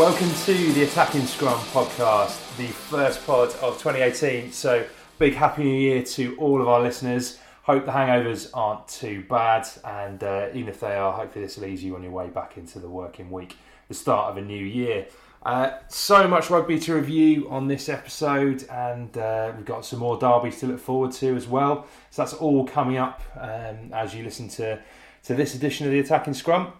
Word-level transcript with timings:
Welcome 0.00 0.32
to 0.46 0.72
the 0.72 0.84
Attacking 0.84 1.26
Scrum 1.26 1.58
podcast, 1.74 2.56
the 2.56 2.68
first 2.68 3.26
pod 3.26 3.50
of 3.56 3.74
2018. 3.82 4.50
So, 4.50 4.86
big 5.18 5.34
happy 5.34 5.62
new 5.62 5.78
year 5.78 6.02
to 6.02 6.34
all 6.38 6.62
of 6.62 6.68
our 6.68 6.80
listeners. 6.80 7.38
Hope 7.64 7.84
the 7.84 7.92
hangovers 7.92 8.48
aren't 8.54 8.88
too 8.88 9.22
bad, 9.28 9.68
and 9.84 10.24
uh, 10.24 10.48
even 10.54 10.70
if 10.70 10.80
they 10.80 10.94
are, 10.94 11.12
hopefully 11.12 11.44
this 11.44 11.58
will 11.58 11.66
ease 11.66 11.84
you 11.84 11.96
on 11.96 12.02
your 12.02 12.12
way 12.12 12.28
back 12.28 12.56
into 12.56 12.78
the 12.78 12.88
working 12.88 13.30
week, 13.30 13.58
the 13.88 13.94
start 13.94 14.30
of 14.30 14.38
a 14.38 14.40
new 14.40 14.64
year. 14.64 15.06
Uh, 15.42 15.72
so 15.88 16.26
much 16.26 16.48
rugby 16.48 16.78
to 16.78 16.94
review 16.94 17.46
on 17.50 17.68
this 17.68 17.90
episode, 17.90 18.64
and 18.70 19.18
uh, 19.18 19.52
we've 19.54 19.66
got 19.66 19.84
some 19.84 19.98
more 19.98 20.16
derbies 20.16 20.60
to 20.60 20.66
look 20.66 20.80
forward 20.80 21.12
to 21.12 21.36
as 21.36 21.46
well. 21.46 21.86
So 22.08 22.22
that's 22.22 22.32
all 22.32 22.66
coming 22.66 22.96
up 22.96 23.20
um, 23.38 23.92
as 23.92 24.14
you 24.14 24.24
listen 24.24 24.48
to 24.48 24.80
to 25.24 25.34
this 25.34 25.54
edition 25.54 25.84
of 25.84 25.92
the 25.92 25.98
Attacking 25.98 26.32
Scrum. 26.32 26.72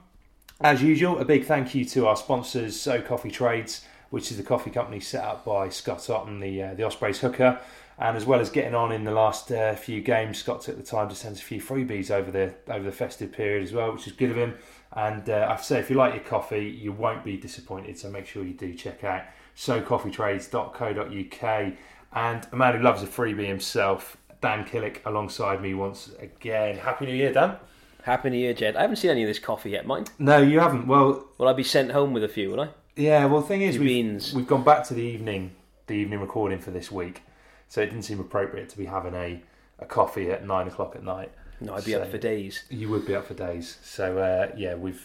As 0.62 0.82
usual, 0.82 1.19
a 1.19 1.25
big 1.25 1.47
thank 1.47 1.75
you 1.75 1.87
to 1.87 2.06
our 2.06 2.16
sponsors, 2.16 2.78
So 2.78 3.00
Coffee 3.00 3.31
Trades, 3.31 3.81
which 4.10 4.31
is 4.31 4.37
the 4.37 4.43
coffee 4.43 4.71
company 4.71 5.00
set 5.00 5.25
up 5.25 5.43
by 5.43 5.71
Scott 5.71 6.10
Otten, 6.10 6.38
the 6.38 6.62
uh, 6.62 6.75
the 6.75 6.82
Ospreys 6.82 7.21
hooker. 7.21 7.59
And 7.98 8.15
as 8.15 8.26
well 8.26 8.41
as 8.41 8.50
getting 8.50 8.75
on 8.75 8.93
in 8.93 9.04
the 9.04 9.10
last 9.10 9.50
uh, 9.50 9.75
few 9.75 10.03
games, 10.03 10.37
Scott 10.37 10.60
took 10.60 10.76
the 10.76 10.82
time 10.82 11.09
to 11.09 11.15
send 11.15 11.37
a 11.37 11.41
few 11.41 11.62
freebies 11.62 12.10
over 12.10 12.31
the 12.31 12.53
over 12.69 12.84
the 12.84 12.93
festive 12.93 13.32
period 13.32 13.62
as 13.62 13.72
well, 13.72 13.91
which 13.93 14.06
is 14.06 14.12
good 14.12 14.31
of 14.31 14.37
him. 14.37 14.54
And 14.93 15.31
uh, 15.31 15.47
I 15.48 15.53
have 15.53 15.60
to 15.60 15.66
say, 15.66 15.78
if 15.78 15.88
you 15.88 15.97
like 15.97 16.12
your 16.12 16.25
coffee, 16.25 16.66
you 16.66 16.92
won't 16.92 17.25
be 17.25 17.38
disappointed. 17.38 17.97
So 17.97 18.10
make 18.10 18.27
sure 18.27 18.44
you 18.44 18.53
do 18.53 18.75
check 18.75 19.03
out 19.03 19.22
socoffeetrades.co.uk. 19.56 21.72
And 22.12 22.47
a 22.53 22.56
man 22.56 22.77
who 22.77 22.82
loves 22.82 23.03
a 23.03 23.06
freebie 23.06 23.47
himself, 23.47 24.19
Dan 24.42 24.66
Killick, 24.66 25.00
alongside 25.06 25.62
me 25.62 25.72
once 25.72 26.10
again. 26.19 26.77
Happy 26.77 27.06
New 27.06 27.15
Year, 27.15 27.32
Dan. 27.32 27.56
Happy 28.04 28.30
New 28.30 28.38
Year, 28.38 28.54
Jed. 28.54 28.76
I 28.76 28.82
haven't 28.82 28.96
seen 28.96 29.10
any 29.10 29.22
of 29.22 29.28
this 29.28 29.38
coffee 29.38 29.70
yet, 29.70 29.86
mind. 29.86 30.10
No, 30.18 30.38
you 30.38 30.60
haven't. 30.60 30.86
Well, 30.86 31.26
Will 31.38 31.48
I 31.48 31.52
be 31.52 31.62
sent 31.64 31.90
home 31.92 32.12
with 32.12 32.24
a 32.24 32.28
few, 32.28 32.50
will 32.50 32.60
I? 32.60 32.68
Yeah, 32.96 33.26
well, 33.26 33.40
the 33.40 33.46
thing 33.46 33.62
is, 33.62 33.78
we've, 33.78 33.88
beans. 33.88 34.32
we've 34.34 34.46
gone 34.46 34.64
back 34.64 34.84
to 34.88 34.94
the 34.94 35.02
evening, 35.02 35.52
the 35.86 35.94
evening 35.94 36.20
recording 36.20 36.58
for 36.58 36.70
this 36.70 36.90
week, 36.90 37.22
so 37.68 37.80
it 37.80 37.86
didn't 37.86 38.02
seem 38.02 38.20
appropriate 38.20 38.68
to 38.70 38.78
be 38.78 38.84
having 38.86 39.14
a, 39.14 39.42
a 39.78 39.86
coffee 39.86 40.30
at 40.30 40.46
nine 40.46 40.66
o'clock 40.66 40.94
at 40.96 41.02
night. 41.04 41.32
No, 41.60 41.74
I'd 41.74 41.84
be 41.84 41.92
So- 41.92 42.02
up 42.02 42.10
for 42.10 42.18
days. 42.18 42.64
You 42.70 42.88
would 42.90 43.06
be 43.06 43.14
up 43.14 43.26
for 43.26 43.34
days. 43.34 43.78
So 43.82 44.18
uh, 44.18 44.54
yeah, 44.56 44.74
we've 44.74 45.04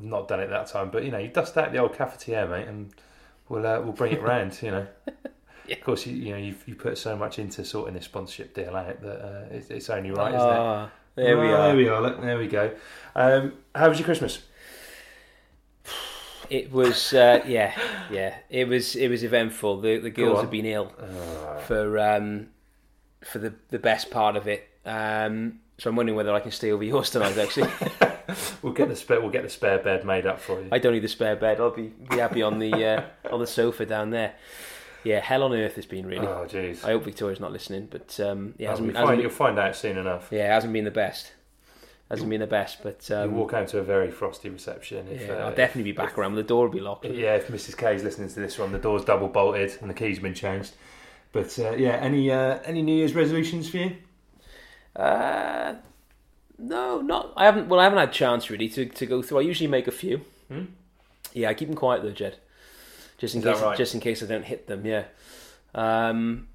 not 0.00 0.28
done 0.28 0.40
it 0.40 0.50
that 0.50 0.66
time, 0.66 0.90
but 0.90 1.04
you 1.04 1.10
know, 1.10 1.18
you 1.18 1.28
dust 1.28 1.56
out 1.56 1.72
the 1.72 1.78
old 1.78 1.92
cafetiere, 1.94 2.48
mate, 2.50 2.66
and 2.68 2.92
we'll 3.48 3.66
uh, 3.66 3.80
we'll 3.80 3.92
bring 3.92 4.12
it 4.12 4.20
round. 4.32 4.60
You 4.62 4.70
know. 4.72 4.86
Of 5.70 5.80
course, 5.80 6.06
you, 6.06 6.14
you 6.16 6.30
know 6.32 6.36
you've 6.38 6.62
you 6.68 6.74
put 6.76 6.96
so 6.98 7.16
much 7.16 7.38
into 7.40 7.64
sorting 7.64 7.94
this 7.94 8.04
sponsorship 8.04 8.54
deal 8.54 8.76
out 8.76 9.00
that 9.00 9.24
uh, 9.24 9.44
it's, 9.50 9.70
it's 9.70 9.90
only 9.90 10.10
right, 10.10 10.34
isn't 10.34 10.48
it? 10.48 10.56
Ah, 10.58 10.90
there 11.16 11.38
we 11.38 11.48
Oh, 11.48 11.54
are. 11.54 11.66
There 11.68 11.76
we 11.76 11.88
are. 11.88 12.00
Look, 12.00 12.20
there 12.20 12.38
we 12.38 12.46
go. 12.46 12.70
Um, 13.14 13.54
how 13.74 13.88
was 13.88 13.98
your 13.98 14.04
Christmas? 14.06 14.42
It 16.48 16.70
was, 16.70 17.12
uh, 17.12 17.42
yeah, 17.46 17.74
yeah. 18.10 18.36
It 18.48 18.68
was, 18.68 18.94
it 18.94 19.08
was 19.08 19.24
eventful. 19.24 19.80
The 19.80 19.98
the 19.98 20.10
girls 20.10 20.40
have 20.40 20.50
been 20.50 20.66
ill 20.66 20.92
for 21.66 21.98
um, 21.98 22.48
for 23.24 23.40
the 23.40 23.54
the 23.70 23.80
best 23.80 24.10
part 24.12 24.36
of 24.36 24.46
it. 24.46 24.68
Um, 24.84 25.58
so 25.78 25.90
I'm 25.90 25.96
wondering 25.96 26.16
whether 26.16 26.32
I 26.32 26.38
can 26.40 26.52
stay 26.52 26.70
over 26.70 26.84
yours 26.84 27.10
tonight. 27.10 27.36
Actually, 27.36 27.68
We'll 28.62 28.72
get 28.74 28.88
the 28.88 28.96
spare 28.96 29.20
we'll 29.20 29.30
get 29.30 29.42
the 29.42 29.48
spare 29.48 29.78
bed 29.78 30.04
made 30.04 30.24
up 30.24 30.40
for 30.40 30.60
you. 30.60 30.68
I 30.70 30.78
don't 30.78 30.92
need 30.92 31.02
the 31.02 31.08
spare 31.08 31.34
bed. 31.36 31.60
I'll 31.60 31.70
be 31.74 31.88
be 31.88 32.18
happy 32.18 32.42
on 32.42 32.60
the 32.60 32.72
uh, 32.84 33.02
on 33.32 33.40
the 33.40 33.46
sofa 33.46 33.84
down 33.84 34.10
there. 34.10 34.34
Yeah, 35.06 35.20
hell 35.20 35.42
on 35.44 35.52
earth 35.52 35.78
it's 35.78 35.86
been 35.86 36.06
really. 36.06 36.26
Oh 36.26 36.46
jeez. 36.48 36.84
I 36.84 36.88
hope 36.88 37.04
Victoria's 37.04 37.38
not 37.40 37.52
listening, 37.52 37.86
but 37.90 38.18
um, 38.20 38.54
yeah, 38.58 38.68
Oh, 38.68 38.70
hasn't, 38.70 38.88
we 38.88 38.92
hasn't 38.94 39.06
find, 39.06 39.16
been- 39.18 39.20
you'll 39.22 39.30
find 39.30 39.58
out 39.58 39.76
soon 39.76 39.98
enough. 39.98 40.28
yeah, 40.30 40.46
it 40.46 40.50
hasn't 40.50 40.72
been 40.72 40.84
the 40.84 40.90
best. 40.90 41.32
Hasn't 42.10 42.30
been 42.30 42.40
the 42.40 42.46
best, 42.46 42.82
but 42.84 43.08
You 43.08 43.16
um, 43.16 43.34
walk 43.36 43.52
out 43.52 43.66
to 43.68 43.78
a 43.78 43.82
very 43.82 44.10
frosty 44.12 44.48
reception. 44.48 45.08
If, 45.10 45.22
yeah, 45.22 45.32
uh, 45.34 45.46
I'll 45.48 45.54
definitely 45.54 45.90
be 45.90 45.96
back 45.96 46.10
if- 46.12 46.18
around. 46.18 46.34
The 46.36 46.42
door 46.44 46.66
will 46.66 46.72
be 46.74 46.80
locked. 46.80 47.04
Yeah, 47.04 47.34
if 47.36 47.48
Mrs. 47.48 47.76
K 47.76 47.94
is 47.96 48.04
listening 48.04 48.28
to 48.28 48.40
this 48.40 48.58
one, 48.58 48.70
the 48.72 48.78
door's 48.78 49.04
double 49.04 49.26
bolted 49.28 49.76
and 49.80 49.88
the 49.90 49.94
keys 49.94 50.18
been 50.20 50.34
changed. 50.34 50.72
But 51.32 51.56
uh, 51.58 51.72
yeah, 51.76 51.96
any 51.96 52.30
uh, 52.30 52.58
any 52.64 52.82
New 52.82 52.94
Year's 52.96 53.14
resolutions 53.14 53.68
for 53.68 53.78
you? 53.78 53.96
Uh, 54.94 55.74
no, 56.58 57.00
not. 57.00 57.32
I 57.36 57.44
haven't. 57.44 57.68
Well, 57.68 57.80
I 57.80 57.84
haven't 57.84 57.98
had 57.98 58.08
a 58.08 58.12
chance 58.12 58.50
really 58.50 58.68
to, 58.70 58.86
to 58.86 59.06
go 59.06 59.20
through. 59.22 59.38
I 59.38 59.42
usually 59.42 59.68
make 59.68 59.86
a 59.86 59.92
few. 59.92 60.22
Hmm? 60.48 60.64
Yeah, 61.32 61.50
I 61.50 61.54
keep 61.54 61.68
them 61.68 61.76
quiet 61.76 62.02
though, 62.02 62.12
Jed. 62.12 62.36
Just 63.18 63.34
in 63.34 63.40
Is 63.40 63.46
case. 63.46 63.62
right? 63.62 63.76
Just 63.76 63.94
in 63.94 64.00
case 64.00 64.22
I 64.22 64.26
don't 64.26 64.44
hit 64.44 64.66
them. 64.66 64.84
Yeah. 64.84 65.04
Um, 65.74 66.48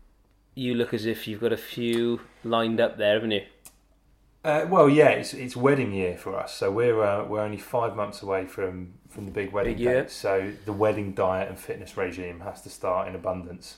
you 0.56 0.76
look 0.76 0.94
as 0.94 1.06
if 1.06 1.28
you've 1.28 1.42
got 1.42 1.54
a 1.54 1.58
few 1.58 2.22
lined 2.44 2.80
up 2.80 2.98
there, 2.98 3.16
haven't 3.16 3.32
you? 3.32 3.44
Uh, 4.44 4.66
well, 4.68 4.90
yeah, 4.90 5.10
it's 5.10 5.34
it's 5.36 5.56
wedding 5.56 5.94
year 5.94 6.18
for 6.18 6.36
us, 6.36 6.56
so 6.56 6.72
we're 6.72 7.04
uh, 7.04 7.24
we're 7.26 7.42
only 7.42 7.58
five 7.60 7.96
months 7.96 8.24
away 8.24 8.46
from 8.48 8.94
from 9.08 9.26
the 9.26 9.32
big 9.32 9.52
wedding 9.52 9.74
Big 9.76 9.82
year. 9.82 10.02
date. 10.02 10.12
So 10.12 10.52
the 10.66 10.74
wedding 10.74 11.14
diet 11.14 11.48
and 11.50 11.60
fitness 11.60 11.96
regime 11.96 12.40
has 12.40 12.62
to 12.64 12.70
start 12.70 13.08
in 13.08 13.14
abundance. 13.16 13.78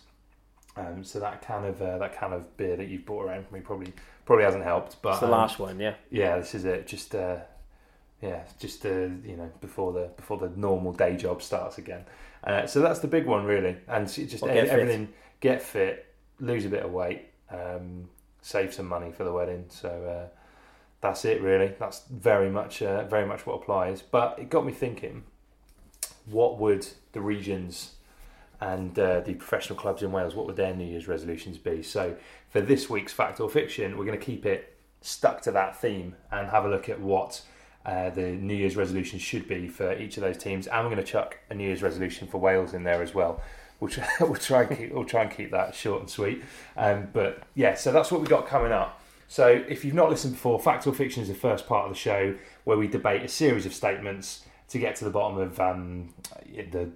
Um, 0.77 1.03
so 1.03 1.19
that 1.19 1.41
kind 1.41 1.65
of 1.65 1.81
uh, 1.81 1.97
that 1.97 2.15
kind 2.17 2.33
of 2.33 2.55
beer 2.55 2.77
that 2.77 2.87
you've 2.87 3.05
brought 3.05 3.25
around 3.25 3.45
for 3.47 3.53
me 3.55 3.59
probably 3.59 3.93
probably 4.25 4.45
hasn't 4.45 4.63
helped. 4.63 5.01
But 5.01 5.11
It's 5.11 5.19
the 5.19 5.25
um, 5.25 5.31
last 5.31 5.59
one. 5.59 5.79
Yeah. 5.79 5.95
yeah, 6.09 6.37
this 6.37 6.55
is 6.55 6.63
it. 6.63 6.87
Just 6.87 7.13
uh, 7.13 7.39
yeah, 8.21 8.43
just 8.57 8.85
uh, 8.85 8.89
you 9.25 9.35
know 9.35 9.51
before 9.59 9.91
the 9.91 10.11
before 10.15 10.37
the 10.37 10.49
normal 10.55 10.93
day 10.93 11.17
job 11.17 11.41
starts 11.41 11.77
again. 11.77 12.05
Uh, 12.43 12.65
so 12.67 12.81
that's 12.81 12.99
the 12.99 13.07
big 13.07 13.25
one 13.25 13.45
really, 13.45 13.77
and 13.87 14.07
just 14.07 14.41
Well, 14.41 14.53
get 14.53 14.67
fit. 14.67 14.79
everything. 14.79 15.09
Get 15.39 15.61
fit, 15.61 16.13
lose 16.39 16.65
a 16.65 16.69
bit 16.69 16.83
of 16.83 16.91
weight, 16.91 17.25
um, 17.49 18.09
save 18.41 18.73
some 18.73 18.87
money 18.87 19.11
for 19.11 19.23
the 19.23 19.31
wedding. 19.31 19.65
So 19.69 19.89
uh, 19.89 20.37
that's 21.01 21.25
it 21.25 21.41
really. 21.41 21.73
That's 21.79 22.03
very 22.09 22.49
much 22.49 22.81
uh, 22.81 23.03
very 23.05 23.25
much 23.25 23.45
what 23.45 23.61
applies. 23.61 24.01
But 24.01 24.39
it 24.39 24.49
got 24.49 24.65
me 24.65 24.73
thinking: 24.73 25.23
what 26.25 26.59
would 26.59 26.87
the 27.13 27.21
regions 27.21 27.93
and 28.63 28.97
uh, 28.97 29.19
the 29.21 29.33
professional 29.33 29.77
clubs 29.77 30.01
in 30.03 30.11
Wales, 30.11 30.35
what 30.35 30.45
would 30.45 30.55
their 30.55 30.73
New 30.73 30.85
Year's 30.85 31.07
resolutions 31.07 31.57
be? 31.57 31.83
So 31.83 32.15
for 32.49 32.61
this 32.61 32.89
week's 32.89 33.11
Fact 33.11 33.39
or 33.41 33.49
Fiction, 33.49 33.97
we're 33.97 34.05
going 34.05 34.17
to 34.17 34.25
keep 34.25 34.45
it 34.45 34.77
stuck 35.01 35.41
to 35.41 35.51
that 35.51 35.75
theme 35.79 36.15
and 36.31 36.49
have 36.49 36.63
a 36.63 36.69
look 36.69 36.87
at 36.87 36.99
what 37.01 37.41
uh, 37.85 38.09
the 38.09 38.31
New 38.31 38.55
Year's 38.55 38.75
resolution 38.75 39.19
should 39.19 39.47
be 39.47 39.67
for 39.67 39.97
each 39.97 40.17
of 40.17 40.23
those 40.23 40.37
teams, 40.37 40.67
and 40.67 40.83
we're 40.83 40.93
going 40.93 41.05
to 41.05 41.11
chuck 41.11 41.39
a 41.49 41.55
New 41.55 41.65
Year's 41.65 41.83
resolution 41.83 42.27
for 42.27 42.39
Wales 42.39 42.73
in 42.73 42.83
there 42.83 43.01
as 43.01 43.13
well. 43.13 43.41
We'll 43.79 43.89
try, 43.89 44.07
we'll 44.21 44.35
try 44.35 44.63
and 44.63 44.77
keep 44.77 44.93
we'll 44.93 45.05
try 45.05 45.23
and 45.23 45.31
keep 45.31 45.51
that 45.51 45.75
short 45.75 46.01
and 46.01 46.09
sweet. 46.09 46.43
Um, 46.77 47.09
but 47.11 47.43
yeah, 47.55 47.75
so 47.75 47.91
that's 47.91 48.11
what 48.11 48.21
we 48.21 48.27
got 48.27 48.47
coming 48.47 48.71
up. 48.71 49.01
So 49.27 49.47
if 49.47 49.83
you've 49.83 49.95
not 49.95 50.09
listened 50.09 50.33
before, 50.33 50.59
Fact 50.59 50.85
or 50.85 50.93
Fiction 50.93 51.23
is 51.23 51.29
the 51.29 51.35
first 51.35 51.67
part 51.67 51.85
of 51.85 51.93
the 51.93 51.99
show 51.99 52.35
where 52.65 52.77
we 52.77 52.87
debate 52.87 53.23
a 53.23 53.27
series 53.27 53.65
of 53.65 53.73
statements 53.73 54.45
to 54.69 54.79
get 54.79 54.95
to 54.97 55.05
the 55.05 55.11
bottom 55.11 55.39
of 55.39 55.59
um, 55.59 56.13
the, 56.45 56.89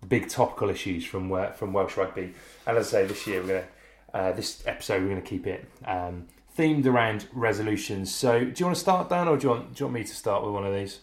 the 0.00 0.06
big 0.06 0.28
topical 0.28 0.68
issues 0.68 1.04
from 1.04 1.30
from 1.54 1.72
Welsh 1.72 1.96
rugby. 1.96 2.34
And 2.66 2.76
as 2.76 2.88
I 2.88 2.90
say, 3.02 3.06
this 3.06 3.26
year 3.26 3.42
we're 3.42 3.60
to 3.60 3.66
uh, 4.14 4.32
this 4.32 4.62
episode 4.66 5.02
we're 5.02 5.08
going 5.08 5.22
to 5.22 5.28
keep 5.28 5.46
it 5.46 5.64
um, 5.86 6.26
themed 6.56 6.86
around 6.86 7.26
resolutions. 7.32 8.14
So 8.14 8.40
do 8.40 8.52
you 8.56 8.66
want 8.66 8.76
to 8.76 8.80
start, 8.80 9.08
Dan, 9.08 9.28
or 9.28 9.36
do 9.36 9.44
you 9.44 9.50
want 9.50 9.74
do 9.74 9.80
you 9.80 9.86
want 9.86 9.94
me 9.94 10.04
to 10.04 10.14
start 10.14 10.44
with 10.44 10.52
one 10.52 10.66
of 10.66 10.74
these? 10.74 11.00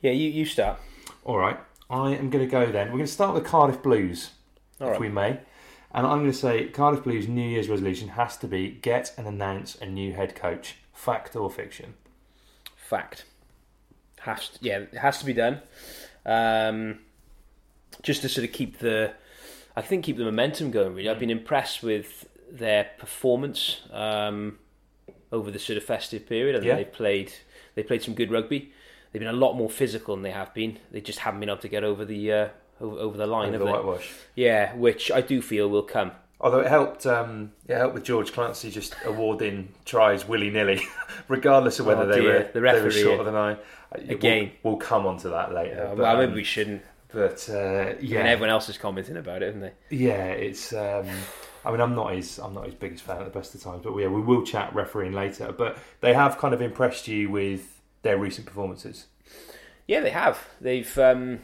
Yeah, 0.00 0.12
you, 0.12 0.28
you 0.30 0.44
start. 0.44 0.80
All 1.24 1.38
right, 1.38 1.58
I 1.88 2.10
am 2.10 2.30
going 2.30 2.44
to 2.44 2.50
go 2.50 2.70
then. 2.70 2.88
We're 2.88 2.98
going 2.98 3.06
to 3.06 3.12
start 3.12 3.34
with 3.34 3.44
the 3.44 3.48
Cardiff 3.48 3.82
Blues, 3.82 4.30
All 4.80 4.88
if 4.88 4.92
right. 4.92 5.00
we 5.00 5.08
may. 5.08 5.40
And 5.94 6.06
I'm 6.06 6.20
going 6.20 6.32
to 6.32 6.36
say 6.36 6.66
Cardiff 6.68 7.04
Blues' 7.04 7.28
New 7.28 7.46
Year's 7.46 7.68
resolution 7.68 8.08
has 8.08 8.36
to 8.38 8.48
be 8.48 8.70
get 8.70 9.12
and 9.18 9.26
announce 9.26 9.76
a 9.76 9.86
new 9.86 10.14
head 10.14 10.34
coach. 10.34 10.76
Fact 10.92 11.36
or 11.36 11.50
fiction? 11.50 11.94
Fact. 12.76 13.24
Has 14.20 14.48
to, 14.50 14.58
yeah, 14.62 14.78
it 14.78 14.94
has 14.94 15.18
to 15.18 15.26
be 15.26 15.32
done. 15.32 15.60
Um, 16.24 17.00
just 18.02 18.22
to 18.22 18.28
sort 18.28 18.46
of 18.46 18.52
keep 18.52 18.78
the, 18.78 19.12
I 19.76 19.82
think 19.82 20.04
keep 20.04 20.16
the 20.16 20.24
momentum 20.24 20.70
going. 20.70 20.94
Really, 20.94 21.10
I've 21.10 21.18
been 21.18 21.30
impressed 21.30 21.82
with 21.82 22.26
their 22.50 22.90
performance 22.98 23.80
um, 23.90 24.58
over 25.30 25.50
the 25.50 25.58
sort 25.58 25.76
of 25.76 25.84
festive 25.84 26.26
period. 26.28 26.56
I 26.56 26.58
think 26.60 26.68
Yeah. 26.68 26.76
they've 26.76 26.92
played, 26.92 27.32
they 27.74 27.82
played 27.82 28.02
some 28.02 28.14
good 28.14 28.30
rugby. 28.30 28.72
They've 29.12 29.20
been 29.20 29.28
a 29.28 29.32
lot 29.32 29.54
more 29.54 29.68
physical 29.70 30.14
than 30.16 30.22
they 30.22 30.30
have 30.30 30.52
been. 30.54 30.78
They 30.90 31.00
just 31.00 31.20
haven't 31.20 31.40
been 31.40 31.48
able 31.50 31.60
to 31.60 31.68
get 31.68 31.84
over 31.84 32.04
the 32.04 32.32
uh, 32.32 32.48
over, 32.80 32.96
over 32.98 33.16
the 33.18 33.26
line. 33.26 33.48
Over 33.54 33.64
the 33.64 33.70
whitewash. 33.70 34.10
Yeah, 34.34 34.74
which 34.74 35.10
I 35.10 35.20
do 35.20 35.42
feel 35.42 35.68
will 35.68 35.82
come. 35.82 36.12
Although 36.40 36.60
it 36.60 36.66
helped, 36.66 37.06
um, 37.06 37.52
it 37.68 37.76
helped 37.76 37.94
with 37.94 38.02
George 38.04 38.32
Clancy 38.32 38.70
just 38.70 38.96
awarding 39.04 39.68
tries 39.84 40.26
willy 40.26 40.50
nilly, 40.50 40.80
regardless 41.28 41.78
of 41.78 41.86
whether 41.86 42.02
Oh, 42.02 42.06
they 42.06 42.20
were 42.20 42.38
The 42.44 42.50
they 42.54 42.60
were 42.60 42.64
referee. 42.64 43.02
short 43.02 43.20
of 43.20 43.26
the 43.26 43.32
nine. 43.32 43.58
Uh, 43.94 43.98
Again. 44.12 44.50
we'll, 44.64 44.72
we'll 44.72 44.80
come 44.80 45.06
on 45.06 45.18
to 45.18 45.28
that 45.28 45.52
later. 45.54 45.84
Uh, 45.86 45.88
but, 45.94 45.98
well, 45.98 46.16
maybe 46.16 46.30
um, 46.30 46.34
we 46.34 46.42
shouldn't. 46.44 46.82
but 47.12 47.48
uh, 47.48 47.94
yeah, 48.00 48.20
And 48.20 48.28
everyone 48.28 48.48
else 48.50 48.68
is 48.68 48.76
commenting 48.76 49.16
about 49.18 49.42
it, 49.42 49.54
haven't 49.54 49.60
they? 49.60 49.96
Yeah, 49.96 50.24
it's. 50.30 50.72
Um, 50.72 51.06
I 51.64 51.70
mean, 51.70 51.80
I'm 51.80 51.94
not 51.94 52.14
his. 52.14 52.38
I'm 52.38 52.54
not 52.54 52.66
his 52.66 52.74
biggest 52.74 53.04
fan 53.04 53.18
at 53.18 53.24
the 53.24 53.38
best 53.38 53.54
of 53.54 53.62
times, 53.62 53.82
but 53.84 53.96
yeah, 53.96 54.08
we 54.08 54.20
will 54.20 54.42
chat 54.42 54.74
refereeing 54.74 55.12
later. 55.12 55.52
But 55.52 55.78
they 56.00 56.14
have 56.14 56.38
kind 56.38 56.54
of 56.54 56.60
impressed 56.60 57.08
you 57.08 57.30
with 57.30 57.80
their 58.02 58.18
recent 58.18 58.46
performances. 58.46 59.06
Yeah, 59.86 60.00
they 60.00 60.10
have. 60.10 60.48
They've 60.60 60.98
um, 60.98 61.40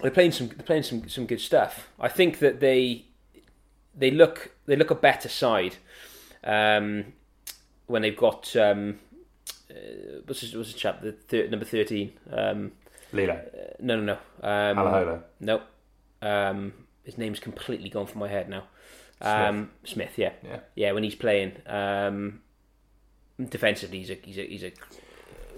they're 0.00 0.10
playing 0.10 0.32
some 0.32 0.48
they're 0.48 0.66
playing 0.66 0.82
some 0.82 1.08
some 1.08 1.26
good 1.26 1.40
stuff. 1.40 1.88
I 1.98 2.08
think 2.08 2.38
that 2.40 2.60
they 2.60 3.04
they 3.94 4.10
look 4.10 4.52
they 4.66 4.76
look 4.76 4.90
a 4.90 4.94
better 4.94 5.28
side 5.28 5.76
um, 6.42 7.12
when 7.86 8.02
they've 8.02 8.16
got 8.16 8.54
um, 8.56 8.98
uh, 9.70 10.20
what's 10.26 10.40
his, 10.40 10.54
what's 10.54 10.72
his 10.72 10.78
chap 10.80 11.00
the 11.02 11.12
thir- 11.12 11.48
number 11.48 11.64
thirteen. 11.64 12.12
Um, 12.30 12.72
Lee-Lo, 13.12 13.40
no, 13.78 14.00
no, 14.00 14.02
no. 14.02 14.48
Um, 14.48 14.76
Halaholo, 14.76 15.22
No, 15.38 15.62
um, 16.20 16.72
his 17.04 17.16
name's 17.16 17.38
completely 17.38 17.88
gone 17.88 18.06
from 18.06 18.20
my 18.20 18.28
head 18.28 18.48
now. 18.48 18.64
Um, 19.26 19.70
Smith. 19.84 20.12
yeah, 20.16 20.32
Yeah. 20.42 20.60
yeah. 20.74 20.92
When 20.92 21.02
he's 21.04 21.14
playing 21.14 21.52
um, 21.66 22.40
defensively, 23.48 23.98
he's 24.00 24.10
a 24.10 24.18
he's 24.22 24.38
a 24.38 24.46
he's 24.46 24.64
a 24.64 24.72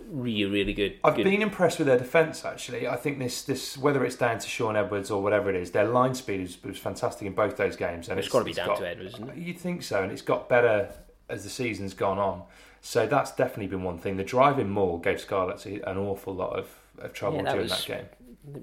really 0.09 0.45
really 0.51 0.73
good. 0.73 0.95
I've 1.05 1.17
good 1.17 1.25
been 1.25 1.43
impressed 1.43 1.79
with 1.79 1.87
their 1.89 1.99
defence. 1.99 2.45
Actually, 2.45 2.87
I 2.87 2.97
think 2.97 3.19
this 3.19 3.43
this 3.43 3.77
whether 3.77 4.05
it's 4.05 4.17
down 4.17 4.39
to 4.39 4.49
Shaun 4.49 4.77
Edwards 4.77 5.11
or 5.11 5.23
whatever 5.23 5.51
it 5.51 5.57
is, 5.57 5.71
their 5.73 5.85
line 5.89 6.15
speed 6.15 6.41
was, 6.41 6.63
was 6.63 6.79
fantastic 6.79 7.27
in 7.27 7.35
both 7.35 7.57
those 7.57 7.77
games. 7.77 8.09
And 8.09 8.19
It's 8.19 8.29
gotta 8.29 8.45
be 8.45 8.53
down 8.53 8.69
got- 8.69 8.79
to 8.79 8.89
Edwards, 8.89 9.15
isn't 9.15 9.29
it? 9.31 9.37
You'd 9.37 9.59
think 9.59 9.83
so, 9.83 10.03
and 10.03 10.13
it's 10.13 10.23
got 10.23 10.49
better 10.49 10.91
as 11.29 11.43
the 11.45 11.51
season's 11.51 11.95
gone 11.95 12.19
on. 12.19 12.43
So 12.83 13.05
that's 13.07 13.33
definitely 13.33 13.67
been 13.67 13.83
one 13.83 13.99
thing. 13.99 14.17
The 14.17 14.23
driving 14.25 14.71
maul 14.71 14.99
gave 14.99 15.21
Scarlets 15.21 15.67
an 15.67 15.83
awful 15.99 16.33
lot 16.35 16.57
of, 16.57 16.69
of 16.99 17.13
trouble 17.13 17.39
Yeah, 17.39 17.43
that 17.45 17.51
during 17.53 17.63
was- 17.69 17.85
that 17.87 17.87
game. 17.89 18.07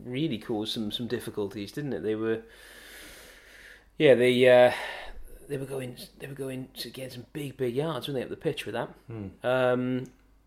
really 0.06 0.38
caused 0.38 0.72
some 0.74 0.92
some 0.92 1.08
difficulties, 1.08 1.74
didn't 1.74 1.92
it? 1.92 2.04
They 2.04 2.16
were, 2.16 2.42
yeah, 3.98 4.16
they 4.16 4.48
uh, 4.50 4.72
they 5.48 5.58
were 5.58 5.66
going 5.66 5.98
they 6.20 6.28
were 6.28 6.34
going 6.34 6.68
to 6.78 6.90
get 6.90 7.14
some 7.14 7.26
big 7.34 7.58
big 7.58 7.76
yards, 7.76 8.08
weren't 8.08 8.18
they, 8.18 8.24
up 8.24 8.30
the 8.30 8.36
pitch 8.38 8.66
with 8.66 8.74
that? 8.74 8.90
Hmm. 9.08 9.28
Um, 9.46 10.04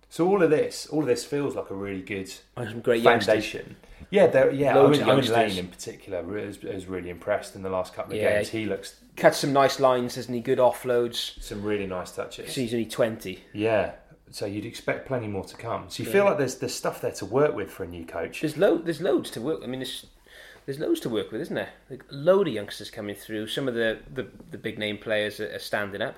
So 0.08 0.26
all 0.28 0.42
of 0.42 0.50
this, 0.50 0.86
all 0.86 1.00
of 1.00 1.06
this 1.06 1.24
feels 1.24 1.54
like 1.56 1.70
a 1.70 1.74
really 1.74 2.02
good 2.02 2.30
some 2.56 2.80
great 2.80 3.02
youngsters. 3.02 3.26
foundation. 3.26 3.76
Yeah, 4.10 4.28
there, 4.28 4.52
yeah. 4.52 4.74
Loads 4.76 4.98
Owen, 5.00 5.08
youngsters. 5.08 5.36
Lane 5.36 5.58
in 5.58 5.68
particular 5.68 6.22
was, 6.22 6.62
was 6.62 6.86
really 6.86 7.10
impressed 7.10 7.56
in 7.56 7.62
the 7.62 7.68
last 7.70 7.92
couple 7.92 8.12
of 8.12 8.18
Yeah. 8.20 8.36
games. 8.36 8.50
He 8.50 8.64
looks 8.64 9.00
Catch 9.16 9.34
some 9.36 9.52
nice 9.52 9.80
lines, 9.80 10.14
hasn't 10.14 10.34
he? 10.34 10.40
Good 10.42 10.58
offloads. 10.58 11.42
some 11.42 11.62
really 11.62 11.86
nice 11.86 12.12
touches. 12.12 12.54
He's 12.54 12.72
only 12.74 12.86
twenty. 12.86 13.40
Yeah. 13.52 13.92
So 14.30 14.44
you'd 14.46 14.66
expect 14.66 15.06
plenty 15.08 15.26
more 15.26 15.44
to 15.44 15.56
come. 15.56 15.84
So 15.88 16.02
you 16.02 16.08
feel 16.10 16.24
like 16.24 16.36
there's 16.38 16.56
there's 16.56 16.74
stuff 16.74 17.00
there 17.00 17.12
to 17.12 17.24
work 17.24 17.54
with 17.56 17.70
for 17.70 17.84
a 17.84 17.88
new 17.88 18.04
coach. 18.04 18.42
There's 18.42 18.56
lo- 18.58 18.78
there's 18.78 19.00
loads 19.00 19.30
to 19.32 19.40
work. 19.40 19.60
I 19.64 19.66
mean, 19.66 19.80
there's 19.80 20.06
there's 20.66 20.78
loads 20.78 21.00
to 21.00 21.08
work 21.08 21.32
with, 21.32 21.40
isn't 21.40 21.54
there? 21.54 21.70
Like, 21.88 22.04
a 22.10 22.14
load 22.14 22.48
of 22.48 22.54
youngsters 22.54 22.90
coming 22.90 23.14
through. 23.14 23.46
Some 23.46 23.68
of 23.68 23.74
the 23.74 23.98
the, 24.12 24.26
the 24.50 24.58
big 24.58 24.78
name 24.78 24.98
players 24.98 25.40
are, 25.40 25.54
are 25.54 25.58
standing 25.60 26.02
up. 26.02 26.16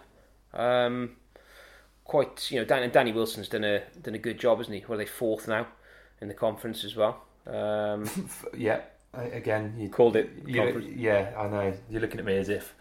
Um, 0.55 1.17
quite, 2.05 2.51
you 2.51 2.59
know, 2.59 2.65
Dan, 2.65 2.91
Danny 2.91 3.13
Wilson's 3.13 3.49
done 3.49 3.65
a 3.65 3.83
done 4.03 4.15
a 4.15 4.19
good 4.19 4.39
job, 4.39 4.59
hasn't 4.59 4.77
he? 4.77 4.85
Well, 4.89 4.99
they 4.99 5.07
fourth 5.07 5.47
now 5.49 5.67
in 6.21 6.29
the 6.29 6.35
conference 6.35 6.85
as 6.85 6.97
well. 6.97 7.23
Um, 7.47 8.09
Yeah. 8.57 8.81
I- 9.15 9.23
Again, 9.25 9.75
you 9.79 9.89
Called 9.89 10.17
it 10.17 10.31
You, 10.45 10.81
yeah, 10.95 11.33
I 11.37 11.49
know. 11.49 11.73
You're 11.91 12.01
looking 12.03 12.21
at 12.21 12.27
me 12.27 12.37
as 12.37 12.49
if 12.51 12.75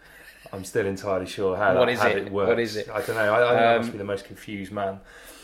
I'm 0.52 0.64
still 0.64 0.86
entirely 0.86 1.26
sure 1.26 1.56
how 1.56 1.74
What 1.76 1.86
that, 1.86 1.92
is 1.92 2.00
how 2.00 2.08
it? 2.08 2.30
works. 2.30 2.48
What 2.48 2.58
is 2.60 2.76
it? 2.76 2.88
I 2.90 3.00
don't 3.00 3.16
know. 3.16 3.32
I, 3.34 3.40
I 3.40 3.74
I 3.74 3.78
must 3.78 3.88
Um, 3.88 3.92
be 3.92 3.98
the 3.98 4.04
most 4.04 4.24
confused 4.26 4.70
man 4.72 5.00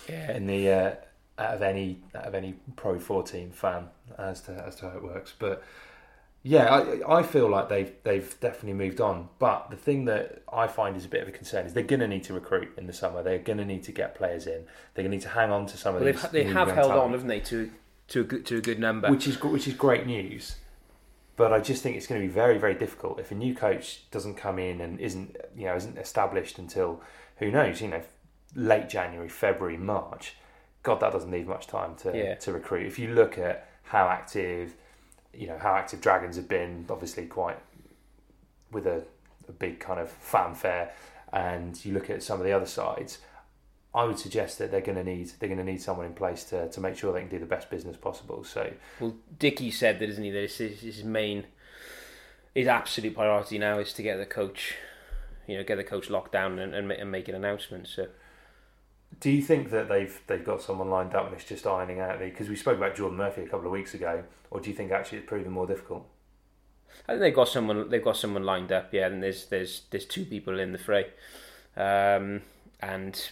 yeah. 0.09 0.33
in 0.33 0.47
the 0.47 0.71
uh, 0.71 0.95
out 1.39 1.55
of 1.55 1.63
any 1.63 2.01
out 2.15 2.27
of 2.27 2.35
any 2.35 2.55
Pro 2.77 2.99
14 2.99 3.51
fan 3.51 3.89
as 4.19 4.43
to 4.43 4.53
as 4.67 4.77
to 4.77 4.91
how 4.91 4.97
it 4.99 5.03
works. 5.03 5.33
But 5.39 5.63
yeah, 6.47 6.67
I, 7.09 7.19
I 7.21 7.23
feel 7.23 7.49
like 7.49 7.69
they've 7.71 7.91
they've 8.05 8.39
definitely 8.39 8.75
moved 8.75 9.01
on. 9.01 9.31
But 9.39 9.71
the 9.71 9.77
thing 9.77 10.05
that 10.05 10.43
I 10.53 10.67
find 10.67 10.95
is 10.97 11.05
a 11.07 11.09
bit 11.09 11.23
of 11.23 11.29
a 11.29 11.33
concern 11.33 11.65
is 11.67 11.73
they're 11.73 11.83
going 11.83 12.01
to 12.01 12.07
need 12.09 12.23
to 12.25 12.35
recruit 12.35 12.69
in 12.77 12.87
the 12.87 12.93
summer. 12.93 13.23
They're 13.23 13.39
going 13.39 13.59
to 13.59 13.65
need 13.65 13.83
to 13.85 13.93
get 13.93 14.15
players 14.15 14.47
in. 14.47 14.65
They're 14.93 15.03
going 15.05 15.11
to 15.11 15.17
need 15.17 15.23
to 15.23 15.31
hang 15.31 15.51
on 15.51 15.65
to 15.67 15.77
some 15.79 15.97
of 15.97 16.03
Well, 16.03 16.13
these. 16.13 16.23
they 16.31 16.45
have 16.45 16.69
held 16.71 16.91
talent 16.91 17.05
on, 17.07 17.11
haven't 17.13 17.29
they, 17.29 17.41
to 17.41 17.71
to 18.09 18.21
a 18.21 18.25
good 18.25 18.45
to 18.47 18.59
a 18.59 18.61
good 18.61 18.79
number. 18.79 19.11
which 19.11 19.27
is 19.27 19.43
which 19.43 19.67
is 19.67 19.75
great 19.75 20.07
news. 20.07 20.57
But 21.37 21.53
I 21.53 21.59
just 21.59 21.83
think 21.83 21.97
it's 21.97 22.07
going 22.07 22.21
to 22.21 22.27
be 22.29 22.33
very 22.33 22.59
very 22.59 22.75
difficult 22.75 23.19
if 23.19 23.31
a 23.33 23.35
new 23.35 23.55
coach 23.55 24.09
doesn't 24.11 24.35
come 24.37 24.59
in 24.59 24.81
and 24.83 25.01
isn't 25.01 25.37
you 25.57 25.65
know 25.65 25.75
isn't 25.75 25.97
established 25.99 26.59
until 26.59 27.01
who 27.39 27.51
knows 27.51 27.81
you 27.81 27.89
know 27.89 28.03
late 28.55 28.89
January, 28.89 29.29
February, 29.29 29.77
March. 29.79 30.35
God, 30.83 31.01
that 31.01 31.13
doesn't 31.13 31.31
leave 31.31 31.47
much 31.49 31.67
time 31.67 31.95
to 32.03 32.15
Yeah. 32.17 32.35
to 32.35 32.53
recruit. 32.53 32.87
If 32.87 32.99
you 32.99 33.09
look 33.15 33.39
at 33.39 33.67
how 33.85 34.09
active 34.09 34.75
you 35.37 35.47
know 35.47 35.59
how 35.59 35.75
active 35.75 36.01
Dragons 36.01 36.37
have 36.37 36.49
been, 36.49 36.87
obviously 36.89 37.27
quite 37.27 37.59
with 38.73 38.87
a, 38.87 39.05
a 39.49 39.53
big 39.53 39.81
kind 39.81 40.01
of 40.01 40.11
fanfare, 40.11 40.93
and 41.33 41.83
you 41.85 41.93
look 41.93 42.11
at 42.11 42.23
some 42.23 42.41
of 42.41 42.47
the 42.47 42.53
other 42.53 42.67
sides. 42.67 43.19
I 43.95 44.05
would 44.05 44.19
suggest 44.19 44.59
that 44.59 44.73
they're 44.73 44.81
going 44.81 44.99
to 44.99 45.05
need 45.05 45.31
they're 45.39 45.49
going 45.49 45.65
to 45.65 45.65
need 45.65 45.81
someone 45.81 46.07
in 46.07 46.15
place 46.15 46.43
to, 46.45 46.69
to 46.69 46.81
make 46.81 46.97
sure 46.97 47.13
they 47.13 47.21
can 47.21 47.29
do 47.29 47.39
the 47.39 47.47
best 47.47 47.71
business 47.71 47.97
possible. 47.97 48.43
So 48.43 48.73
Well, 48.99 49.15
Dickey 49.39 49.71
said 49.71 50.01
that, 50.01 50.09
isn't 50.09 50.25
he? 50.25 50.31
That 50.31 50.51
his, 50.51 50.81
his 50.81 51.05
main, 51.05 51.45
his 52.55 52.67
absolute 52.67 53.15
priority 53.15 53.59
now 53.59 53.79
is 53.79 53.93
to 53.93 54.03
get 54.03 54.17
the 54.17 54.27
coach, 54.27 54.75
you 55.47 55.57
know, 55.57 55.63
get 55.63 55.77
the 55.77 55.85
coach 55.85 56.11
locked 56.11 56.33
down 56.33 56.59
and, 56.59 56.75
and, 56.75 56.91
and 56.91 57.11
make 57.13 57.29
an 57.29 57.37
announcement. 57.37 57.87
So 57.87 58.09
Do 59.21 59.31
you 59.31 59.43
think 59.43 59.71
that 59.71 59.89
they've 59.89 60.21
they've 60.27 60.45
got 60.45 60.63
someone 60.63 60.91
lined 60.91 61.15
up 61.15 61.27
and 61.27 61.35
it's 61.35 61.45
just 61.45 61.67
ironing 61.67 62.01
out 62.01 62.19
the 62.19 62.27
because 62.27 62.49
we 62.49 62.57
spoke 62.57 62.77
about 62.77 62.97
Jordan 62.97 63.19
Murphy 63.19 63.43
a 63.43 63.49
couple 63.49 63.67
of 63.67 63.73
weeks 63.73 63.95
ago, 63.95 64.25
or 64.51 64.61
do 64.61 64.71
you 64.71 64.77
think 64.77 64.93
actually 64.93 65.19
it's 65.19 65.29
proving 65.29 65.53
more 65.53 65.67
difficult? 65.67 66.07
I 67.07 67.13
think 67.13 67.21
they've 67.21 67.35
got 67.35 67.49
someone. 67.49 67.91
They've 67.91 68.05
got 68.05 68.17
someone 68.17 68.45
lined 68.45 68.73
up. 68.73 68.93
Yeah, 68.93 69.07
and 69.07 69.23
there's 69.23 69.47
there's 69.47 69.83
there's 69.91 70.07
two 70.07 70.25
people 70.25 70.59
in 70.59 70.73
the 70.73 70.79
fray, 70.79 71.07
um, 71.77 72.43
and 72.81 73.31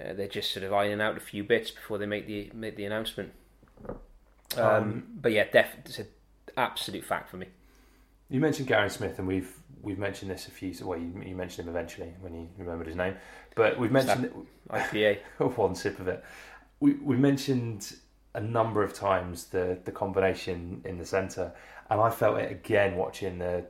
uh, 0.00 0.12
they're 0.12 0.28
just 0.28 0.52
sort 0.52 0.64
of 0.64 0.72
ironing 0.72 1.00
out 1.00 1.16
a 1.16 1.20
few 1.20 1.44
bits 1.44 1.70
before 1.70 1.98
they 1.98 2.06
make 2.06 2.26
the 2.26 2.50
make 2.54 2.76
the 2.76 2.84
announcement. 2.84 3.32
Um, 4.56 5.04
but 5.14 5.32
yeah, 5.32 5.44
def- 5.50 5.76
it's 5.84 5.98
an 5.98 6.08
absolute 6.56 7.04
fact 7.04 7.30
for 7.30 7.36
me. 7.36 7.46
You 8.28 8.40
mentioned 8.40 8.68
Garyn 8.68 8.90
Smith, 8.90 9.18
and 9.18 9.26
we've 9.26 9.54
we've 9.82 9.98
mentioned 9.98 10.30
this 10.30 10.46
a 10.46 10.50
few. 10.50 10.74
Well, 10.82 10.98
you, 10.98 11.12
you 11.24 11.34
mentioned 11.34 11.66
him 11.66 11.74
eventually 11.74 12.14
when 12.20 12.34
you 12.34 12.48
remembered 12.56 12.86
his 12.86 12.96
name, 12.96 13.14
but 13.54 13.78
we've 13.78 13.92
mentioned 13.92 14.30
IPA. 14.70 15.18
one 15.56 15.74
sip 15.74 15.98
of 16.00 16.08
it. 16.08 16.24
We 16.80 16.94
we 16.94 17.16
mentioned 17.16 17.94
a 18.34 18.40
number 18.40 18.82
of 18.82 18.94
times 18.94 19.46
the 19.46 19.78
the 19.84 19.92
combination 19.92 20.82
in 20.84 20.98
the 20.98 21.06
centre, 21.06 21.52
and 21.90 22.00
I 22.00 22.10
felt 22.10 22.38
it 22.38 22.50
again 22.50 22.96
watching 22.96 23.38
the 23.38 23.66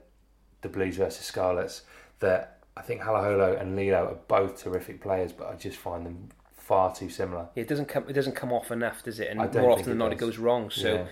the 0.60 0.68
Blues 0.68 0.96
versus 0.96 1.24
Scarlets. 1.26 1.82
That 2.20 2.58
I 2.76 2.82
think 2.82 3.02
Halaholo 3.02 3.60
and 3.60 3.76
Lee-Lo 3.76 4.06
are 4.06 4.18
both 4.28 4.62
terrific 4.62 5.02
players, 5.02 5.32
but 5.32 5.48
I 5.48 5.56
just 5.56 5.76
find 5.76 6.06
them 6.06 6.28
far 6.56 6.94
too 6.94 7.10
similar. 7.10 7.48
It 7.54 7.68
doesn't 7.68 7.86
come. 7.86 8.08
It 8.08 8.12
doesn't 8.12 8.36
come 8.36 8.52
off 8.52 8.70
enough, 8.70 9.02
does 9.02 9.20
it? 9.20 9.28
And 9.28 9.38
more 9.54 9.72
often 9.72 9.90
than 9.90 9.98
not, 9.98 10.12
it 10.12 10.18
goes 10.18 10.38
wrong. 10.38 10.70
So 10.70 10.94
Yeah. 10.94 11.06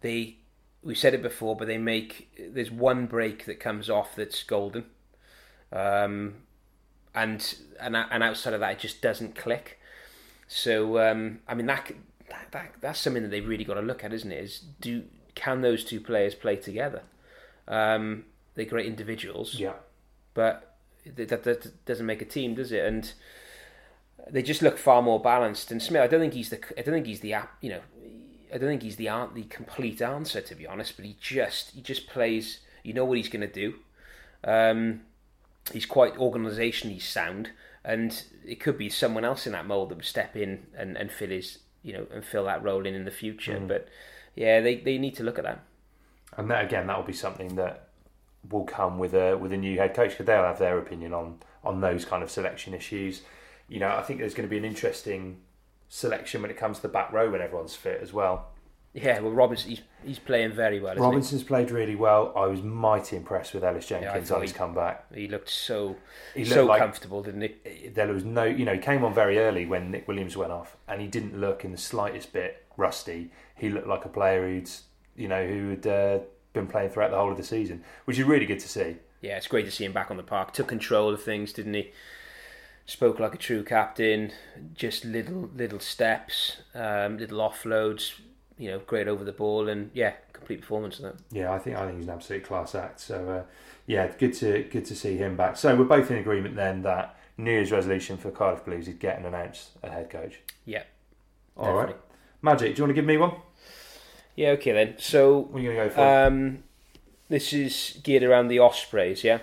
they, 0.00 0.38
we 0.86 0.94
said 0.94 1.12
it 1.14 1.22
before, 1.22 1.56
but 1.56 1.66
they 1.66 1.78
make 1.78 2.30
there's 2.38 2.70
one 2.70 3.06
break 3.06 3.44
that 3.46 3.60
comes 3.60 3.90
off 3.90 4.14
that's 4.14 4.42
golden, 4.44 4.86
um, 5.72 6.34
and 7.14 7.56
and 7.80 7.96
and 7.96 8.22
outside 8.22 8.54
of 8.54 8.60
that, 8.60 8.72
it 8.72 8.78
just 8.78 9.02
doesn't 9.02 9.34
click. 9.34 9.78
So 10.46 10.98
um, 10.98 11.40
I 11.48 11.54
mean 11.54 11.66
that, 11.66 11.90
that 12.30 12.52
that 12.52 12.72
that's 12.80 13.00
something 13.00 13.22
that 13.22 13.30
they've 13.30 13.46
really 13.46 13.64
got 13.64 13.74
to 13.74 13.82
look 13.82 14.04
at, 14.04 14.12
isn't 14.12 14.30
it? 14.30 14.44
Is 14.44 14.60
do 14.80 15.04
can 15.34 15.60
those 15.60 15.84
two 15.84 16.00
players 16.00 16.34
play 16.34 16.56
together? 16.56 17.02
Um, 17.68 18.24
they're 18.54 18.64
great 18.64 18.86
individuals 18.86 19.58
Yeah. 19.58 19.74
but 20.34 20.76
that, 21.14 21.42
that, 21.44 21.84
doesn't 21.84 22.06
make 22.06 22.22
a 22.22 22.24
team, 22.24 22.54
does 22.54 22.72
it? 22.72 22.84
And 22.84 23.12
they 24.30 24.42
just 24.42 24.62
look 24.62 24.78
far 24.78 25.02
more 25.02 25.20
balanced. 25.20 25.70
And 25.70 25.82
Smith, 25.82 26.02
I 26.02 26.06
don't 26.06 26.20
think 26.20 26.34
he's 26.34 26.50
the, 26.50 26.58
I 26.78 26.82
don't 26.82 26.94
think 26.94 27.06
he's 27.06 27.20
the, 27.20 27.34
ap- 27.34 27.56
you 27.60 27.70
know, 27.70 27.80
I 28.52 28.58
don't 28.58 28.68
think 28.68 28.82
he's 28.82 28.96
the 28.96 29.10
the 29.34 29.44
complete 29.44 30.00
answer 30.00 30.40
to 30.40 30.54
be 30.54 30.66
honest. 30.66 30.96
But 30.96 31.06
he 31.06 31.16
just 31.20 31.70
he 31.72 31.80
just 31.80 32.06
plays. 32.06 32.60
You 32.82 32.94
know 32.94 33.04
what 33.04 33.16
he's 33.16 33.28
going 33.28 33.40
to 33.40 33.52
do. 33.52 33.74
Um, 34.44 35.00
he's 35.72 35.86
quite 35.86 36.14
organisationally 36.14 37.02
sound, 37.02 37.50
and 37.84 38.22
it 38.44 38.60
could 38.60 38.78
be 38.78 38.88
someone 38.88 39.24
else 39.24 39.46
in 39.46 39.52
that 39.52 39.66
mould 39.66 39.90
that 39.90 39.96
would 39.96 40.04
step 40.04 40.36
in 40.36 40.66
and, 40.76 40.96
and 40.96 41.10
fill 41.10 41.30
his, 41.30 41.58
you 41.82 41.92
know, 41.92 42.06
and 42.12 42.24
fill 42.24 42.44
that 42.44 42.62
role 42.62 42.86
in 42.86 42.94
in 42.94 43.04
the 43.04 43.10
future. 43.10 43.60
But 43.66 43.88
yeah, 44.36 44.60
they, 44.60 44.76
they 44.76 44.98
need 44.98 45.16
to 45.16 45.24
look 45.24 45.38
at 45.38 45.44
that. 45.44 45.64
And 46.36 46.50
that 46.50 46.64
again, 46.64 46.86
that 46.86 46.96
will 46.96 47.04
be 47.04 47.12
something 47.12 47.56
that 47.56 47.88
will 48.48 48.64
come 48.64 48.98
with 48.98 49.14
a 49.14 49.36
with 49.36 49.52
a 49.52 49.56
new 49.56 49.78
head 49.78 49.94
coach 49.94 50.10
because 50.10 50.26
they'll 50.26 50.42
have 50.42 50.58
their 50.58 50.78
opinion 50.78 51.12
on 51.12 51.40
on 51.64 51.80
those 51.80 52.04
kind 52.04 52.22
of 52.22 52.30
selection 52.30 52.74
issues. 52.74 53.22
You 53.68 53.80
know, 53.80 53.88
I 53.88 54.02
think 54.02 54.20
there's 54.20 54.34
going 54.34 54.48
to 54.48 54.50
be 54.50 54.58
an 54.58 54.64
interesting 54.64 55.38
selection 55.88 56.42
when 56.42 56.50
it 56.50 56.56
comes 56.56 56.78
to 56.78 56.82
the 56.82 56.88
back 56.88 57.12
row 57.12 57.30
when 57.30 57.40
everyone's 57.40 57.74
fit 57.74 58.00
as 58.02 58.12
well. 58.12 58.48
Yeah, 58.92 59.20
well, 59.20 59.32
Robinson, 59.32 59.68
he's, 59.70 59.82
he's 60.02 60.18
playing 60.18 60.52
very 60.52 60.80
well. 60.80 60.92
Isn't 60.92 61.02
he? 61.02 61.06
Robinson's 61.06 61.42
played 61.42 61.70
really 61.70 61.94
well. 61.94 62.32
I 62.34 62.46
was 62.46 62.62
mighty 62.62 63.16
impressed 63.16 63.52
with 63.52 63.62
Ellis 63.62 63.86
Jenkins 63.86 64.28
thought 64.28 64.36
on 64.36 64.42
his 64.42 64.54
comeback. 64.54 65.12
He 65.14 65.28
looked 65.28 65.50
so 65.50 65.96
He 66.34 66.46
so 66.46 66.64
like- 66.64 66.80
comfortable, 66.80 67.22
didn't 67.22 67.42
he? 67.42 67.88
There 67.88 68.10
was 68.10 68.24
no, 68.24 68.44
you 68.44 68.64
know, 68.64 68.72
he 68.72 68.78
came 68.78 69.04
on 69.04 69.12
very 69.12 69.38
early 69.38 69.66
when 69.66 69.90
Nick 69.90 70.08
Williams 70.08 70.34
went 70.34 70.50
off, 70.50 70.78
and 70.88 71.02
he 71.02 71.08
didn't 71.08 71.38
look 71.38 71.62
in 71.62 71.72
the 71.72 71.78
slightest 71.78 72.32
bit 72.32 72.64
rusty. 72.78 73.30
He 73.54 73.68
looked 73.68 73.86
like 73.86 74.06
a 74.06 74.08
player 74.08 74.48
who'd, 74.48 74.70
you 75.14 75.28
know, 75.28 75.46
who 75.46 75.68
had 75.70 75.86
uh, 75.86 76.18
been 76.54 76.66
playing 76.66 76.88
throughout 76.88 77.10
the 77.10 77.18
whole 77.18 77.30
of 77.30 77.36
the 77.36 77.44
season, 77.44 77.84
which 78.06 78.18
is 78.18 78.24
really 78.24 78.46
good 78.46 78.60
to 78.60 78.68
see. 78.68 78.96
Yeah, 79.20 79.36
it's 79.36 79.46
great 79.46 79.66
to 79.66 79.70
see 79.70 79.84
him 79.84 79.92
back 79.92 80.10
on 80.10 80.16
the 80.16 80.22
park. 80.22 80.52
Took 80.54 80.68
control 80.68 81.10
of 81.12 81.22
things, 81.22 81.52
didn't 81.52 81.74
he? 81.74 81.92
Spoke 82.88 83.18
like 83.18 83.34
a 83.34 83.38
true 83.38 83.64
captain. 83.64 84.32
Just 84.74 85.04
little 85.04 85.50
little 85.56 85.80
steps, 85.80 86.58
um, 86.74 87.18
little 87.18 87.38
offloads. 87.38 88.12
You 88.58 88.70
know, 88.70 88.78
great 88.78 89.08
over 89.08 89.24
the 89.24 89.32
ball, 89.32 89.68
and 89.68 89.90
yeah, 89.92 90.14
complete 90.32 90.60
performance. 90.60 90.98
Of 90.98 91.04
that. 91.04 91.14
Yeah, 91.30 91.52
I 91.52 91.58
think 91.58 91.76
I 91.76 91.84
think 91.86 91.98
he's 91.98 92.06
an 92.06 92.14
absolute 92.14 92.44
class 92.44 92.74
act. 92.74 93.00
So 93.00 93.28
uh, 93.28 93.42
yeah, 93.86 94.10
good 94.18 94.34
to 94.34 94.62
good 94.70 94.84
to 94.86 94.94
see 94.94 95.16
him 95.16 95.36
back. 95.36 95.56
So 95.56 95.74
we're 95.74 95.84
both 95.84 96.10
in 96.10 96.18
agreement 96.18 96.54
then 96.54 96.82
that 96.82 97.18
New 97.36 97.50
Year's 97.50 97.72
resolution 97.72 98.16
for 98.16 98.30
Cardiff 98.30 98.64
Blues 98.64 98.86
is 98.88 98.94
getting 98.94 99.24
announced 99.26 99.70
a 99.82 99.90
head 99.90 100.08
coach. 100.08 100.38
Yeah, 100.64 100.84
All 101.56 101.74
right, 101.74 101.88
Definitely. 101.88 102.02
Magic, 102.42 102.74
do 102.76 102.78
you 102.80 102.84
want 102.84 102.90
to 102.90 102.94
give 102.94 103.04
me 103.04 103.16
one? 103.16 103.32
yeah. 104.36 104.50
Okay 104.50 104.72
then. 104.72 104.94
So 104.98 105.38
What 105.40 105.58
are 105.58 105.62
you 105.62 105.70
to 105.70 105.76
go 105.76 105.88
for? 105.90 106.00
um, 106.26 106.62
this 107.28 107.52
is 107.52 107.98
geared 108.04 108.22
around 108.22 108.46
the 108.48 108.60
Ospreys. 108.60 109.24
Yeah, 109.24 109.40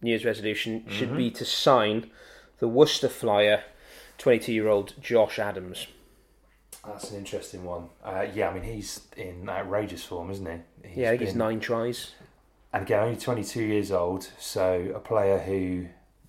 New 0.00 0.10
Year's 0.10 0.24
resolution 0.24 0.86
should 0.88 1.14
be 1.14 1.30
to 1.32 1.44
sign 1.44 2.10
the 2.58 2.68
Worcester 2.68 3.08
Flyer, 3.08 3.64
twenty-two-year-old 4.18 4.94
Josh 5.00 5.38
Adams. 5.38 5.86
That's 6.86 7.10
an 7.10 7.18
interesting 7.18 7.64
one. 7.64 7.88
Uh, 8.04 8.26
yeah, 8.32 8.48
I 8.50 8.54
mean 8.54 8.62
he's 8.62 9.00
in 9.16 9.48
outrageous 9.48 10.04
form, 10.04 10.30
isn't 10.30 10.46
he? 10.46 10.88
He's 10.88 10.96
yeah, 10.98 11.08
I 11.08 11.10
think 11.12 11.22
it's 11.22 11.32
been- 11.32 11.38
nine 11.38 11.60
tries. 11.60 12.12
and 12.72 12.82
again 12.84 13.00
only 13.02 13.16
22 13.18 13.62
years 13.62 13.90
old 13.90 14.28
so 14.38 14.92
a 14.94 14.98
player 15.00 15.38
who 15.38 15.86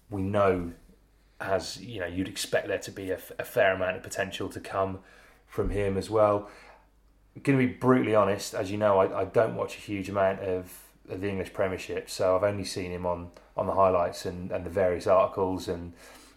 we 0.10 0.22
know 0.22 0.72
has 1.42 1.80
you 1.82 2.00
know 2.00 2.06
you'd 2.08 2.28
expect 2.28 2.68
there 2.68 2.78
to 2.80 2.92
be 2.92 3.12
a, 3.12 3.20
a 3.38 3.44
fair 3.44 3.74
amount 3.76 3.98
of 3.98 4.04
potential 4.04 4.48
to 4.50 4.60
come 4.60 5.00
from 5.48 5.70
him 5.72 5.98
as 5.98 6.10
well 6.10 6.50
I'm 7.36 7.42
going 7.44 7.60
to 7.60 7.68
be 7.68 7.74
brutally 7.74 8.16
honest 8.16 8.54
as 8.56 8.72
you 8.72 8.78
know 8.78 8.98
I, 9.00 9.22
I 9.22 9.26
don't 9.26 9.56
watch 9.56 9.76
a 9.76 9.80
huge 9.80 10.10
amount 10.10 10.40
of, 10.40 10.72
of 11.10 11.22
the 11.22 11.30
English 11.30 11.54
Premiership 11.54 12.10
so 12.10 12.36
I've 12.36 12.44
only 12.44 12.64
seen 12.64 12.92
him 12.92 13.06
on 13.06 13.30
on 13.58 13.66
the 13.68 13.74
highlights 13.74 14.26
and, 14.26 14.52
and 14.52 14.64
the 14.66 14.70
various 14.70 15.06
articles 15.08 15.68
and 15.68 15.94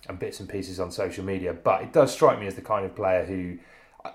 and 0.09 0.19
bits 0.19 0.41
and 0.41 0.49
pieces 0.49 0.81
on 0.81 0.91
social 0.91 1.25
media 1.25 1.53
but 1.53 1.83
it 1.83 1.93
does 1.93 2.13
strike 2.13 2.39
me 2.41 2.47
as 2.47 2.55
the 2.55 2.63
kind 2.63 2.85
of 2.85 2.95
player 2.95 3.25
who 3.25 3.59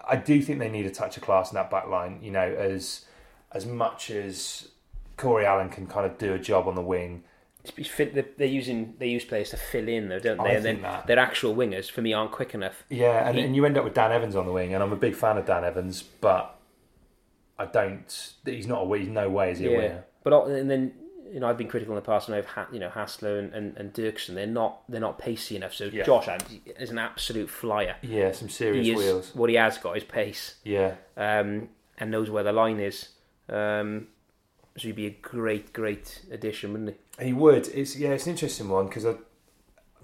I, 0.08 0.15
do 0.15 0.42
think 0.42 0.58
they 0.60 0.70
need 0.70 0.86
a 0.88 0.92
touch 0.92 1.15
of 1.18 1.24
class 1.24 1.51
in 1.51 1.56
that 1.56 1.70
back 1.70 1.88
line 1.88 2.20
you 2.22 2.32
know 2.32 2.39
as 2.42 3.06
as 3.51 3.65
much 3.65 4.10
as 4.10 4.70
Cory 5.18 5.46
Allen 5.46 5.70
can 5.70 5.88
kind 5.88 6.06
of 6.06 6.18
do 6.18 6.34
a 6.34 6.39
job 6.39 6.68
on 6.68 6.75
the 6.75 6.82
wing. 6.82 7.24
It's- 7.63 7.74
it's 7.80 7.88
fit- 7.89 8.13
they're- 8.38 8.48
using 8.48 8.96
they 9.00 9.08
use 9.08 9.24
players 9.24 9.51
to 9.51 9.58
fill 9.58 9.88
in 9.88 10.10
though, 10.10 10.20
don't 10.20 10.38
they? 10.44 10.50
I 10.50 10.54
and 10.56 10.65
then 10.65 10.82
that- 10.82 11.08
their 11.08 11.20
actual 11.20 11.56
wingers 11.56 11.89
for 11.89 12.01
me 12.01 12.12
aren't 12.12 12.32
quick 12.34 12.54
enough. 12.54 12.84
Yeah, 12.89 13.25
and, 13.30 13.38
He- 13.38 13.44
and 13.46 13.56
you 13.56 13.63
end 13.65 13.77
up 13.77 13.86
with 13.86 13.94
Dan 13.94 14.12
Evans 14.12 14.36
on 14.36 14.46
the 14.46 14.51
wing, 14.51 14.74
and 14.74 14.84
I'm 14.84 14.92
a 14.92 14.98
big 14.98 15.15
fan 15.15 15.38
of 15.38 15.46
Dan 15.46 15.63
Evans, 15.63 16.04
but 16.04 16.58
I 17.58 17.65
don't. 17.65 18.34
He's 18.46 18.68
not 18.68 18.84
a. 18.92 18.98
He's 18.98 19.08
no 19.08 19.30
way 19.30 19.51
is 19.51 19.60
he 19.60 19.68
a 19.68 19.72
Yeah, 19.72 19.77
winner. 19.77 20.04
but 20.24 20.34
and 20.48 20.70
then 20.70 20.94
you 21.36 21.42
know 21.42 21.50
I've 21.50 21.58
been 21.58 21.68
critical 21.68 21.94
in 21.94 22.01
the 22.01 22.06
past, 22.06 22.30
and 22.30 22.36
I've 22.36 22.46
had 22.46 22.68
you 22.72 22.80
know 22.80 22.89
Hassler 22.89 23.38
and, 23.38 23.54
and, 23.54 23.75
and 23.75 23.94
Dirksen. 23.94 24.36
They're 24.36 24.48
not 24.48 24.84
they're 24.88 25.01
not 25.01 25.20
pacey 25.20 25.58
enough. 25.58 25.74
So 25.74 25.89
Yeah. 25.92 26.04
Josh 26.04 26.30
is 26.80 26.89
an 26.89 26.98
absolute 26.98 27.50
flyer. 27.50 27.98
Yeah, 28.01 28.32
some 28.32 28.48
serious 28.48 28.88
is 28.88 28.96
wheels. 28.96 29.36
what 29.36 29.50
he 29.50 29.58
has 29.58 29.77
got 29.77 29.98
is 29.98 30.06
pace, 30.06 30.56
Yeah, 30.63 30.96
um, 31.18 31.68
and 31.98 32.10
knows 32.10 32.30
where 32.30 32.44
the 32.44 32.54
line 32.54 32.80
is. 32.80 33.10
Um, 33.50 34.08
so 34.77 34.88
he'd 34.88 34.96
be 34.96 35.08
a 35.08 35.18
great 35.22 35.74
great 35.74 36.22
addition, 36.32 36.72
wouldn't 36.72 36.96
he? 37.18 37.25
he 37.25 37.34
would. 37.34 37.68
It's 37.68 37.98
yeah, 37.98 38.12
it's 38.12 38.27
an 38.27 38.32
interesting 38.32 38.70
one 38.70 38.88
because 38.88 39.04
I'm 39.04 39.20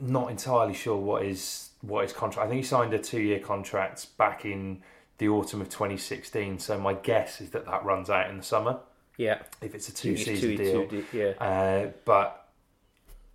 not 0.02 0.32
entirely 0.32 0.74
sure 0.74 0.98
what 0.98 1.24
his 1.24 1.70
what 1.80 2.04
his 2.04 2.12
contract. 2.12 2.46
I 2.46 2.50
think 2.50 2.62
he 2.62 2.68
signed 2.68 2.94
a 2.94 3.00
two 3.00 3.22
year 3.22 3.40
contract 3.40 4.18
back 4.18 4.44
in 4.44 4.84
the 5.18 5.30
autumn 5.30 5.62
of 5.62 5.70
2016. 5.70 6.60
So 6.60 6.78
my 6.78 6.94
guess 6.94 7.40
is 7.40 7.52
that 7.52 7.66
that 7.68 7.86
runs 7.86 8.10
out 8.10 8.30
in 8.30 8.36
the 8.36 8.44
summer 8.44 8.80
Yeah, 9.22 9.44
if 9.62 9.76
it's 9.76 9.88
a 9.88 9.94
two 9.94 10.18
season 10.18 10.50
two- 10.50 10.58
deal. 10.58 10.88
two- 10.88 11.06
yeah. 11.14 11.34
Uh, 11.40 11.92
but 12.06 12.50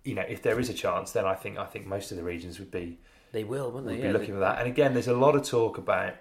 you 0.03 0.15
know, 0.15 0.25
if 0.27 0.41
there 0.41 0.59
is 0.59 0.69
a 0.69 0.73
chance, 0.73 1.11
then 1.13 1.25
I 1.25 1.33
think 1.33 1.57
I 1.57 1.65
think 1.65 1.87
most 1.87 2.11
of 2.11 2.17
the 2.17 2.23
regions 2.23 2.59
would 2.59 2.71
be 2.71 2.99
They 3.31 3.45
will, 3.45 3.71
won't 3.71 3.85
they? 3.85 3.93
would 3.93 4.01
yeah, 4.01 4.07
be 4.07 4.13
looking 4.13 4.33
for 4.33 4.41
that. 4.41 4.59
And 4.59 4.67
again, 4.67 4.93
there's 4.93 5.07
a 5.07 5.15
lot 5.15 5.35
of 5.35 5.43
talk 5.43 5.77
about 5.77 6.15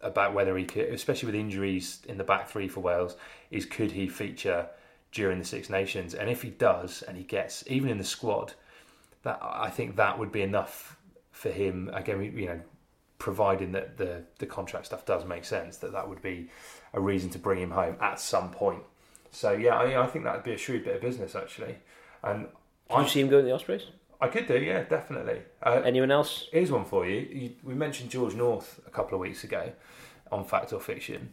about 0.00 0.34
whether 0.34 0.56
he 0.56 0.64
could, 0.64 0.88
especially 0.90 1.26
with 1.26 1.34
injuries 1.34 2.00
in 2.08 2.16
the 2.16 2.22
back 2.24 2.48
three 2.48 2.68
for 2.68 2.80
Wales, 2.80 3.16
is 3.50 3.66
could 3.66 3.90
he 3.90 4.06
feature 4.08 4.68
during 5.10 5.40
the 5.40 5.44
Six 5.44 5.68
Nations? 5.68 6.14
And 6.14 6.30
if 6.30 6.42
he 6.42 6.50
does, 6.50 7.02
and 7.02 7.16
he 7.16 7.24
gets 7.24 7.64
even 7.66 7.90
in 7.90 7.98
the 7.98 8.04
squad, 8.04 8.54
that 9.24 9.40
I 9.42 9.68
think 9.70 9.96
that 9.96 10.16
would 10.16 10.30
be 10.30 10.42
enough 10.42 10.96
for 11.32 11.50
him. 11.50 11.90
Again, 11.92 12.22
you 12.22 12.46
know, 12.46 12.60
providing 13.18 13.72
that 13.72 13.96
the 13.96 14.22
the 14.38 14.46
contract 14.46 14.86
stuff 14.86 15.04
does 15.04 15.24
make 15.24 15.44
sense, 15.44 15.78
that 15.78 15.90
that 15.90 16.08
would 16.08 16.22
be 16.22 16.50
a 16.92 17.00
reason 17.00 17.30
to 17.30 17.38
bring 17.40 17.58
him 17.60 17.72
home 17.72 17.96
at 18.00 18.20
some 18.20 18.52
point. 18.52 18.84
So 19.30 19.52
yeah, 19.52 19.76
I, 19.76 20.02
I 20.02 20.06
think 20.06 20.24
that 20.24 20.34
would 20.34 20.44
be 20.44 20.52
a 20.54 20.58
shrewd 20.58 20.84
bit 20.84 20.96
of 20.96 21.02
business 21.02 21.34
actually, 21.34 21.76
and 22.22 22.48
I 22.90 23.02
you 23.02 23.08
see 23.08 23.20
him 23.20 23.28
going 23.28 23.44
in 23.44 23.46
the 23.50 23.54
Ospreys? 23.54 23.82
I 24.20 24.28
could 24.28 24.48
do, 24.48 24.58
yeah, 24.58 24.82
definitely. 24.82 25.42
Uh, 25.62 25.82
Anyone 25.84 26.10
else? 26.10 26.48
Here's 26.50 26.72
one 26.72 26.84
for 26.84 27.06
you. 27.06 27.20
you. 27.20 27.50
We 27.62 27.74
mentioned 27.74 28.10
George 28.10 28.34
North 28.34 28.80
a 28.86 28.90
couple 28.90 29.14
of 29.14 29.20
weeks 29.20 29.44
ago 29.44 29.70
on 30.32 30.44
Fact 30.44 30.72
or 30.72 30.80
Fiction. 30.80 31.32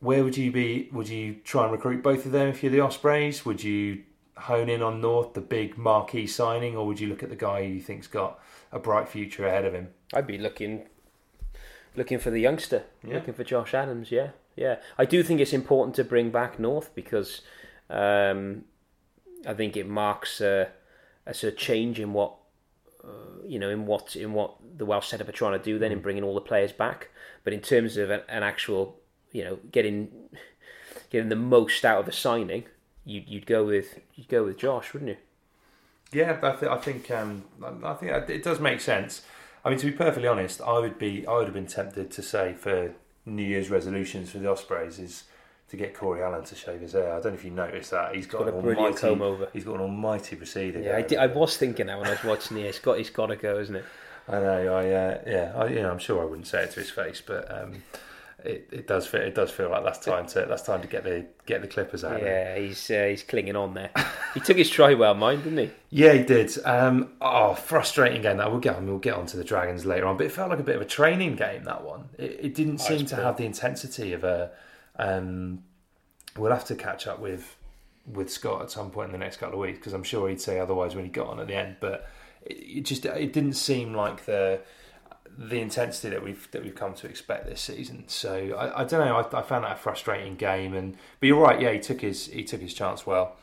Where 0.00 0.22
would 0.22 0.36
you 0.36 0.52
be? 0.52 0.88
Would 0.92 1.08
you 1.08 1.34
try 1.44 1.64
and 1.64 1.72
recruit 1.72 2.02
both 2.02 2.24
of 2.26 2.32
them 2.32 2.48
if 2.48 2.62
you're 2.62 2.70
the 2.70 2.80
Ospreys? 2.80 3.44
Would 3.44 3.64
you 3.64 4.04
hone 4.36 4.68
in 4.68 4.82
on 4.82 5.00
North, 5.00 5.34
the 5.34 5.40
big 5.40 5.76
marquee 5.76 6.28
signing, 6.28 6.76
or 6.76 6.86
would 6.86 7.00
you 7.00 7.08
look 7.08 7.24
at 7.24 7.30
the 7.30 7.34
guy 7.36 7.64
who 7.66 7.72
you 7.72 7.80
think's 7.80 8.06
got 8.06 8.38
a 8.70 8.78
bright 8.78 9.08
future 9.08 9.44
ahead 9.48 9.64
of 9.64 9.74
him? 9.74 9.88
I'd 10.14 10.28
be 10.28 10.38
looking 10.38 10.86
looking 11.96 12.20
for 12.20 12.30
the 12.30 12.38
youngster, 12.38 12.84
Yeah. 13.02 13.14
looking 13.14 13.34
for 13.34 13.42
Josh 13.42 13.74
Adams. 13.74 14.12
Yeah, 14.12 14.28
yeah. 14.58 14.76
I 14.98 15.04
do 15.04 15.22
think 15.22 15.40
it's 15.40 15.52
important 15.52 15.94
to 15.96 16.04
bring 16.04 16.30
back 16.30 16.58
North 16.58 16.94
because 16.94 17.42
um, 17.88 18.64
I 19.46 19.54
think 19.54 19.76
it 19.76 19.88
marks 19.88 20.40
a, 20.40 20.68
a 21.26 21.32
sort 21.32 21.52
of 21.52 21.58
change 21.58 22.00
in 22.00 22.12
what 22.12 22.34
uh, 23.04 23.46
you 23.46 23.58
know 23.58 23.70
in 23.70 23.86
what 23.86 24.16
in 24.16 24.32
what 24.32 24.56
the 24.76 24.84
Welsh 24.84 25.08
setup 25.08 25.28
are 25.28 25.32
trying 25.32 25.58
to 25.58 25.64
do. 25.64 25.78
Then 25.78 25.92
in 25.92 26.00
bringing 26.00 26.24
all 26.24 26.34
the 26.34 26.40
players 26.40 26.72
back, 26.72 27.08
but 27.44 27.52
in 27.52 27.60
terms 27.60 27.96
of 27.96 28.10
an, 28.10 28.22
an 28.28 28.42
actual 28.42 28.96
you 29.32 29.44
know 29.44 29.58
getting 29.70 30.10
getting 31.10 31.28
the 31.28 31.36
most 31.36 31.84
out 31.84 32.00
of 32.00 32.08
a 32.08 32.12
signing, 32.12 32.64
you'd 33.04 33.28
you'd 33.28 33.46
go 33.46 33.64
with 33.64 34.00
you'd 34.16 34.28
go 34.28 34.44
with 34.44 34.58
Josh, 34.58 34.92
wouldn't 34.92 35.10
you? 35.10 35.16
Yeah, 36.10 36.38
I, 36.42 36.52
th- 36.52 36.70
I 36.72 36.78
think 36.78 37.10
um, 37.10 37.44
I 37.84 37.94
think 37.94 38.12
it 38.30 38.42
does 38.42 38.60
make 38.60 38.80
sense. 38.80 39.22
I 39.64 39.70
mean, 39.70 39.78
to 39.78 39.86
be 39.86 39.92
perfectly 39.92 40.26
honest, 40.26 40.60
I 40.60 40.78
would 40.78 40.98
be 40.98 41.26
I 41.26 41.36
would 41.36 41.44
have 41.44 41.54
been 41.54 41.66
tempted 41.66 42.10
to 42.10 42.22
say 42.22 42.54
for 42.54 42.94
New 43.28 43.44
Year's 43.44 43.70
resolutions 43.70 44.30
for 44.30 44.38
the 44.38 44.50
Ospreys 44.50 44.98
is 44.98 45.24
to 45.70 45.76
get 45.76 45.94
Cory 45.94 46.22
Allen 46.22 46.44
to 46.44 46.54
shave 46.54 46.80
his 46.80 46.92
hair. 46.92 47.12
I 47.12 47.20
don't 47.20 47.32
know 47.32 47.38
if 47.38 47.44
you 47.44 47.50
noticed 47.50 47.90
that 47.90 48.14
he's 48.14 48.26
got, 48.26 48.38
got 48.40 48.48
an 48.48 48.58
a 48.58 48.62
brilliant 48.62 48.96
almighty 48.96 49.00
comb 49.00 49.22
over. 49.22 49.48
He's 49.52 49.64
got 49.64 49.74
an 49.74 49.82
almighty 49.82 50.36
receding. 50.36 50.82
Yeah, 50.82 50.96
I, 50.96 51.02
did, 51.02 51.18
I 51.18 51.26
was 51.26 51.56
thinking 51.56 51.86
that 51.86 51.98
when 51.98 52.06
I 52.06 52.12
was 52.12 52.24
watching 52.24 52.56
the. 52.56 52.62
It's 52.64 52.78
got 52.78 52.98
it's 52.98 53.10
got 53.10 53.26
to 53.26 53.36
go, 53.36 53.58
isn't 53.58 53.76
it? 53.76 53.84
I 54.28 54.40
know. 54.40 54.74
I 54.74 54.90
uh, 54.90 55.18
yeah. 55.26 55.52
I, 55.54 55.66
you 55.68 55.82
know, 55.82 55.90
I'm 55.90 55.98
sure 55.98 56.22
I 56.22 56.24
wouldn't 56.24 56.46
say 56.46 56.62
it 56.62 56.70
to 56.72 56.80
his 56.80 56.90
face, 56.90 57.22
but 57.24 57.50
um, 57.54 57.82
it, 58.44 58.68
it 58.70 58.86
does 58.86 59.06
feel 59.06 59.20
it 59.20 59.34
does 59.34 59.50
feel 59.50 59.68
like 59.68 59.82
that's 59.82 59.98
time 59.98 60.26
to 60.28 60.46
that's 60.48 60.62
time 60.62 60.80
to 60.82 60.86
get 60.86 61.02
the 61.02 61.26
get 61.46 61.60
the 61.60 61.66
Clippers 61.66 62.04
out. 62.04 62.16
of. 62.16 62.22
Yeah, 62.22 62.56
he's 62.56 62.90
uh, 62.90 63.06
he's 63.10 63.22
clinging 63.24 63.56
on 63.56 63.74
there. 63.74 63.90
he 64.34 64.40
took 64.40 64.56
his 64.56 64.70
try 64.70 64.94
well, 64.94 65.14
mind, 65.14 65.42
didn't 65.42 65.58
he? 65.58 65.70
Yeah, 65.90 66.12
he 66.12 66.22
did. 66.22 66.52
Um, 66.64 67.10
oh, 67.20 67.54
frustrating 67.54 68.22
game 68.22 68.36
that. 68.36 68.50
We'll 68.50 68.60
get 68.60 68.76
on. 68.76 68.86
We'll 68.86 68.98
get 68.98 69.14
on 69.14 69.26
to 69.26 69.36
the 69.36 69.44
Dragons 69.44 69.84
later 69.84 70.06
on, 70.06 70.16
but 70.16 70.26
it 70.26 70.32
felt 70.32 70.50
like 70.50 70.60
a 70.60 70.64
bit 70.64 70.76
of 70.76 70.82
a 70.82 70.86
training 70.86 71.34
game. 71.34 71.64
That 71.64 71.84
one. 71.84 72.10
It, 72.16 72.38
it 72.40 72.54
didn't 72.54 72.78
seem 72.78 73.06
to 73.06 73.16
have 73.16 73.36
the 73.36 73.44
intensity 73.44 74.12
of 74.12 74.22
a. 74.22 74.52
Um, 74.96 75.64
we'll 76.36 76.52
have 76.52 76.66
to 76.66 76.76
catch 76.76 77.08
up 77.08 77.18
with 77.18 77.56
with 78.06 78.30
Scott 78.30 78.62
at 78.62 78.70
some 78.70 78.90
point 78.90 79.06
in 79.06 79.12
the 79.12 79.18
next 79.18 79.38
couple 79.38 79.54
of 79.54 79.60
weeks 79.60 79.78
because 79.78 79.92
I'm 79.92 80.04
sure 80.04 80.28
he'd 80.28 80.40
say 80.40 80.60
otherwise 80.60 80.94
when 80.94 81.04
he 81.04 81.10
got 81.10 81.26
on 81.26 81.40
at 81.40 81.48
the 81.48 81.54
end. 81.54 81.76
But 81.80 82.08
it, 82.42 82.54
it 82.54 82.80
just 82.82 83.04
it 83.04 83.32
didn't 83.32 83.54
seem 83.54 83.94
like 83.94 84.26
the 84.26 84.60
the 85.38 85.60
intensity 85.60 86.10
that 86.10 86.22
we've 86.22 86.50
that 86.50 86.64
we've 86.64 86.74
come 86.74 86.94
to 86.94 87.06
expect 87.06 87.46
this 87.46 87.60
season. 87.60 88.04
So 88.08 88.56
I, 88.58 88.80
I 88.80 88.84
don't 88.84 89.06
know. 89.06 89.16
I, 89.16 89.38
I 89.38 89.42
found 89.42 89.64
that 89.64 89.72
a 89.72 89.76
frustrating 89.76 90.34
game, 90.34 90.74
and 90.74 90.96
but 91.20 91.26
you're 91.28 91.40
right. 91.40 91.60
Yeah, 91.60 91.72
he 91.72 91.78
took 91.78 92.00
his 92.00 92.26
he 92.26 92.42
took 92.42 92.60
his 92.60 92.74
chance 92.74 93.06
well. 93.06 93.36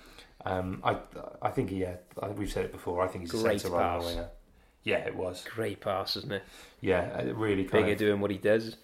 Um, 0.46 0.82
I 0.84 0.98
I 1.42 1.52
think 1.52 1.70
he, 1.70 1.78
yeah, 1.78 1.96
we've 2.36 2.52
said 2.52 2.66
it 2.66 2.74
before. 2.74 3.02
I 3.02 3.08
think 3.08 3.24
he's 3.24 3.32
Great 3.32 3.56
a 3.56 3.60
centre 3.60 3.78
right 3.78 3.98
winger. 4.00 4.28
Yeah, 4.84 4.98
it 4.98 5.16
was. 5.16 5.44
Great 5.50 5.80
pass, 5.80 6.18
isn't 6.18 6.32
it? 6.32 6.44
Yeah, 6.82 7.18
it 7.20 7.36
really 7.36 7.64
kind 7.64 7.86
Bigger 7.86 7.94
of, 7.94 7.98
doing 7.98 8.20
what 8.20 8.30
he 8.30 8.38
does. 8.38 8.76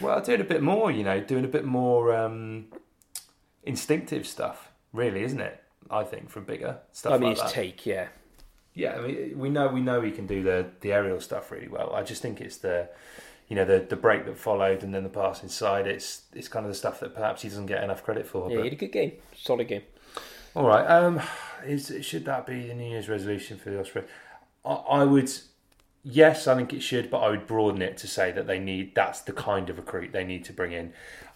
well, 0.00 0.20
doing 0.20 0.42
a 0.42 0.44
bit 0.44 0.62
more. 0.62 0.90
You 0.90 1.02
know, 1.02 1.20
doing 1.20 1.46
a 1.46 1.48
bit 1.48 1.64
more 1.64 2.14
um, 2.14 2.66
instinctive 3.62 4.26
stuff. 4.26 4.70
Really, 4.92 5.22
isn't 5.24 5.40
it? 5.40 5.62
I 5.90 6.04
think 6.04 6.28
from 6.28 6.44
bigger 6.44 6.78
stuff. 6.92 7.14
I 7.14 7.18
mean, 7.18 7.30
like 7.30 7.38
his 7.38 7.42
that. 7.46 7.52
take, 7.52 7.86
yeah. 7.86 8.08
Yeah, 8.74 8.96
I 8.96 9.00
mean, 9.00 9.38
we 9.38 9.50
know 9.50 9.68
we 9.68 9.80
know 9.80 10.00
he 10.00 10.10
can 10.10 10.26
do 10.26 10.42
the 10.42 10.66
the 10.80 10.92
aerial 10.92 11.20
stuff 11.20 11.50
really 11.52 11.68
well. 11.68 11.92
I 11.94 12.02
just 12.02 12.20
think 12.22 12.40
it's 12.40 12.56
the 12.58 12.88
you 13.48 13.54
know 13.54 13.64
the 13.64 13.86
the 13.88 13.96
break 13.96 14.26
that 14.26 14.36
followed 14.36 14.82
and 14.82 14.92
then 14.92 15.04
the 15.04 15.08
pass 15.08 15.42
inside. 15.42 15.86
It's 15.86 16.22
it's 16.34 16.48
kind 16.48 16.66
of 16.66 16.72
the 16.72 16.76
stuff 16.76 16.98
that 17.00 17.14
perhaps 17.14 17.42
he 17.42 17.48
doesn't 17.48 17.66
get 17.66 17.84
enough 17.84 18.02
credit 18.02 18.26
for. 18.26 18.50
Yeah, 18.50 18.56
but- 18.56 18.64
he 18.64 18.70
had 18.70 18.72
a 18.72 18.76
good 18.76 18.92
game, 18.92 19.12
solid 19.36 19.68
game. 19.68 19.82
All 20.56 20.66
right. 20.66 20.84
Um, 20.86 21.20
is 21.64 21.92
should 22.02 22.24
that 22.26 22.46
be 22.46 22.66
the 22.66 22.74
New 22.74 22.88
Year's 22.90 23.08
resolution 23.08 23.58
for 23.58 23.70
the 23.70 23.80
Ospreys? 23.80 24.04
I, 24.64 24.72
I 24.72 25.04
would. 25.04 25.30
Yes, 26.06 26.46
I 26.46 26.54
think 26.54 26.72
it 26.74 26.82
should, 26.82 27.10
but 27.10 27.20
I 27.20 27.30
would 27.30 27.46
broaden 27.46 27.80
it 27.80 27.96
to 27.98 28.06
say 28.06 28.30
that 28.32 28.46
they 28.46 28.58
need. 28.58 28.94
That's 28.94 29.20
the 29.20 29.32
kind 29.32 29.70
of 29.70 29.78
recruit 29.78 30.12
they 30.12 30.24
need 30.24 30.44
to 30.44 30.52
bring 30.52 30.72
in. 30.72 30.92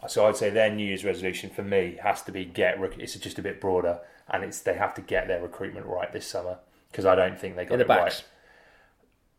So 0.09 0.27
I'd 0.27 0.37
say 0.37 0.51
their 0.51 0.71
New 0.71 0.85
Year's 0.85 1.05
resolution 1.05 1.51
for 1.51 1.63
me 1.63 1.99
has 2.03 2.23
to 2.23 2.33
be 2.33 2.45
get. 2.45 2.79
It's 2.99 3.15
just 3.15 3.39
a 3.39 3.43
bit 3.43 3.61
broader, 3.61 4.01
and 4.29 4.45
it's 4.45 4.61
they 4.61 4.75
have 4.75 4.95
to 4.95 5.01
get 5.01 5.27
their 5.29 5.41
recruitment 5.41 5.87
right 5.87 6.13
this 6.13 6.27
summer 6.27 6.59
because 6.91 7.05
I 7.07 7.15
don't 7.15 7.39
think 7.39 7.57
they 7.57 7.65
got 7.65 7.75
In 7.75 7.79
the 7.79 7.85
it 7.85 7.89
backs. 7.89 8.17
right 8.17 8.25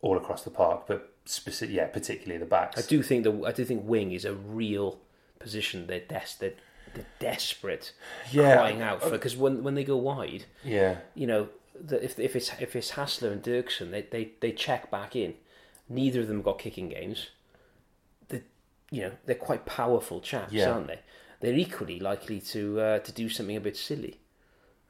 all 0.02 0.16
across 0.18 0.44
the 0.44 0.50
park, 0.52 0.84
but 0.88 1.14
specific, 1.26 1.76
yeah, 1.76 1.88
particularly 1.88 2.38
the 2.40 2.46
backs. 2.46 2.78
I 2.82 2.88
do 2.88 3.04
think 3.04 3.24
the 3.24 3.44
I 3.46 3.52
do 3.52 3.66
think 3.66 3.84
wing 3.86 4.12
is 4.14 4.24
a 4.26 4.34
real 4.34 5.00
position. 5.40 5.88
They're 5.88 6.00
des- 6.00 6.38
they're, 6.40 6.54
they're 6.94 7.06
desperate, 7.20 7.94
Yeah. 8.32 8.56
crying 8.56 8.82
out 8.82 9.02
for 9.04 9.10
because 9.12 9.36
when 9.36 9.62
when 9.64 9.76
they 9.76 9.84
go 9.84 9.98
wide, 9.98 10.46
Yeah, 10.64 11.00
you 11.16 11.28
know, 11.28 11.50
the, 11.80 12.02
if 12.04 12.18
if 12.20 12.36
it's 12.36 12.52
if 12.62 12.76
it's 12.76 12.92
Hassler 12.92 13.32
and 13.32 13.44
Dirksen, 13.44 13.92
they, 13.92 14.04
they 14.04 14.32
they 14.40 14.52
check 14.52 14.90
back 14.90 15.16
in. 15.16 15.34
Neither 15.90 16.22
of 16.22 16.28
them 16.28 16.42
got 16.44 16.60
kicking 16.60 16.88
games. 16.90 17.30
The 18.30 18.44
you 18.92 19.02
know 19.02 19.12
they're 19.26 19.36
quite 19.36 19.66
powerful 19.66 20.22
chaps, 20.22 20.54
Yeah. 20.54 20.72
aren't 20.72 20.88
they? 20.88 21.00
They're 21.42 21.56
equally 21.56 22.00
likely 22.00 22.40
to 22.42 22.80
uh, 22.80 23.00
to 23.00 23.12
do 23.12 23.28
something 23.28 23.58
a 23.58 23.62
bit 23.62 23.76
silly. 23.76 24.20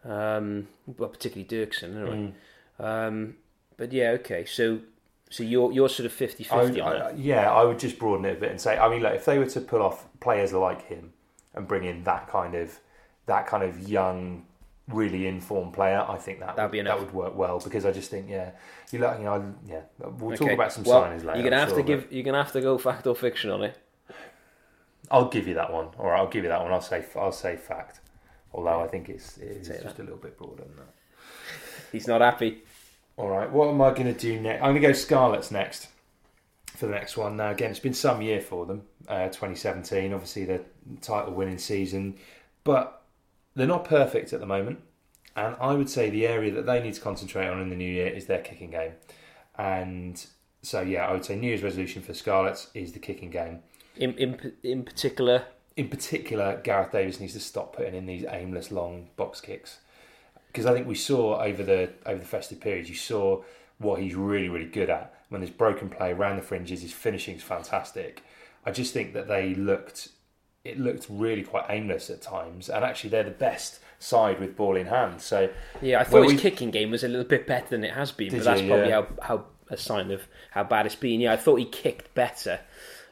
Um, 0.05 0.67
well, 0.97 1.09
particularly 1.09 1.47
Dirksen, 1.47 1.95
anyway. 1.95 2.17
Mm. 2.17 2.33
Um, 2.79 3.35
but 3.77 3.91
yeah, 3.93 4.11
okay. 4.11 4.45
So 4.45 4.81
so 5.29 5.43
you're 5.43 5.71
you're 5.71 5.89
sort 5.89 6.05
of 6.05 6.13
50-50 6.13 6.81
on 6.81 6.95
I, 6.95 6.97
that. 6.97 7.17
yeah, 7.17 7.51
I 7.51 7.63
would 7.63 7.79
just 7.79 7.99
broaden 7.99 8.25
it 8.25 8.37
a 8.37 8.39
bit 8.39 8.51
and 8.51 8.61
say, 8.61 8.77
I 8.77 8.89
mean, 8.89 9.01
look, 9.01 9.13
if 9.13 9.25
they 9.25 9.37
were 9.37 9.45
to 9.47 9.61
pull 9.61 9.81
off 9.81 10.05
players 10.19 10.53
like 10.53 10.87
him 10.87 11.13
and 11.53 11.67
bring 11.67 11.83
in 11.83 12.03
that 12.05 12.27
kind 12.27 12.55
of 12.55 12.79
that 13.25 13.47
kind 13.47 13.63
of 13.63 13.87
young, 13.87 14.45
really 14.87 15.27
informed 15.27 15.73
player, 15.73 16.05
I 16.07 16.17
think 16.17 16.39
that 16.39 16.55
That'd 16.55 16.71
would, 16.71 16.71
be 16.71 16.81
that 16.81 16.99
would 16.99 17.13
work 17.13 17.35
well 17.35 17.59
because 17.59 17.85
I 17.85 17.91
just 17.91 18.09
think, 18.09 18.29
yeah, 18.29 18.51
you 18.91 18.99
look, 18.99 19.17
you 19.19 19.25
know, 19.25 19.53
yeah, 19.67 19.81
we'll 19.99 20.35
talk 20.35 20.41
Okay. 20.41 20.53
about 20.53 20.73
some 20.73 20.83
well, 20.83 21.03
signings 21.03 21.23
later. 21.23 21.39
You're 21.39 21.43
gonna 21.49 21.57
I'm 21.57 21.59
have 21.61 21.69
sure, 21.69 21.77
to 21.77 21.83
but 21.83 21.87
give. 21.87 22.11
You're 22.11 22.23
gonna 22.23 22.43
have 22.43 22.51
to 22.53 22.61
go 22.61 22.77
fact 22.77 23.05
or 23.07 23.15
fiction 23.15 23.49
on 23.51 23.63
it. 23.63 23.77
I'll 25.11 25.29
give 25.29 25.47
you 25.47 25.53
that 25.55 25.71
one. 25.71 25.87
All 25.97 26.07
right, 26.07 26.19
I'll 26.19 26.27
give 26.29 26.43
you 26.43 26.49
that 26.49 26.61
one. 26.61 26.71
I'll 26.71 26.81
say, 26.81 27.05
I'll 27.15 27.31
say 27.31 27.55
fact. 27.55 27.99
Although 28.53 28.81
I 28.81 28.87
think 28.87 29.09
it's 29.09 29.37
it 29.37 29.49
is 29.49 29.67
Say 29.67 29.79
just 29.81 29.99
a 29.99 30.03
little 30.03 30.17
bit 30.17 30.37
broader 30.37 30.63
than 30.63 30.75
that. 30.77 30.93
He's 31.91 32.07
not 32.07 32.21
happy. 32.21 32.63
All 33.19 33.27
right, 33.27 33.51
what 33.51 33.67
am 33.67 33.81
I 33.81 33.89
going 33.89 34.05
to 34.05 34.17
do 34.17 34.39
next? 34.39 34.63
I'm 34.63 34.71
going 34.71 34.81
to 34.81 34.87
go 34.87 34.93
Scarlets 34.93 35.51
next 35.51 35.89
for 36.77 36.85
the 36.85 36.93
next 36.93 37.17
one. 37.17 37.35
Now, 37.35 37.51
again, 37.51 37.69
it's 37.69 37.79
been 37.81 37.93
some 37.93 38.21
year 38.21 38.39
for 38.39 38.65
them, 38.65 38.83
uh, 39.09 39.25
2017, 39.25 40.13
obviously 40.13 40.45
the 40.45 40.63
title 41.01 41.33
winning 41.33 41.57
season, 41.57 42.15
but 42.63 43.01
they're 43.55 43.67
not 43.67 43.83
perfect 43.83 44.31
at 44.31 44.39
the 44.39 44.45
moment. 44.45 44.79
And 45.35 45.57
I 45.59 45.73
would 45.73 45.89
say 45.89 46.09
the 46.09 46.25
area 46.25 46.49
that 46.53 46.65
they 46.65 46.81
need 46.81 46.93
to 46.93 47.01
concentrate 47.01 47.49
on 47.49 47.59
in 47.59 47.69
the 47.69 47.75
new 47.75 47.91
year 47.91 48.07
is 48.07 48.27
their 48.27 48.39
kicking 48.39 48.71
game. 48.71 48.93
And 49.57 50.25
so, 50.61 50.79
yeah, 50.79 51.05
I 51.05 51.11
would 51.11 51.25
say 51.25 51.35
New 51.35 51.47
Year's 51.47 51.61
resolution 51.61 52.01
for 52.01 52.13
Scarlets 52.13 52.69
is 52.73 52.93
the 52.93 52.99
kicking 52.99 53.31
game. 53.31 53.59
In 53.97 54.13
in 54.13 54.53
in 54.63 54.83
particular, 54.83 55.43
In 55.75 55.89
particular, 55.89 56.61
Gareth 56.63 56.93
Davies 56.93 57.19
needs 57.19 57.33
to 57.33 57.41
stop 57.41 57.75
putting 57.75 57.95
in 57.95 58.05
these 58.05 58.23
aimless 58.29 58.71
long 58.71 59.09
box 59.17 59.41
kicks 59.41 59.79
because 60.51 60.65
I 60.65 60.73
think 60.73 60.87
we 60.87 60.95
saw 60.95 61.41
over 61.41 61.63
the 61.63 61.91
over 62.05 62.19
the 62.19 62.25
festive 62.25 62.59
period, 62.59 62.89
you 62.89 62.95
saw 62.95 63.43
what 63.77 64.01
he's 64.01 64.15
really 64.15 64.49
really 64.49 64.65
good 64.65 64.89
at. 64.89 65.15
When 65.29 65.41
there's 65.41 65.51
broken 65.53 65.89
play 65.89 66.11
around 66.11 66.37
the 66.37 66.41
fringes, 66.41 66.81
his 66.81 66.91
finishing's 66.93 67.43
fantastic. 67.43 68.23
I 68.65 68.71
just 68.71 68.93
think 68.93 69.13
that 69.13 69.27
they 69.27 69.53
looked 69.55 70.09
it 70.65 70.77
looked 70.79 71.07
really 71.09 71.43
quite 71.43 71.65
aimless 71.69 72.09
at 72.09 72.21
times, 72.21 72.69
and 72.69 72.83
actually 72.83 73.11
they're 73.11 73.23
the 73.23 73.31
best 73.31 73.79
side 73.99 74.39
with 74.39 74.55
ball 74.55 74.75
in 74.75 74.87
hand. 74.87 75.21
So 75.21 75.49
yeah, 75.81 75.99
I 75.99 76.03
thought 76.03 76.21
Well, 76.21 76.29
his 76.29 76.41
kicking 76.41 76.71
game 76.71 76.91
was 76.91 77.03
a 77.03 77.07
little 77.07 77.25
bit 77.27 77.47
better 77.47 77.67
than 77.69 77.83
it 77.83 77.93
has 77.93 78.11
been, 78.11 78.29
but 78.31 78.43
that's 78.43 78.61
you? 78.61 78.67
probably 78.67 78.89
Yeah. 78.89 79.01
how 79.01 79.07
how 79.21 79.45
a 79.69 79.77
sign 79.77 80.11
of 80.11 80.27
how 80.51 80.63
bad 80.63 80.85
it's 80.85 80.95
been. 80.95 81.19
Yeah, 81.21 81.33
I 81.33 81.37
thought 81.37 81.57
he 81.57 81.65
kicked 81.65 82.13
better, 82.15 82.59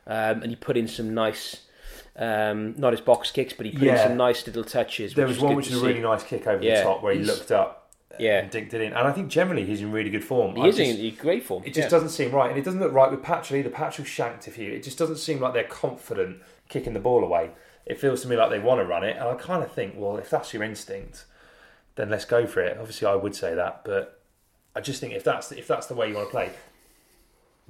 um, 0.07 0.41
and 0.41 0.47
he 0.49 0.55
put 0.55 0.75
in 0.77 0.87
some 0.87 1.13
nice. 1.13 1.61
Um, 2.17 2.73
not 2.77 2.93
his 2.93 3.01
box 3.01 3.29
kicks, 3.31 3.53
but 3.53 3.65
he 3.67 3.71
put 3.71 3.87
in 3.87 3.97
some 3.97 4.17
nice 4.17 4.45
little 4.47 4.63
touches. 4.63 5.13
there 5.13 5.27
was 5.27 5.39
one 5.39 5.55
which 5.55 5.67
was 5.67 5.75
a 5.77 5.79
see. 5.81 5.85
really 5.87 6.01
nice 6.01 6.23
kick 6.23 6.47
over 6.47 6.63
Yeah, 6.63 6.77
the 6.77 6.83
top 6.83 7.03
where 7.03 7.13
he 7.13 7.19
he's- 7.19 7.29
looked 7.37 7.51
up 7.51 7.91
Yeah. 8.17 8.39
and 8.39 8.51
dinked 8.51 8.73
it 8.73 8.81
in, 8.81 8.93
and 8.93 9.07
I 9.07 9.11
think 9.11 9.27
generally 9.29 9.65
he's 9.65 9.81
in 9.81 9.91
really 9.91 10.09
good 10.09 10.23
form. 10.23 10.55
He 10.55 10.63
I 10.63 10.65
is 10.67 10.77
just- 10.77 10.99
in 10.99 11.15
great 11.15 11.43
form. 11.43 11.61
It 11.63 11.75
just 11.75 11.85
yeah. 11.85 11.89
doesn't 11.89 12.09
seem 12.09 12.31
right, 12.31 12.49
and 12.49 12.57
it 12.57 12.65
doesn't 12.65 12.79
look 12.79 12.91
right 12.91 13.11
with 13.11 13.21
Patchell 13.21 13.57
either. 13.57 13.69
Patchell 13.69 14.05
shanked 14.05 14.47
a 14.47 14.51
few. 14.51 14.71
It 14.71 14.81
just 14.81 14.97
doesn't 14.97 15.17
seem 15.17 15.39
like 15.39 15.53
they're 15.53 15.63
confident 15.63 16.41
kicking 16.69 16.93
the 16.93 16.99
ball 16.99 17.23
away. 17.23 17.51
It 17.85 17.99
feels 17.99 18.23
to 18.23 18.27
me 18.27 18.35
like 18.35 18.49
they 18.49 18.59
want 18.59 18.81
to 18.81 18.85
run 18.85 19.03
it, 19.03 19.15
and 19.15 19.27
I 19.29 19.35
kind 19.35 19.63
of 19.63 19.71
think, 19.71 19.93
well, 19.95 20.17
if 20.17 20.29
that's 20.31 20.53
your 20.53 20.63
instinct, 20.63 21.25
then 21.95 22.09
let's 22.09 22.25
go 22.25 22.47
for 22.47 22.61
it. 22.61 22.77
Obviously, 22.79 23.07
I 23.07 23.15
would 23.15 23.35
say 23.35 23.53
that, 23.53 23.81
but 23.85 24.19
I 24.75 24.81
just 24.81 24.99
think 25.01 25.13
if 25.13 25.23
that's 25.23 25.51
if 25.51 25.67
that's 25.67 25.85
the 25.85 25.93
way 25.93 26.09
you 26.09 26.15
want 26.15 26.27
to 26.29 26.31
play. 26.31 26.49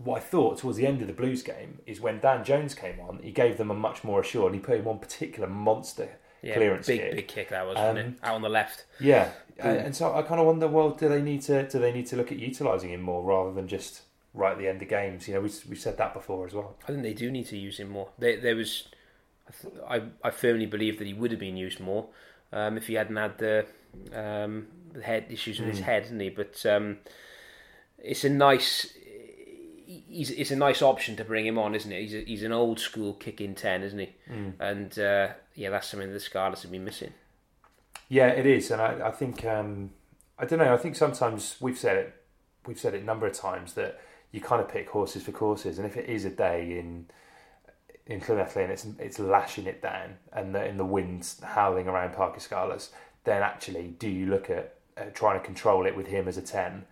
What 0.04 0.18
I 0.18 0.20
thought 0.20 0.60
towards 0.60 0.78
the 0.78 0.86
end 0.86 1.02
of 1.02 1.08
the 1.08 1.14
Blues 1.14 1.42
game 1.44 1.80
is 1.88 2.00
when 2.00 2.20
Dan 2.20 2.44
Jones 2.44 2.74
came 2.76 3.00
on, 3.00 3.20
he 3.24 3.32
gave 3.32 3.58
them 3.58 3.72
a 3.72 3.74
much 3.74 4.04
more 4.04 4.22
assured. 4.22 4.54
He 4.54 4.60
put 4.60 4.78
in 4.78 4.84
one 4.86 5.00
particular 5.00 5.50
monster 5.50 6.10
Yeah, 6.44 6.54
clearance 6.56 6.86
big 6.86 7.00
kick. 7.02 7.16
big 7.16 7.28
kick 7.28 7.50
that 7.50 7.66
was, 7.66 7.76
wasn't 7.76 7.98
Um, 8.00 8.06
it? 8.14 8.14
Out 8.22 8.36
on 8.36 8.42
the 8.44 8.50
left. 8.50 8.86
Yeah, 9.00 9.32
uh, 9.64 9.68
and 9.68 9.96
so 9.96 10.14
I 10.14 10.22
kind 10.22 10.40
of 10.40 10.46
wonder, 10.46 10.68
well, 10.68 10.92
do 10.92 11.10
they 11.10 11.22
need 11.22 11.42
to 11.44 11.68
do 11.68 11.80
they 11.80 11.92
need 11.92 12.06
to 12.08 12.16
look 12.16 12.32
at 12.32 12.38
utilising 12.38 12.92
him 12.92 13.02
more 13.02 13.24
rather 13.24 13.52
than 13.52 13.68
just 13.68 14.02
right 14.36 14.52
at 14.52 14.60
the 14.60 14.68
end 14.68 14.84
of 14.84 14.88
games? 14.88 15.28
You 15.28 15.34
know, 15.34 15.42
we 15.42 15.50
we 15.68 15.76
said 15.76 15.98
that 15.98 16.14
before 16.14 16.46
as 16.46 16.54
well. 16.54 16.76
I 16.84 16.92
think 16.92 17.02
they 17.02 17.14
do 17.16 17.32
need 17.32 17.48
to 17.48 17.58
use 17.58 17.78
him 17.80 17.90
more. 17.90 18.10
There, 18.20 18.40
there 18.40 18.56
was, 18.56 18.88
I, 19.90 19.96
I, 19.96 20.02
I 20.26 20.30
firmly 20.30 20.68
believe 20.68 21.00
that 21.00 21.08
he 21.08 21.14
would 21.14 21.32
have 21.32 21.40
been 21.40 21.58
used 21.58 21.80
more 21.80 22.06
um, 22.54 22.78
if 22.78 22.86
he 22.86 22.94
hadn't 22.94 23.16
had 23.16 23.40
the, 23.40 23.66
um, 24.14 24.68
the 24.94 25.02
head 25.02 25.26
issues 25.32 25.60
with 25.60 25.70
his 25.70 25.80
head, 25.80 26.04
didn't 26.04 26.20
he? 26.20 26.30
But 26.30 26.64
um, 26.68 27.00
it's 27.98 28.24
a 28.24 28.30
nice, 28.30 28.94
he's 29.88 30.30
it's 30.32 30.52
a 30.52 30.56
nice 30.56 30.82
option 30.82 31.15
to 31.15 31.23
bring 31.23 31.45
him 31.45 31.58
on, 31.58 31.73
isn't 31.73 31.91
it? 31.91 32.02
He's 32.02 32.13
a, 32.13 32.19
he's 32.21 32.43
an 32.43 32.52
old 32.52 32.80
school 32.80 33.13
kicking 33.13 33.56
ten, 33.56 33.84
isn't 33.84 34.00
he? 34.00 34.15
And 34.60 35.00
uh, 35.00 35.30
yeah, 35.56 35.69
that's 35.69 35.88
something 35.88 36.10
that 36.10 36.13
the 36.13 36.19
Scarlets 36.19 36.63
have 36.63 36.71
been 36.71 36.86
missing. 36.86 37.13
Yeah, 38.10 38.28
it 38.28 38.45
is, 38.45 38.71
and 38.71 38.82
I, 38.82 39.08
I 39.08 39.12
think 39.12 39.45
um, 39.45 39.91
I 40.38 40.45
don't 40.45 40.60
know. 40.60 40.73
I 40.73 40.78
think 40.78 40.95
sometimes 40.95 41.56
we've 41.60 41.78
said 41.78 41.97
it, 41.97 42.15
we've 42.65 42.80
said 42.80 42.93
it 42.93 43.02
a 43.02 43.06
number 43.06 43.26
of 43.26 43.34
times 43.34 43.73
that 43.73 44.00
you 44.32 44.41
kind 44.41 44.62
of 44.62 44.69
pick 44.69 44.89
horses 44.89 45.23
for 45.23 45.32
courses, 45.32 45.78
and 45.78 45.88
if 45.88 45.97
it 45.97 46.10
is 46.10 46.26
a 46.26 46.30
day 46.30 46.78
in 46.78 47.08
in 48.06 48.21
Llanelli 48.21 48.63
and 48.63 48.71
it's 48.71 48.86
it's 49.00 49.19
lashing 49.19 49.65
it 49.65 49.82
down, 49.82 50.17
and 50.34 50.54
the, 50.54 50.65
in 50.65 50.78
the 50.78 50.86
winds 50.86 51.41
howling 51.43 51.88
around 51.88 52.13
Parc 52.13 52.34
y 52.34 52.39
Scarlets, 52.39 52.91
then 53.23 53.41
actually, 53.41 53.95
do 54.00 54.10
you 54.10 54.28
look 54.28 54.50
at 54.50 54.76
uh, 54.97 55.06
trying 55.13 55.39
to 55.39 55.45
control 55.45 55.86
it 55.86 55.95
with 55.95 56.08
him 56.08 56.28
as 56.28 56.38
a 56.38 56.41
ten, 56.41 56.86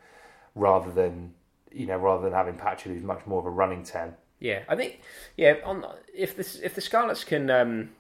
rather 0.54 0.92
than 0.92 1.34
you 1.76 1.86
know 1.86 1.98
rather 1.98 2.24
than 2.24 2.34
having 2.34 2.56
Patchell 2.56 2.94
who's 2.94 3.04
much 3.04 3.26
more 3.26 3.40
of 3.40 3.46
a 3.46 3.50
running 3.50 3.84
ten. 3.84 4.14
Yeah, 4.40 4.64
I 4.68 4.76
think 4.76 5.02
yeah. 5.38 5.56
On 5.64 5.86
if 6.14 6.36
the 6.36 6.66
if 6.66 6.76
the 6.76 6.82
Scarlets 6.82 7.24
can, 7.24 7.50
um, 7.50 7.92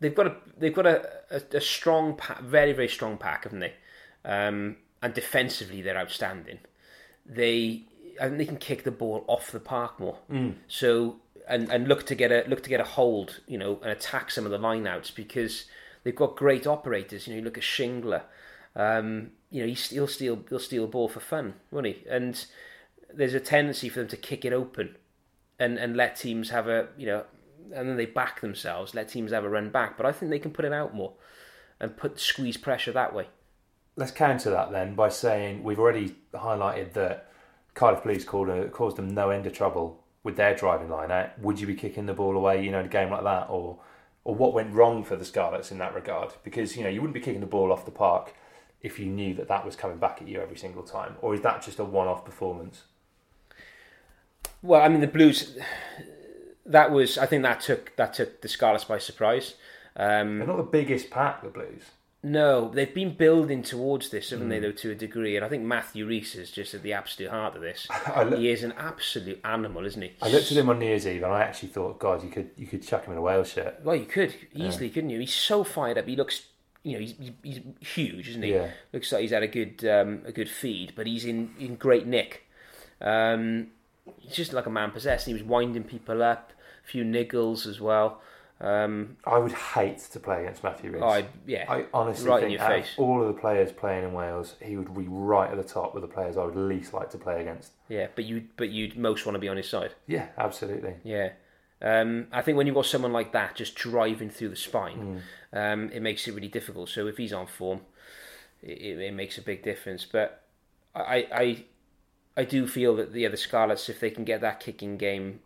they've 0.00 0.14
got 0.14 0.26
a 0.26 0.36
they've 0.58 0.74
got 0.74 0.86
a, 0.86 1.08
a, 1.30 1.56
a 1.56 1.60
strong, 1.60 2.16
pack, 2.16 2.40
very 2.40 2.72
very 2.72 2.88
strong 2.88 3.16
pack, 3.16 3.44
haven't 3.44 3.60
they? 3.60 3.74
Um, 4.24 4.76
and 5.02 5.14
defensively, 5.14 5.82
they're 5.82 5.98
outstanding. 5.98 6.60
They 7.26 7.84
and 8.20 8.38
they 8.38 8.44
can 8.44 8.56
kick 8.56 8.84
the 8.84 8.90
ball 8.90 9.24
off 9.26 9.50
the 9.50 9.60
park 9.60 9.98
more. 9.98 10.18
So 10.68 11.16
and 11.48 11.70
and 11.70 11.88
look 11.88 12.06
to 12.06 12.14
get 12.14 12.32
a 12.32 12.44
look 12.48 12.62
to 12.62 12.70
get 12.70 12.80
a 12.80 12.84
hold, 12.84 13.40
you 13.46 13.58
know, 13.58 13.78
and 13.82 13.90
attack 13.90 14.30
some 14.30 14.44
of 14.44 14.50
the 14.50 14.58
lineouts 14.58 15.14
because 15.14 15.66
they've 16.02 16.14
got 16.14 16.36
great 16.36 16.66
operators. 16.66 17.26
You 17.26 17.34
know, 17.34 17.38
you 17.38 17.44
look 17.44 17.58
at 17.58 17.64
Shingler. 17.64 18.22
Um, 18.74 19.32
you 19.52 19.62
know, 19.62 19.72
he'll 19.72 20.08
steal 20.08 20.42
he'll 20.48 20.58
steal 20.58 20.84
a 20.84 20.88
ball 20.88 21.08
for 21.08 21.20
fun, 21.20 21.54
won't 21.70 21.86
he? 21.86 22.02
And 22.08 22.44
there's 23.12 23.34
a 23.34 23.40
tendency 23.40 23.88
for 23.88 24.00
them 24.00 24.08
to 24.08 24.16
kick 24.16 24.44
it 24.44 24.52
open 24.52 24.96
and 25.60 25.78
and 25.78 25.96
let 25.96 26.16
teams 26.16 26.50
have 26.50 26.66
a 26.68 26.88
you 26.96 27.06
know, 27.06 27.24
and 27.72 27.88
then 27.88 27.96
they 27.96 28.06
back 28.06 28.40
themselves, 28.40 28.94
let 28.94 29.08
teams 29.08 29.30
have 29.30 29.44
a 29.44 29.48
run 29.50 29.68
back. 29.68 29.96
But 29.96 30.06
I 30.06 30.12
think 30.12 30.30
they 30.30 30.38
can 30.38 30.52
put 30.52 30.64
it 30.64 30.72
out 30.72 30.94
more 30.94 31.12
and 31.78 31.96
put 31.96 32.18
squeeze 32.18 32.56
pressure 32.56 32.92
that 32.92 33.14
way. 33.14 33.28
Let's 33.94 34.10
counter 34.10 34.50
that 34.50 34.72
then 34.72 34.94
by 34.94 35.10
saying 35.10 35.62
we've 35.62 35.78
already 35.78 36.16
highlighted 36.32 36.94
that 36.94 37.30
Cardiff 37.74 38.02
Blues 38.02 38.24
caused, 38.24 38.96
them 38.96 39.08
no 39.08 39.28
end 39.28 39.46
of 39.46 39.52
trouble 39.52 40.02
with 40.24 40.36
their 40.36 40.54
driving 40.54 40.88
line 40.88 41.10
out. 41.10 41.38
Would 41.40 41.60
you 41.60 41.66
be 41.66 41.74
kicking 41.74 42.06
the 42.06 42.14
ball 42.14 42.36
away, 42.36 42.64
you 42.64 42.70
know, 42.70 42.80
in 42.80 42.86
a 42.86 42.88
game 42.88 43.10
like 43.10 43.24
that, 43.24 43.50
or 43.50 43.80
or 44.24 44.34
what 44.34 44.54
went 44.54 44.72
wrong 44.72 45.04
for 45.04 45.16
the 45.16 45.26
Scarlets 45.26 45.70
in 45.70 45.76
that 45.78 45.94
regard? 45.94 46.32
Because 46.42 46.74
you 46.74 46.84
know 46.84 46.88
you 46.88 47.02
wouldn't 47.02 47.14
be 47.14 47.20
kicking 47.20 47.40
the 47.40 47.46
ball 47.46 47.70
off 47.70 47.84
the 47.84 47.90
park 47.90 48.34
if 48.82 48.98
you 48.98 49.06
knew 49.06 49.34
that 49.34 49.48
that 49.48 49.64
was 49.64 49.76
coming 49.76 49.98
back 49.98 50.18
at 50.20 50.28
you 50.28 50.40
every 50.40 50.56
single 50.56 50.82
time, 50.82 51.16
or 51.22 51.34
is 51.34 51.40
that 51.42 51.62
just 51.62 51.78
a 51.78 51.84
one-off 51.84 52.24
performance? 52.24 52.82
Well, 54.62 54.80
I 54.82 54.88
mean, 54.88 55.00
the 55.00 55.06
Blues. 55.06 55.56
That 56.64 56.92
was, 56.92 57.18
I 57.18 57.26
think, 57.26 57.42
that 57.42 57.60
took 57.60 57.94
that 57.96 58.14
took 58.14 58.40
the 58.40 58.48
Scarlets 58.48 58.84
by 58.84 58.98
surprise. 58.98 59.54
Um, 59.96 60.38
They're 60.38 60.46
not 60.46 60.56
the 60.58 60.62
biggest 60.62 61.10
pack, 61.10 61.42
the 61.42 61.48
Blues. 61.48 61.82
no, 62.22 62.70
they've 62.72 62.94
been 62.94 63.14
building 63.16 63.62
towards 63.64 64.10
this, 64.10 64.30
haven't 64.30 64.46
Hmm. 64.46 64.50
they? 64.50 64.58
Though 64.60 64.70
to 64.72 64.92
a 64.92 64.94
degree, 64.94 65.34
and 65.36 65.44
I 65.44 65.48
think 65.48 65.64
Matthew 65.64 66.06
Rees 66.06 66.36
is 66.36 66.52
just 66.52 66.72
at 66.72 66.82
the 66.84 66.92
absolute 66.92 67.30
heart 67.32 67.56
of 67.56 67.62
this. 67.62 67.88
Look- 68.16 68.38
he 68.38 68.48
is 68.48 68.62
an 68.62 68.72
absolute 68.78 69.40
animal, 69.44 69.84
isn't 69.84 70.00
he? 70.00 70.12
I 70.22 70.28
looked 70.30 70.52
at 70.52 70.56
him 70.56 70.68
on 70.70 70.78
New 70.78 70.86
Year's 70.86 71.06
Eve 71.06 71.24
and 71.24 71.32
I 71.32 71.42
actually 71.42 71.70
thought, 71.70 71.98
God, 71.98 72.22
you 72.22 72.30
could 72.30 72.50
you 72.56 72.68
could 72.68 72.82
chuck 72.86 73.04
him 73.06 73.12
in 73.12 73.18
a 73.18 73.22
Wales 73.22 73.50
shirt. 73.52 73.80
Well, 73.82 73.96
you 73.96 74.06
could 74.06 74.32
easily, 74.54 74.88
couldn't 74.88 75.10
you? 75.10 75.18
He's 75.18 75.34
so 75.34 75.64
fired 75.64 75.98
up. 75.98 76.06
He 76.06 76.14
looks, 76.14 76.46
you 76.84 76.92
know, 76.94 76.98
he's, 76.98 77.14
he's, 77.42 77.60
huge, 77.80 78.28
isn't 78.30 78.42
he? 78.42 78.54
Yeah. 78.54 78.68
Looks 78.92 79.12
like 79.12 79.22
he's 79.22 79.30
had 79.30 79.42
a 79.42 79.48
good 79.48 79.84
um, 79.84 80.22
a 80.24 80.32
good 80.32 80.48
feed, 80.50 80.92
but 80.96 81.06
he's 81.06 81.24
in, 81.24 81.54
in 81.58 81.76
great 81.76 82.06
nick. 82.06 82.44
Um, 83.00 83.68
he's 84.18 84.34
just 84.34 84.52
like 84.52 84.66
a 84.66 84.70
man 84.70 84.90
possessed. 84.90 85.26
He 85.26 85.32
was 85.32 85.42
winding 85.42 85.84
people 85.84 86.22
up, 86.22 86.52
a 86.84 86.88
few 86.88 87.04
niggles 87.04 87.66
as 87.66 87.80
well. 87.80 88.20
Um, 88.60 89.16
I 89.24 89.38
would 89.38 89.50
hate 89.52 89.98
to 90.12 90.20
play 90.20 90.42
against 90.42 90.62
Matthew 90.62 90.92
Rees. 90.92 91.02
I- 91.02 91.26
yeah, 91.48 91.64
I 91.68 91.86
honestly 91.92 92.28
right 92.28 92.44
in 92.44 92.48
think 92.50 92.60
out 92.60 92.78
of 92.78 92.84
all 92.96 93.20
of 93.20 93.26
the 93.34 93.40
players 93.40 93.72
playing 93.72 94.04
in 94.04 94.12
Wales, 94.12 94.54
he 94.62 94.76
would 94.76 94.94
be 94.96 95.06
right 95.08 95.50
at 95.50 95.56
the 95.56 95.64
top 95.64 95.94
with 95.94 96.02
the 96.02 96.08
players 96.08 96.36
I 96.36 96.44
would 96.44 96.54
least 96.54 96.94
like 96.94 97.10
to 97.10 97.18
play 97.18 97.40
against. 97.40 97.72
yeah, 97.88 98.06
but 98.14 98.24
you 98.24 98.44
but 98.56 98.68
you'd 98.70 98.96
most 98.96 99.26
want 99.26 99.34
to 99.34 99.40
be 99.40 99.48
on 99.48 99.56
his 99.56 99.68
side. 99.68 99.94
Yeah, 100.06 100.26
absolutely. 100.38 100.94
Yeah. 101.02 101.30
Um, 101.80 102.28
I 102.30 102.42
think 102.42 102.56
when 102.56 102.68
you've 102.68 102.76
got 102.76 102.86
someone 102.86 103.12
like 103.12 103.32
that 103.32 103.56
just 103.56 103.74
driving 103.74 104.30
through 104.30 104.50
the 104.50 104.56
spine, 104.56 104.96
Hmm. 104.96 105.18
Um, 105.52 105.90
it 105.90 106.00
makes 106.00 106.26
it 106.26 106.34
really 106.34 106.48
difficult. 106.48 106.88
So 106.88 107.06
if 107.06 107.16
he's 107.16 107.32
on 107.32 107.46
form, 107.46 107.80
it, 108.62 108.78
it, 108.78 108.98
it 108.98 109.14
makes 109.14 109.38
a 109.38 109.42
big 109.42 109.62
difference. 109.62 110.04
But 110.04 110.42
I, 110.94 111.26
I, 111.32 111.64
I 112.36 112.44
do 112.44 112.66
feel 112.66 112.96
that 112.96 113.12
the 113.12 113.26
other 113.26 113.36
Scarlets, 113.36 113.88
if 113.88 114.00
they 114.00 114.10
can 114.10 114.24
get 114.24 114.40
that 114.40 114.60
kicking 114.60 114.96
game 114.96 115.40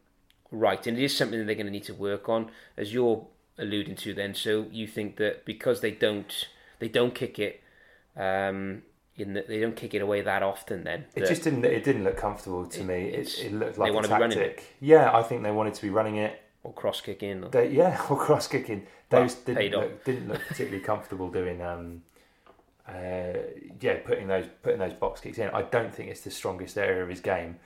right, 0.50 0.86
and 0.86 0.98
it 0.98 1.04
is 1.04 1.16
something 1.16 1.38
that 1.38 1.46
they're 1.46 1.54
going 1.54 1.66
to 1.66 1.72
need 1.72 1.84
to 1.84 1.94
work 1.94 2.28
on, 2.28 2.50
as 2.76 2.92
you're 2.92 3.26
alluding 3.58 3.96
to. 3.96 4.14
Then, 4.14 4.34
so 4.34 4.66
you 4.70 4.86
think 4.86 5.16
that 5.16 5.44
because 5.44 5.80
they 5.80 5.90
don't, 5.90 6.46
they 6.78 6.88
don't 6.88 7.14
kick 7.14 7.38
it, 7.38 7.62
um, 8.16 8.82
in 9.16 9.32
the, 9.32 9.44
they 9.48 9.60
don't 9.60 9.76
kick 9.76 9.94
it 9.94 10.02
away 10.02 10.20
that 10.20 10.42
often. 10.42 10.84
Then 10.84 11.06
It 11.14 11.26
just 11.26 11.42
didn't. 11.42 11.64
It 11.64 11.84
didn't 11.84 12.04
look 12.04 12.16
comfortable 12.16 12.66
to 12.66 12.84
me. 12.84 13.08
It, 13.08 13.38
it 13.38 13.52
looked 13.52 13.76
they 13.76 13.90
like 13.90 14.04
a 14.04 14.08
be 14.08 14.14
running 14.14 14.38
tactic. 14.38 14.76
Yeah, 14.80 15.10
I 15.16 15.22
think 15.22 15.42
they 15.42 15.50
wanted 15.50 15.74
to 15.74 15.82
be 15.82 15.90
running 15.90 16.16
it. 16.16 16.40
Or 16.66 16.72
cross 16.72 17.00
kicking. 17.00 17.44
Or, 17.44 17.48
They, 17.48 17.70
yeah, 17.70 18.00
or 18.10 18.16
cross 18.18 18.48
kicking. 18.48 18.86
Those 19.08 19.34
paid 19.36 19.54
didn't 19.56 19.80
look, 19.80 20.04
didn't 20.04 20.28
look 20.28 20.40
particularly 20.48 20.82
comfortable 20.84 21.30
doing. 21.30 21.62
Um, 21.62 22.02
uh, 22.88 23.38
yeah, 23.80 23.98
putting 24.04 24.26
those 24.28 24.46
putting 24.62 24.78
those 24.78 24.92
box 24.92 25.20
kicks 25.20 25.38
in. 25.38 25.48
I 25.50 25.62
don't 25.62 25.94
think 25.94 26.10
it's 26.10 26.20
the 26.22 26.30
strongest 26.30 26.76
area 26.76 27.02
of 27.02 27.08
his 27.08 27.20
game, 27.20 27.56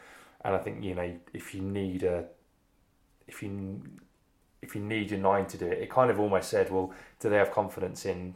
and 0.45 0.55
I 0.55 0.59
think 0.59 0.83
you 0.85 0.95
know 0.95 1.15
if 1.33 1.55
you 1.55 1.61
need 1.63 2.03
a 2.03 2.25
if 3.27 3.43
you 3.43 3.83
if 4.63 4.75
you 4.75 4.83
need 4.83 5.11
your 5.11 5.21
nine 5.21 5.47
to 5.47 5.57
do 5.59 5.67
it, 5.67 5.79
it 5.79 5.91
kind 5.91 6.11
of 6.11 6.21
almost 6.21 6.51
said, 6.51 6.71
well, 6.71 6.93
do 7.21 7.31
they 7.31 7.37
have 7.37 7.51
confidence 7.53 8.05
in 8.07 8.35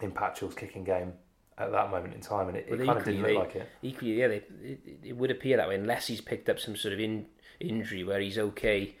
in 0.00 0.10
Patchell's 0.10 0.54
kicking 0.54 0.82
game 0.84 1.12
at 1.58 1.70
that 1.72 1.90
moment 1.90 2.14
in 2.14 2.20
time? 2.20 2.48
And 2.48 2.56
it, 2.56 2.66
it 2.68 2.76
Well, 2.78 2.86
kind 2.86 2.98
of 2.98 3.04
didn't 3.04 3.22
look 3.22 3.28
they- 3.30 3.36
like 3.38 3.56
it. 3.56 3.68
Equally, 3.82 4.12
yeah, 4.14 4.28
they, 4.28 4.42
it, 4.62 4.80
it 5.04 5.16
would 5.16 5.30
appear 5.30 5.56
that 5.56 5.68
way 5.68 5.76
unless 5.76 6.06
he's 6.08 6.20
picked 6.20 6.48
up 6.48 6.58
some 6.58 6.74
sort 6.76 6.94
of 6.94 7.00
in, 7.00 7.26
injury 7.60 8.02
where 8.04 8.20
he's 8.20 8.38
okay, 8.38 8.96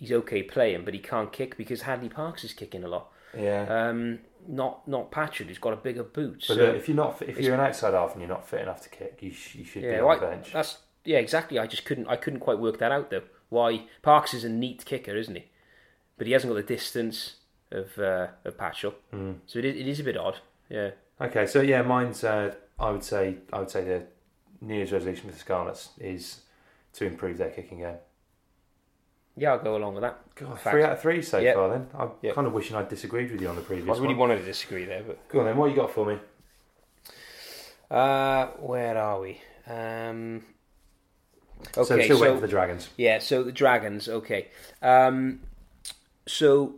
he's 0.00 0.10
okay 0.10 0.42
playing, 0.42 0.84
but 0.84 0.94
he 0.94 0.98
can't 1.00 1.30
kick 1.32 1.56
because 1.56 1.82
Hadleigh 1.82 2.08
Parkes 2.10 2.42
is 2.42 2.52
kicking 2.52 2.82
a 2.82 2.88
lot. 2.88 3.12
Yeah. 3.38 3.66
Um, 3.68 4.18
not 4.48 4.88
not 4.88 5.12
Patrick, 5.12 5.48
who's 5.48 5.58
got 5.58 5.72
a 5.72 5.76
bigger 5.76 6.02
boot. 6.02 6.44
but 6.48 6.56
so 6.56 6.62
if 6.64 6.88
you're 6.88 6.96
not 6.96 7.22
if 7.22 7.38
you're 7.38 7.54
an 7.54 7.60
outside 7.60 7.94
half 7.94 8.12
and 8.12 8.20
you're 8.20 8.28
not 8.28 8.48
fit 8.48 8.62
enough 8.62 8.80
to 8.82 8.88
kick, 8.88 9.18
you, 9.20 9.30
sh- 9.30 9.54
you 9.56 9.64
should 9.64 9.82
be 9.82 9.88
yeah, 9.88 10.00
on 10.00 10.06
well, 10.06 10.18
the 10.18 10.26
I- 10.26 10.30
bench. 10.30 10.52
that's 10.52 10.78
yeah, 11.04 11.18
exactly. 11.18 11.58
I 11.58 11.66
just 11.68 11.84
couldn't 11.84 12.08
I 12.08 12.16
couldn't 12.16 12.40
quite 12.40 12.58
work 12.58 12.78
that 12.78 12.90
out 12.90 13.10
though. 13.10 13.22
Why 13.50 13.84
Parkes 14.02 14.34
is 14.34 14.42
a 14.42 14.48
neat 14.48 14.84
kicker, 14.84 15.16
isn't 15.16 15.34
he? 15.36 15.44
But 16.18 16.26
he 16.26 16.32
hasn't 16.32 16.52
got 16.52 16.56
the 16.66 16.74
distance 16.74 17.36
of 17.70 17.96
uh, 17.98 18.28
of 18.44 18.56
Patchell, 18.56 18.94
Hmm. 19.12 19.32
so 19.46 19.58
it 19.60 19.64
is, 19.66 19.76
it 19.76 19.86
is 19.86 20.00
a 20.00 20.04
bit 20.04 20.16
odd. 20.16 20.38
Yeah. 20.68 20.90
Okay, 21.20 21.46
so 21.46 21.60
yeah, 21.60 21.82
mine's. 21.82 22.24
Uh, 22.24 22.54
I 22.78 22.90
would 22.90 23.04
say. 23.04 23.36
I 23.52 23.58
would 23.60 23.70
say 23.70 23.84
the 23.84 24.02
New 24.62 24.74
Year's 24.76 24.90
resolution 24.92 25.26
for 25.28 25.32
the 25.34 25.38
Scarlets 25.38 25.90
is 25.98 26.40
to 26.94 27.04
improve 27.04 27.36
their 27.38 27.50
kicking 27.50 27.78
game. 27.78 27.96
Yeah, 29.36 29.52
I'll 29.52 29.58
go 29.62 29.76
along 29.76 29.94
with 29.94 30.02
that. 30.02 30.18
God, 30.34 30.58
Fact. 30.60 30.74
three 30.74 30.82
out 30.82 30.92
of 30.92 31.00
three 31.00 31.22
so 31.22 31.38
Yeah. 31.38 31.54
far. 31.54 31.68
Then 31.70 31.88
I'm 31.94 32.10
Yeah. 32.20 32.32
kind 32.32 32.46
of 32.46 32.52
wishing 32.52 32.76
I'd 32.76 32.88
disagreed 32.88 33.30
with 33.30 33.40
you 33.40 33.48
on 33.48 33.56
the 33.56 33.62
previous 33.62 33.86
one. 33.88 33.96
I 33.96 34.00
really 34.02 34.14
one. 34.14 34.28
wanted 34.30 34.40
to 34.40 34.44
disagree 34.44 34.84
there, 34.84 35.02
but 35.02 35.26
Go 35.28 35.40
on 35.40 35.46
then. 35.46 35.56
What 35.56 35.70
you 35.70 35.76
got 35.76 35.92
for 35.92 36.04
me? 36.04 36.18
Uh, 37.90 38.48
where 38.58 38.96
are 38.96 39.20
we? 39.20 39.40
Um, 39.66 40.44
okay, 41.76 41.84
so 41.84 42.00
still 42.00 42.20
waiting 42.20 42.36
for 42.36 42.40
the 42.42 42.48
Dragons. 42.48 42.88
yeah, 42.96 43.18
so 43.18 43.42
the 43.42 43.52
Dragons. 43.52 44.08
Okay, 44.08 44.48
um, 44.82 45.40
so 46.26 46.76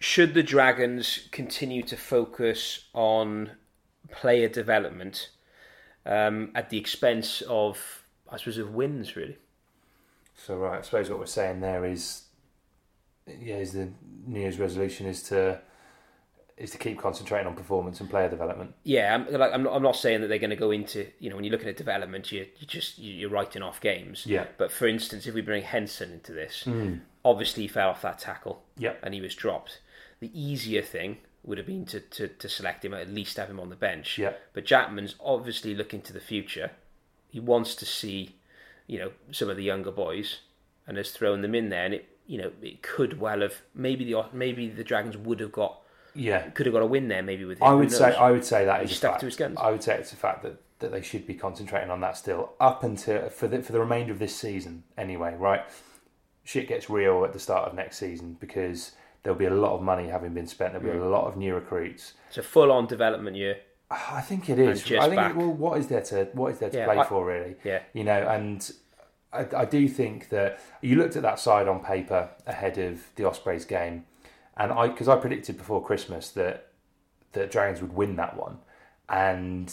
should 0.00 0.34
the 0.34 0.42
Dragons 0.42 1.28
continue 1.30 1.82
to 1.84 1.96
focus 1.96 2.88
on 2.92 3.52
player 4.10 4.48
development 4.48 5.30
um, 6.04 6.50
at 6.54 6.70
the 6.70 6.78
expense 6.78 7.42
of, 7.42 8.02
I 8.30 8.36
suppose, 8.36 8.58
of 8.58 8.74
wins? 8.74 9.14
Really, 9.16 9.36
So 10.36 10.56
right, 10.56 10.78
I 10.78 10.82
suppose 10.82 11.08
what 11.10 11.18
we're 11.18 11.26
saying 11.26 11.60
there 11.60 11.84
is, 11.84 12.22
yeah, 13.26 13.56
is 13.56 13.72
the 13.72 13.88
New 14.26 14.40
Year's 14.40 14.58
resolution 14.58 15.06
is 15.06 15.22
to 15.24 15.60
is 16.56 16.70
to 16.70 16.78
keep 16.78 16.98
concentrating 16.98 17.46
on 17.46 17.54
performance 17.54 18.00
and 18.00 18.08
player 18.08 18.30
development. 18.30 18.72
yeah. 18.82 19.14
I'm, 19.14 19.30
like, 19.30 19.52
I'm, 19.52 19.62
not, 19.62 19.74
I'm 19.74 19.82
not 19.82 19.94
saying 19.94 20.22
that 20.22 20.28
they're 20.28 20.38
going 20.38 20.48
to 20.48 20.56
go 20.56 20.70
into, 20.70 21.06
you 21.18 21.28
know, 21.28 21.36
when 21.36 21.44
you're 21.44 21.52
looking 21.52 21.68
at 21.68 21.76
development, 21.76 22.32
you 22.32 22.46
you 22.58 22.66
just 22.66 22.98
you- 22.98 23.12
you're 23.12 23.28
writing 23.28 23.60
off 23.60 23.78
games. 23.78 24.24
Yeah. 24.26 24.46
But 24.56 24.72
for 24.72 24.86
instance, 24.86 25.26
if 25.26 25.34
we 25.34 25.42
bring 25.42 25.62
Henson 25.62 26.12
into 26.12 26.32
this, 26.32 26.62
hmm. 26.62 26.94
obviously 27.26 27.64
he 27.64 27.68
fell 27.68 27.90
off 27.90 28.00
that 28.02 28.18
tackle. 28.18 28.62
Yeah. 28.78 28.94
and 29.02 29.12
he 29.12 29.20
was 29.20 29.34
dropped. 29.34 29.80
The 30.20 30.30
easier 30.32 30.80
thing 30.80 31.18
would 31.44 31.58
have 31.58 31.66
been 31.66 31.84
to, 31.86 32.00
to, 32.00 32.28
to 32.28 32.48
select 32.48 32.84
him, 32.86 32.94
at 32.94 33.10
least 33.10 33.36
have 33.36 33.50
him 33.50 33.60
on 33.60 33.68
the 33.68 33.76
bench. 33.76 34.16
Yeah. 34.16 34.32
But 34.54 34.64
Jackman's 34.64 35.14
obviously 35.22 35.74
looking 35.74 36.00
to 36.02 36.12
the 36.14 36.20
future. 36.20 36.70
He 37.28 37.38
wants 37.38 37.74
to 37.76 37.84
see, 37.84 38.36
you 38.86 38.98
know, 38.98 39.10
some 39.32 39.48
of 39.50 39.56
the 39.56 39.62
younger 39.64 39.90
boys, 39.90 40.40
and 40.86 40.96
has 40.96 41.10
thrown 41.10 41.42
them 41.42 41.54
in 41.54 41.68
there. 41.70 41.84
And 41.84 41.94
it, 41.94 42.08
you 42.26 42.38
know, 42.38 42.52
it 42.62 42.82
could 42.82 43.20
well 43.20 43.40
have 43.40 43.54
maybe 43.74 44.04
the 44.10 44.24
maybe 44.32 44.68
the 44.68 44.84
Dragons 44.84 45.16
would 45.16 45.40
have 45.40 45.52
got 45.52 45.80
Yeah, 46.14 46.48
could 46.50 46.66
have 46.66 46.72
got 46.72 46.82
a 46.82 46.86
win 46.86 47.08
there 47.08 47.22
maybe 47.22 47.44
with 47.44 47.58
him. 47.58 47.64
I 47.66 47.74
would 47.74 47.92
say? 47.92 48.14
I 48.14 48.30
would 48.30 48.44
say 48.44 48.64
that 48.64 48.80
He 48.80 48.90
is 48.90 48.96
stuck 48.96 49.12
fact. 49.12 49.20
to 49.20 49.26
his 49.26 49.36
guns. 49.36 49.56
I 49.60 49.70
would 49.70 49.82
say 49.82 49.94
it's 49.96 50.12
a 50.12 50.16
fact 50.16 50.42
that, 50.42 50.60
that 50.78 50.92
they 50.92 51.02
should 51.02 51.26
be 51.26 51.34
concentrating 51.34 51.90
on 51.90 52.00
that 52.00 52.16
still 52.16 52.52
up 52.60 52.82
until 52.84 53.28
for 53.30 53.48
the 53.48 53.62
for 53.62 53.72
the 53.72 53.80
remainder 53.80 54.12
of 54.12 54.18
this 54.18 54.34
season 54.36 54.84
anyway, 54.96 55.34
right? 55.38 55.62
Shit 56.44 56.68
gets 56.68 56.88
real 56.88 57.24
at 57.24 57.32
the 57.32 57.40
start 57.40 57.68
of 57.68 57.74
next 57.74 57.98
season 57.98 58.36
because 58.38 58.92
there'll 59.22 59.38
be 59.38 59.46
a 59.46 59.50
lot 59.54 59.74
of 59.74 59.82
money 59.82 60.06
having 60.08 60.32
been 60.32 60.46
spent. 60.46 60.72
There'll 60.74 60.86
be 60.86 60.96
Mm. 60.98 61.02
a 61.06 61.08
lot 61.08 61.26
of 61.26 61.36
new 61.36 61.54
recruits. 61.54 62.14
it's 62.28 62.38
a 62.38 62.42
full 62.42 62.70
on 62.70 62.86
development 62.86 63.36
year. 63.36 63.56
I 63.90 64.20
think 64.20 64.50
it 64.50 64.58
is. 64.58 64.82
I 64.92 65.08
think 65.08 65.20
it, 65.30 65.36
well, 65.36 65.52
what 65.52 65.78
is 65.78 65.86
there 65.86 66.02
to 66.02 66.24
what 66.32 66.52
is 66.52 66.58
there 66.58 66.70
to 66.70 66.76
Yeah, 66.78 66.86
play 66.86 66.98
I- 66.98 67.04
for 67.04 67.24
really? 67.24 67.56
Yeah. 67.64 67.82
you 67.92 68.04
know, 68.04 68.20
and 68.26 68.68
I, 69.32 69.46
I 69.56 69.64
do 69.64 69.86
think 69.88 70.28
that 70.30 70.60
you 70.80 70.96
looked 70.96 71.16
at 71.16 71.22
that 71.22 71.38
side 71.38 71.68
on 71.68 71.80
paper 71.84 72.30
ahead 72.46 72.78
of 72.78 73.00
the 73.16 73.24
Ospreys 73.28 73.64
game, 73.64 74.04
and 74.56 74.72
I 74.72 74.88
because 74.88 75.08
I 75.08 75.16
predicted 75.16 75.56
before 75.56 75.82
Christmas 75.84 76.30
that 76.30 76.68
that 77.32 77.50
Dragons 77.50 77.80
would 77.80 77.92
win 77.94 78.16
that 78.16 78.36
one, 78.36 78.58
and 79.08 79.72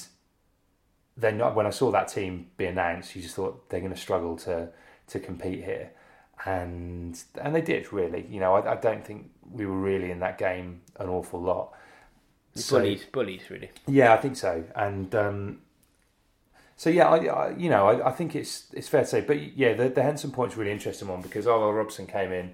then 1.18 1.40
when 1.56 1.66
I 1.66 1.70
saw 1.70 1.92
that 1.92 2.08
team 2.08 2.48
be 2.58 2.66
announced, 2.66 3.16
you 3.16 3.22
just 3.22 3.36
thought 3.36 3.70
they're 3.70 3.80
going 3.80 3.94
to 3.94 4.00
struggle 4.00 4.36
to 4.38 4.70
to 5.08 5.20
compete 5.20 5.64
here, 5.64 5.92
and 6.46 7.22
and 7.42 7.56
they 7.56 7.62
did 7.62 7.92
really. 7.92 8.26
You 8.30 8.40
know, 8.40 8.54
I, 8.56 8.74
I 8.74 8.76
don't 8.76 9.06
think 9.06 9.32
we 9.52 9.66
were 9.66 9.78
really 9.80 10.12
in 10.12 10.20
that 10.20 10.38
game 10.38 10.82
an 11.00 11.10
awful 11.10 11.42
lot. 11.42 11.74
So- 12.56 12.78
Bullied, 12.80 13.06
bullied, 13.12 13.42
really. 13.50 13.72
yeah, 13.88 14.14
I 14.14 14.18
think 14.18 14.36
so. 14.38 14.64
And 14.76 15.14
um, 15.16 15.62
So 16.76 16.90
yeah, 16.90 17.08
I, 17.08 17.18
I 17.26 17.56
you 17.58 17.70
know 17.70 17.88
I, 17.88 18.10
I 18.10 18.12
think 18.12 18.36
it's 18.36 18.66
it's 18.74 18.88
fair 18.88 19.02
to 19.02 19.08
say, 19.08 19.22
but 19.22 19.58
yeah, 19.58 19.74
the, 19.74 19.90
the 19.90 20.04
Henson 20.04 20.32
point's 20.32 20.56
really 20.58 20.72
interesting 20.72 21.08
one 21.08 21.22
because 21.22 21.46
Arwel 21.46 21.76
Robson 21.76 22.06
came 22.08 22.32
in 22.32 22.54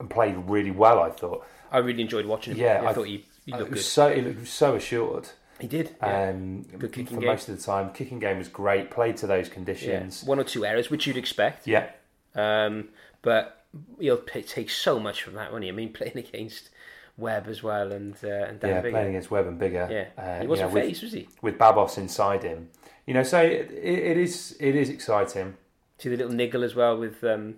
and 0.00 0.10
played 0.10 0.36
really 0.48 0.70
well. 0.70 0.98
I 1.00 1.10
thought. 1.10 1.46
I 1.72 1.78
really 1.78 2.02
enjoyed 2.02 2.26
watching 2.26 2.54
him. 2.54 2.60
Yeah, 2.60 2.82
I, 2.82 2.90
I- 2.90 2.92
thought 2.92 3.06
he, 3.06 3.24
he 3.46 3.52
looked 3.52 3.70
was 3.70 3.80
good. 3.80 3.86
so 3.86 4.06
it 4.08 4.38
was 4.38 4.50
so 4.50 4.74
assured. 4.74 5.28
He 5.60 5.68
did. 5.68 5.94
Yeah. 6.02 6.30
Um, 6.30 6.62
Good 6.62 6.92
kicking 6.92 7.06
for 7.16 7.20
game. 7.20 7.28
most 7.30 7.48
of 7.48 7.56
the 7.56 7.62
time. 7.62 7.90
Kicking 7.92 8.18
game 8.18 8.38
was 8.38 8.48
great. 8.48 8.90
Played 8.90 9.16
to 9.18 9.26
those 9.28 9.46
yeah. 9.48 9.54
conditions. 9.54 10.24
One 10.24 10.40
or 10.40 10.44
two 10.44 10.66
errors, 10.66 10.90
which 10.90 11.06
you'd 11.06 11.16
expect. 11.16 11.66
Yeah, 11.68 11.90
Um, 12.34 12.88
but 13.22 13.64
he'll 14.00 14.18
take 14.18 14.68
so 14.68 14.98
much 14.98 15.22
from 15.22 15.34
that, 15.34 15.52
won't 15.52 15.62
he? 15.62 15.68
I 15.70 15.72
mean, 15.72 15.92
playing 16.00 16.18
against 16.18 16.70
Webb 17.16 17.46
as 17.48 17.62
well 17.62 17.92
and 17.92 18.14
uh, 18.24 18.28
and 18.28 18.58
Dan 18.60 18.70
yeah. 18.70 18.82
Biggar. 18.82 18.90
Playing 18.90 19.08
against 19.10 19.30
Webb 19.30 19.46
and 19.46 19.60
Biggar. 19.60 19.90
Yeah, 19.90 20.06
Uh, 20.18 20.40
he 20.40 20.46
wasn't 20.46 20.70
know, 20.70 20.74
with- 20.74 21.02
was 21.02 21.12
he? 21.12 21.28
with 21.42 21.58
Babos 21.58 21.96
inside 21.98 22.42
him. 22.42 22.68
You 23.06 23.14
know, 23.14 23.22
so 23.22 23.40
it, 23.42 23.70
it, 23.70 23.98
it 23.98 24.16
is 24.16 24.56
it 24.60 24.74
is 24.74 24.88
exciting. 24.88 25.54
See 25.98 26.08
the 26.08 26.16
little 26.16 26.32
niggle 26.32 26.64
as 26.64 26.74
well 26.74 26.96
with 26.96 27.22
um, 27.22 27.54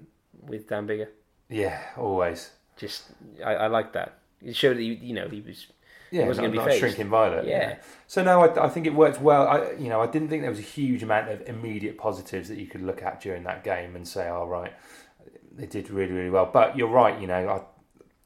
with 0.47 0.69
Dan 0.69 0.87
Biggar. 0.87 1.09
Yeah, 1.49 1.81
always. 1.97 2.51
Just 2.77 3.05
I, 3.45 3.55
I 3.55 3.67
like 3.69 3.93
that. 3.95 4.19
It 4.45 4.55
showed 4.57 4.77
that 4.77 4.83
he, 4.83 4.95
you 4.95 5.15
know 5.15 5.29
he 5.29 5.41
was 5.41 5.67
Yeah, 6.11 6.27
wasn't 6.27 6.49
not, 6.49 6.55
gonna 6.55 6.67
be 6.67 6.71
not 6.73 6.79
shrinking 6.79 7.09
violet. 7.09 7.47
Yeah. 7.47 7.77
So 8.07 8.23
no, 8.23 8.43
I, 8.45 8.67
I 8.67 8.69
think 8.69 8.87
it 8.87 8.95
worked 8.95 9.21
well. 9.23 9.47
I 9.49 9.71
you 9.79 9.89
know 9.89 10.01
I 10.03 10.07
didn't 10.07 10.29
think 10.29 10.43
there 10.43 10.51
was 10.51 10.59
a 10.59 10.63
huge 10.63 11.03
amount 11.03 11.31
of 11.31 11.41
immediate 11.49 11.97
positives 11.97 12.49
that 12.51 12.59
you 12.59 12.67
could 12.67 12.83
look 12.83 13.03
at 13.03 13.21
during 13.23 13.45
that 13.45 13.65
game 13.65 13.97
and 13.97 14.07
say, 14.07 14.29
"All 14.29 14.47
right, 14.49 14.73
they 15.57 15.67
did 15.67 15.89
really 15.91 16.13
really 16.13 16.31
well." 16.31 16.51
But 16.53 16.77
you're 16.77 16.89
right. 16.89 17.19
You 17.19 17.29
know, 17.29 17.65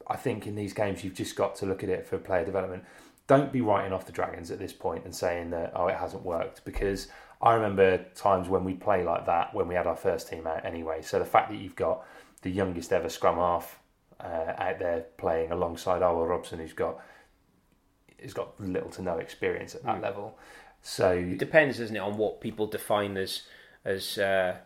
I 0.07 0.15
think 0.17 0.47
in 0.47 0.55
these 0.55 0.73
games 0.73 1.03
you've 1.03 1.13
just 1.15 1.35
got 1.35 1.55
to 1.57 1.65
look 1.65 1.83
at 1.83 1.89
it 1.89 2.05
for 2.05 2.17
player 2.17 2.45
development. 2.45 2.83
Don't 3.27 3.51
be 3.51 3.61
writing 3.61 3.93
off 3.93 4.05
the 4.05 4.11
Dragons 4.11 4.51
at 4.51 4.59
this 4.59 4.73
point 4.73 5.05
and 5.05 5.15
saying 5.15 5.51
that 5.51 5.71
oh 5.75 5.87
it 5.87 5.95
hasn't 5.97 6.23
worked 6.23 6.65
because 6.65 7.07
I 7.41 7.53
remember 7.53 8.03
times 8.15 8.49
when 8.49 8.63
we 8.63 8.73
play 8.73 9.03
like 9.03 9.25
that 9.25 9.53
when 9.53 9.67
we 9.67 9.75
had 9.75 9.87
our 9.87 9.95
first 9.95 10.29
team 10.29 10.45
out 10.47 10.65
anyway. 10.65 11.01
So 11.01 11.17
the 11.19 11.25
fact 11.25 11.49
that 11.49 11.57
you've 11.57 11.75
got 11.75 12.05
the 12.41 12.49
youngest 12.51 12.91
ever 12.91 13.09
scrum 13.09 13.37
half 13.37 13.79
uh, 14.19 14.53
out 14.57 14.79
there 14.79 15.05
playing 15.17 15.51
alongside 15.51 16.01
Owen 16.03 16.27
Robson, 16.27 16.59
who's 16.59 16.73
got 16.73 16.99
has 18.21 18.33
got 18.33 18.59
little 18.59 18.89
to 18.91 19.01
no 19.01 19.17
experience 19.17 19.73
at 19.75 19.83
that 19.83 19.97
Hmm. 19.97 20.03
level. 20.03 20.37
So 20.83 21.11
It 21.11 21.37
depends, 21.39 21.77
doesn't 21.79 21.95
it, 21.95 21.99
on 21.99 22.17
what 22.17 22.41
people 22.41 22.67
define 22.67 23.17
as 23.17 23.43
as 23.83 24.17
uh, 24.19 24.57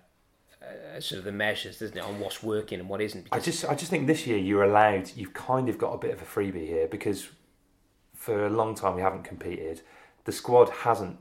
uh, 0.96 1.00
sort 1.00 1.20
of 1.20 1.26
the 1.26 1.32
measures, 1.32 1.80
doesn't 1.80 1.98
it, 1.98 2.04
on 2.04 2.20
what's 2.20 2.42
working 2.42 2.80
and 2.80 2.90
what 2.90 3.02
isn't. 3.02 3.28
I 3.32 3.40
just 3.40 3.66
I 3.66 3.76
just 3.76 3.90
think 3.90 4.08
this 4.08 4.26
year 4.26 4.38
you're 4.38 4.64
allowed 4.64 5.12
you've 5.16 5.34
kind 5.34 5.70
of 5.70 5.78
got 5.78 5.94
a 5.94 5.98
bit 5.98 6.12
of 6.12 6.22
a 6.22 6.26
freebie 6.26 6.68
here 6.68 6.88
because 6.88 7.30
for 8.14 8.46
a 8.46 8.50
long 8.50 8.76
time 8.76 8.96
we 8.96 9.02
haven't 9.02 9.24
competed. 9.24 9.82
The 10.24 10.32
squad 10.32 10.70
hasn't 10.70 11.20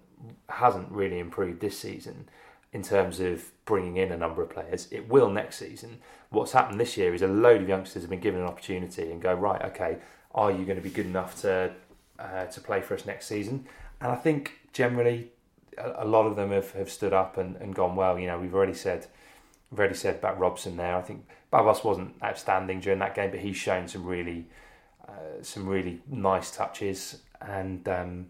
hasn't 0.48 0.90
really 0.90 1.18
improved 1.18 1.60
this 1.60 1.78
season 1.78 2.28
in 2.72 2.82
terms 2.82 3.20
of 3.20 3.52
bringing 3.64 3.96
in 3.96 4.10
a 4.10 4.16
number 4.16 4.42
of 4.42 4.50
players. 4.50 4.88
It 4.90 5.08
will 5.08 5.30
next 5.30 5.56
season. 5.56 5.98
What's 6.30 6.52
happened 6.52 6.80
this 6.80 6.96
year 6.96 7.14
is 7.14 7.22
a 7.22 7.28
load 7.28 7.62
of 7.62 7.68
youngsters 7.68 8.02
have 8.02 8.10
been 8.10 8.20
given 8.20 8.40
an 8.40 8.46
opportunity 8.46 9.10
and 9.10 9.20
go 9.20 9.34
right. 9.34 9.62
Okay, 9.62 9.98
are 10.34 10.50
you 10.50 10.64
going 10.64 10.76
to 10.76 10.82
be 10.82 10.90
good 10.90 11.06
enough 11.06 11.40
to 11.42 11.72
uh, 12.18 12.46
to 12.46 12.60
play 12.60 12.80
for 12.80 12.94
us 12.94 13.06
next 13.06 13.26
season? 13.26 13.66
And 14.00 14.10
I 14.10 14.16
think 14.16 14.52
generally 14.72 15.30
a, 15.78 16.04
a 16.04 16.04
lot 16.04 16.26
of 16.26 16.36
them 16.36 16.50
have, 16.50 16.72
have 16.72 16.90
stood 16.90 17.12
up 17.12 17.38
and, 17.38 17.56
and 17.56 17.74
gone 17.74 17.96
well. 17.96 18.18
You 18.18 18.26
know, 18.26 18.38
we've 18.38 18.54
already 18.54 18.74
said 18.74 19.06
already 19.78 19.94
said 19.94 20.16
about 20.16 20.38
Robson 20.38 20.76
there. 20.76 20.96
I 20.96 21.02
think 21.02 21.26
Babos 21.50 21.84
wasn't 21.84 22.14
outstanding 22.22 22.80
during 22.80 22.98
that 23.00 23.14
game, 23.14 23.30
but 23.30 23.40
he's 23.40 23.56
shown 23.56 23.88
some 23.88 24.04
really 24.04 24.46
uh, 25.08 25.42
some 25.42 25.66
really 25.68 26.00
nice 26.08 26.50
touches. 26.50 27.20
And 27.40 27.86
um, 27.88 28.26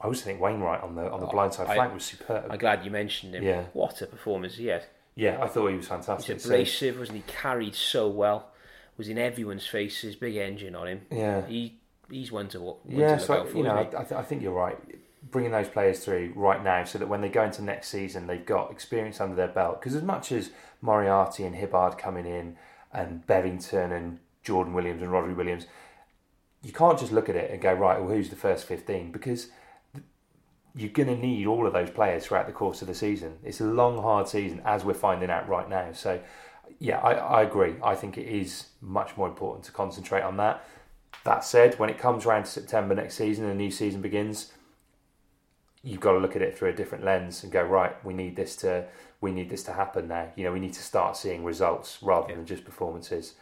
I 0.00 0.06
also 0.06 0.24
think 0.24 0.40
Wainwright 0.40 0.82
on 0.82 0.94
the 0.94 1.10
on 1.10 1.20
the 1.20 1.26
Oh, 1.26 1.30
blindside 1.30 1.68
I- 1.68 1.74
flank 1.74 1.94
was 1.94 2.04
superb. 2.04 2.46
I'm 2.50 2.58
glad 2.58 2.84
you 2.84 2.90
mentioned 2.90 3.34
him. 3.34 3.42
Yeah. 3.44 3.64
What 3.72 4.00
a 4.02 4.06
performance 4.06 4.56
he 4.56 4.66
had. 4.66 4.84
yeah, 5.14 5.38
I 5.42 5.46
thought 5.46 5.68
he 5.68 5.76
was 5.76 5.84
He's 5.84 5.88
fantastic. 5.88 6.40
So, 6.40 6.48
abrasive, 6.48 6.98
wasn't 6.98 7.18
he? 7.18 7.24
Carried 7.26 7.74
so 7.74 8.08
well. 8.08 8.48
Was 8.96 9.08
in 9.08 9.18
everyone's 9.18 9.66
faces. 9.66 10.14
Big 10.16 10.36
engine 10.36 10.74
on 10.74 10.86
him. 10.88 11.00
yeah, 11.10 11.46
He 11.46 11.78
he's 12.10 12.30
one 12.32 12.48
to, 12.48 12.60
one 12.60 12.76
yeah. 12.86 13.06
to 13.06 13.12
look 13.16 13.20
So 13.26 13.34
out 13.34 13.48
for. 13.48 13.56
you 13.56 13.62
know, 13.64 13.74
I. 13.76 13.80
I, 13.80 13.84
th- 14.04 14.12
I 14.12 14.22
think 14.22 14.42
you're 14.42 14.52
right. 14.52 14.76
Bringing 15.22 15.52
those 15.52 15.68
players 15.68 16.04
through 16.04 16.32
right 16.34 16.64
now, 16.64 16.84
so 16.84 16.98
that 16.98 17.08
when 17.08 17.20
they 17.20 17.28
go 17.28 17.44
into 17.44 17.62
next 17.62 17.88
season, 17.88 18.26
they've 18.26 18.46
got 18.46 18.70
experience 18.70 19.20
under 19.20 19.36
their 19.36 19.48
belt. 19.48 19.80
Because 19.80 19.94
as 19.94 20.02
much 20.02 20.32
as 20.32 20.50
Moriarty 20.80 21.44
and 21.44 21.56
Hibbard 21.56 21.98
coming 21.98 22.26
in, 22.26 22.56
and 22.92 23.24
Bevington 23.26 23.92
and 23.92 24.18
Jordan 24.42 24.72
Williams 24.72 25.02
and 25.02 25.10
Rhodri 25.10 25.36
Williams, 25.36 25.66
you 26.62 26.72
can't 26.72 26.98
just 26.98 27.12
look 27.12 27.28
at 27.28 27.36
it 27.36 27.50
and 27.50 27.60
go 27.60 27.72
right. 27.72 28.00
Well, 28.00 28.08
who's 28.08 28.30
the 28.30 28.36
first 28.36 28.66
fifteen? 28.66 29.12
Because 29.12 29.48
you're 30.74 30.88
going 30.88 31.08
to 31.08 31.16
need 31.16 31.46
all 31.46 31.66
of 31.66 31.72
those 31.72 31.90
players 31.90 32.24
throughout 32.24 32.46
the 32.46 32.52
course 32.52 32.80
of 32.80 32.88
the 32.88 32.94
season. 32.94 33.38
It's 33.44 33.60
a 33.60 33.64
long, 33.64 34.00
hard 34.00 34.28
season, 34.28 34.62
as 34.64 34.84
we're 34.84 34.94
finding 34.94 35.28
out 35.28 35.48
right 35.48 35.68
now. 35.68 35.92
So, 35.92 36.20
yeah, 36.78 36.98
I, 36.98 37.12
I 37.12 37.42
agree. 37.42 37.74
I 37.82 37.94
think 37.94 38.16
it 38.16 38.26
is 38.26 38.66
much 38.80 39.16
more 39.16 39.28
important 39.28 39.64
to 39.64 39.72
concentrate 39.72 40.22
on 40.22 40.36
that. 40.36 40.64
That 41.24 41.44
said, 41.44 41.78
when 41.78 41.90
it 41.90 41.98
comes 41.98 42.24
around 42.24 42.44
to 42.44 42.50
September 42.50 42.94
next 42.94 43.16
season 43.16 43.44
and 43.44 43.54
a 43.54 43.56
new 43.56 43.70
season 43.70 44.00
begins, 44.00 44.52
you've 45.82 46.00
got 46.00 46.12
to 46.12 46.18
look 46.18 46.36
at 46.36 46.42
it 46.42 46.56
through 46.56 46.68
a 46.70 46.74
different 46.74 47.04
lens 47.04 47.42
and 47.42 47.52
go 47.52 47.62
right. 47.62 48.02
We 48.04 48.14
need 48.14 48.36
this 48.36 48.56
to 48.56 48.86
we 49.20 49.32
need 49.32 49.50
this 49.50 49.62
to 49.64 49.72
happen 49.72 50.08
now. 50.08 50.28
You 50.36 50.44
know, 50.44 50.52
we 50.52 50.60
need 50.60 50.72
to 50.74 50.82
start 50.82 51.16
seeing 51.16 51.44
results 51.44 51.98
rather 52.02 52.34
than 52.34 52.46
just 52.46 52.64
performances. 52.64 53.34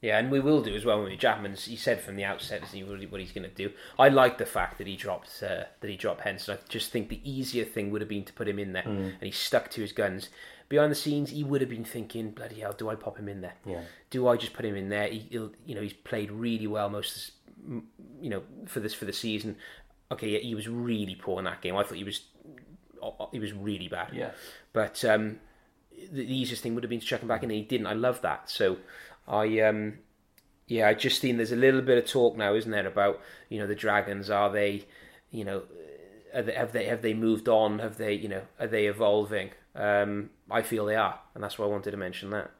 Yeah, 0.00 0.18
and 0.18 0.32
we 0.32 0.40
will 0.40 0.62
do 0.62 0.74
as 0.74 0.84
well. 0.84 1.00
When 1.04 1.16
Jackman's, 1.16 1.66
he 1.66 1.76
said 1.76 2.00
from 2.00 2.16
the 2.16 2.24
outset 2.24 2.62
what 2.62 3.10
what 3.10 3.20
he's 3.20 3.30
going 3.30 3.48
to 3.48 3.54
do. 3.54 3.70
I 3.96 4.08
like 4.08 4.36
the 4.38 4.46
fact 4.46 4.78
that 4.78 4.88
he 4.88 4.96
dropped 4.96 5.28
uh, 5.42 5.64
that 5.80 5.88
he 5.90 5.96
dropped 5.96 6.22
Henson. 6.22 6.58
I 6.58 6.68
just 6.68 6.90
think 6.90 7.08
the 7.08 7.20
easier 7.22 7.64
thing 7.64 7.92
would 7.92 8.00
have 8.00 8.08
been 8.08 8.24
to 8.24 8.32
put 8.32 8.48
him 8.48 8.58
in 8.58 8.72
there, 8.72 8.82
Mm. 8.82 9.12
and 9.12 9.22
he 9.22 9.30
stuck 9.30 9.70
to 9.70 9.80
his 9.80 9.92
guns. 9.92 10.28
Behind 10.68 10.90
the 10.90 10.96
scenes, 10.96 11.30
he 11.30 11.44
would 11.44 11.60
have 11.60 11.70
been 11.70 11.84
thinking, 11.84 12.30
"Bloody 12.32 12.60
hell, 12.60 12.72
do 12.72 12.88
I 12.88 12.96
pop 12.96 13.16
him 13.16 13.28
in 13.28 13.42
there? 13.42 13.54
Yeah. 13.64 13.82
Do 14.10 14.26
I 14.26 14.36
just 14.36 14.54
put 14.54 14.64
him 14.64 14.74
in 14.74 14.88
there? 14.88 15.06
He, 15.06 15.20
he'll, 15.30 15.52
you 15.66 15.76
know, 15.76 15.82
he's 15.82 15.92
played 15.92 16.32
really 16.32 16.66
well 16.66 16.88
most, 16.88 17.10
of 17.10 17.14
this, 17.14 17.30
m- 17.68 17.86
you 18.20 18.30
know, 18.30 18.42
for 18.66 18.80
this 18.80 18.94
for 18.94 19.04
the 19.04 19.12
season. 19.12 19.56
Okay, 20.12 20.28
yeah, 20.30 20.38
he 20.38 20.54
was 20.54 20.68
really 20.68 21.14
poor 21.14 21.38
in 21.38 21.44
that 21.46 21.60
game. 21.62 21.76
I 21.76 21.82
thought 21.82 21.96
he 21.96 22.04
was, 22.04 22.20
he 23.32 23.38
was 23.38 23.52
really 23.52 23.88
bad. 23.88 24.10
Yeah. 24.12 24.30
But 24.72 25.04
um, 25.04 25.40
the, 26.12 26.22
easiest 26.22 26.62
thing 26.62 26.74
would 26.74 26.84
have 26.84 26.90
been 26.90 27.00
to 27.00 27.06
chuck 27.06 27.22
him 27.22 27.28
back 27.28 27.42
in, 27.42 27.50
and 27.50 27.58
he 27.58 27.64
didn't. 27.64 27.86
I 27.86 27.94
love 27.94 28.20
that. 28.22 28.50
So 28.50 28.76
I, 29.26 29.60
um, 29.60 29.98
yeah, 30.66 30.88
I 30.88 30.94
just 30.94 31.20
think 31.20 31.36
there's 31.36 31.52
a 31.52 31.56
little 31.56 31.82
bit 31.82 31.98
of 31.98 32.06
talk 32.06 32.36
now, 32.36 32.54
isn't 32.54 32.70
there, 32.70 32.86
about 32.86 33.20
you 33.48 33.58
know 33.58 33.66
the 33.66 33.74
Dragons? 33.74 34.30
Are 34.30 34.50
they, 34.50 34.84
you 35.30 35.44
know, 35.44 35.62
are 36.34 36.42
they, 36.42 36.52
have 36.54 36.72
they 36.72 36.84
have 36.86 37.02
they 37.02 37.14
moved 37.14 37.48
on? 37.48 37.78
Have 37.78 37.96
they, 37.96 38.14
you 38.14 38.28
know, 38.28 38.42
are 38.60 38.66
they 38.66 38.86
evolving? 38.86 39.50
Um, 39.74 40.30
I 40.50 40.62
feel 40.62 40.84
they 40.86 40.96
are, 40.96 41.18
and 41.34 41.42
that's 41.42 41.58
why 41.58 41.64
I 41.64 41.68
wanted 41.68 41.92
to 41.92 41.96
mention 41.96 42.30
that. 42.30 42.50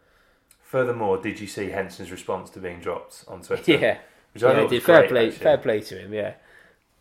Furthermore, 0.62 1.19
did 1.21 1.38
you 1.41 1.47
see 1.47 1.69
Henson's 1.69 2.11
response 2.11 2.49
to 2.51 2.59
being 2.59 2.81
dropped 2.81 3.25
on 3.29 3.43
Twitter? 3.43 3.73
Yeah, 3.79 3.99
Which 4.33 4.43
I 4.43 4.53
yeah, 4.53 4.55
thought 4.55 4.67
I 4.67 4.67
was 4.69 4.71
did. 4.71 4.83
Fair 4.83 5.03
great, 5.03 5.11
play, 5.11 5.27
actually. 5.29 5.38
fair 5.45 5.59
play 5.59 5.81
to 5.81 5.99
him. 5.99 6.15
Yeah, 6.15 6.35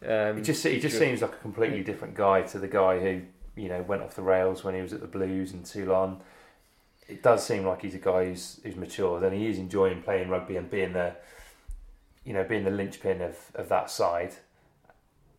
um, 0.08 0.38
He 0.38 0.44
just 0.44 0.64
he 0.66 0.80
just 0.80 0.98
seems 0.98 1.22
like 1.22 1.34
a 1.34 1.38
completely 1.38 1.84
different 1.84 2.16
guy 2.16 2.42
to 2.44 2.60
the 2.60 2.68
guy 2.68 3.00
who 3.00 3.22
you 3.56 3.70
know 3.70 3.82
went 3.84 4.02
off 4.02 4.16
the 4.16 4.22
rails 4.22 4.64
when 4.64 4.76
he 4.76 4.82
was 4.82 4.94
at 4.94 5.02
the 5.02 5.08
Blues 5.08 5.52
and 5.54 5.66
Toulon. 5.66 6.22
It 7.08 7.22
does 7.22 7.46
seem 7.46 7.66
like 7.66 7.82
he's 7.82 7.96
a 7.96 8.00
guy 8.00 8.26
who's 8.26 8.60
who's 8.64 8.76
matured 8.76 9.24
and 9.24 9.34
he 9.36 9.48
is 9.48 9.58
enjoying 9.58 10.02
playing 10.02 10.30
rugby 10.30 10.56
and 10.56 10.70
being 10.70 10.94
the 10.94 11.16
you 12.24 12.34
know 12.34 12.44
being 12.44 12.64
the 12.64 12.72
linchpin 12.72 13.22
of, 13.22 13.38
of 13.56 13.70
that 13.70 13.90
side. 13.90 14.36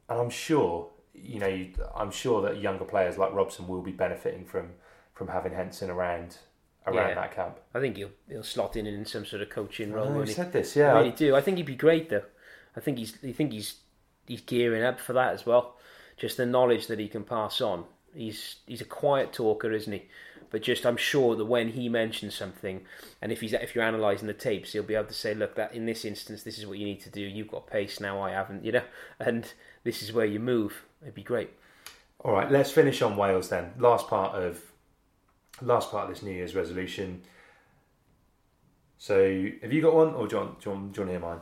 And 0.09 0.21
I'm 0.21 0.31
sure 0.31 0.89
you 1.15 1.39
know 1.39 1.47
you, 1.49 1.73
I'm 1.95 2.11
sure 2.11 2.43
that 2.43 2.61
younger 2.61 2.85
players 2.85 3.17
like 3.19 3.33
Robson 3.33 3.67
will 3.67 3.83
be 3.83 3.93
benefiting 3.93 4.45
from 4.45 4.71
from 5.15 5.29
having 5.29 5.53
Henson 5.55 5.91
around 5.91 6.39
around 6.87 7.09
Yeah. 7.11 7.15
that 7.15 7.35
camp. 7.35 7.59
I 7.75 7.81
think 7.81 7.97
he'll 7.97 8.11
he'll 8.29 8.43
slot 8.43 8.77
in 8.77 8.87
in 8.87 9.05
some 9.07 9.25
sort 9.25 9.43
of 9.43 9.49
coaching 9.49 9.93
role. 9.93 10.07
I 10.07 10.09
know, 10.09 10.15
won't 10.17 10.29
he 10.29 10.35
he? 10.35 10.37
said 10.37 10.53
this, 10.53 10.77
I 10.77 10.81
really 10.99 11.11
do. 11.13 11.35
I 11.35 11.41
think 11.41 11.57
he'd 11.57 11.67
be 11.67 11.77
great 11.77 12.11
though. 12.11 12.25
I 12.77 12.81
think 12.81 12.99
he's. 12.99 13.17
I 13.25 13.33
think 13.33 13.53
he's. 13.53 13.77
He's 14.27 14.41
gearing 14.41 14.83
up 14.83 15.01
for 15.01 15.13
that 15.15 15.35
as 15.35 15.47
well. 15.47 15.77
Just 16.17 16.37
the 16.37 16.47
knowledge 16.47 16.87
that 16.87 16.99
he 16.99 17.09
can 17.09 17.25
pass 17.25 17.61
on. 17.61 17.85
He's 18.15 18.57
he's 18.67 18.81
a 18.81 18.87
quiet 18.87 19.33
talker, 19.33 19.73
isn't 19.73 19.93
he? 19.93 20.03
But 20.51 20.63
just 20.63 20.85
I'm 20.85 20.99
sure 20.99 21.35
that 21.35 21.47
when 21.47 21.69
he 21.69 21.89
mentions 21.89 22.35
something, 22.35 22.83
and 23.23 23.33
if 23.33 23.41
he's 23.41 23.55
if 23.55 23.75
you're 23.75 23.85
analysing 23.85 24.29
the 24.29 24.35
tapes, 24.35 24.73
he'll 24.73 24.83
be 24.83 24.95
able 24.95 25.07
to 25.07 25.15
say, 25.15 25.35
look, 25.35 25.55
that 25.57 25.75
in 25.75 25.87
this 25.87 26.05
instance, 26.05 26.43
this 26.43 26.59
is 26.59 26.67
what 26.67 26.79
you 26.79 26.85
need 26.85 27.01
to 27.01 27.11
do. 27.11 27.23
You've 27.23 27.49
got 27.49 27.67
pace 27.67 28.01
now, 28.01 28.21
I 28.21 28.33
haven't, 28.33 28.65
you 28.65 28.73
know, 28.73 28.83
and 29.21 29.51
this 29.83 30.03
is 30.03 30.13
where 30.13 30.27
you 30.27 30.39
move. 30.39 30.85
It'd 31.01 31.15
be 31.15 31.23
great. 31.23 31.51
All 32.21 32.33
right, 32.33 32.51
let's 32.51 32.71
finish 32.71 33.03
on 33.03 33.17
Wales 33.17 33.49
then. 33.49 33.73
Last 33.79 34.07
part 34.07 34.35
of 34.35 34.61
last 35.61 35.91
part 35.91 36.09
of 36.09 36.15
this 36.15 36.23
New 36.23 36.33
Year's 36.33 36.55
resolution. 36.55 37.23
So, 38.99 39.49
have 39.63 39.73
you 39.73 39.83
got 39.83 39.95
one, 39.95 40.15
or 40.15 40.29
you 40.29 40.37
want 40.37 40.61
to 40.95 41.07
hear 41.07 41.19
mine? 41.19 41.41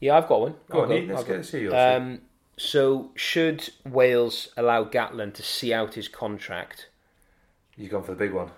Yeah, 0.00 0.16
I've 0.16 0.28
got 0.28 0.40
one. 0.40 0.54
Go 0.70 0.82
on, 0.82 0.92
Ian, 0.92 1.08
let's 1.08 1.24
go 1.24 1.42
see 1.42 1.62
yours. 1.62 1.74
Um, 1.74 2.20
so, 2.58 3.10
should 3.14 3.68
Wales 3.84 4.48
allow 4.56 4.84
Gatland 4.84 5.34
to 5.34 5.42
see 5.42 5.72
out 5.72 5.94
his 5.94 6.08
contract? 6.08 6.88
You've 7.76 7.90
gone 7.90 8.02
for 8.02 8.12
the 8.12 8.18
big 8.18 8.32
one. 8.32 8.50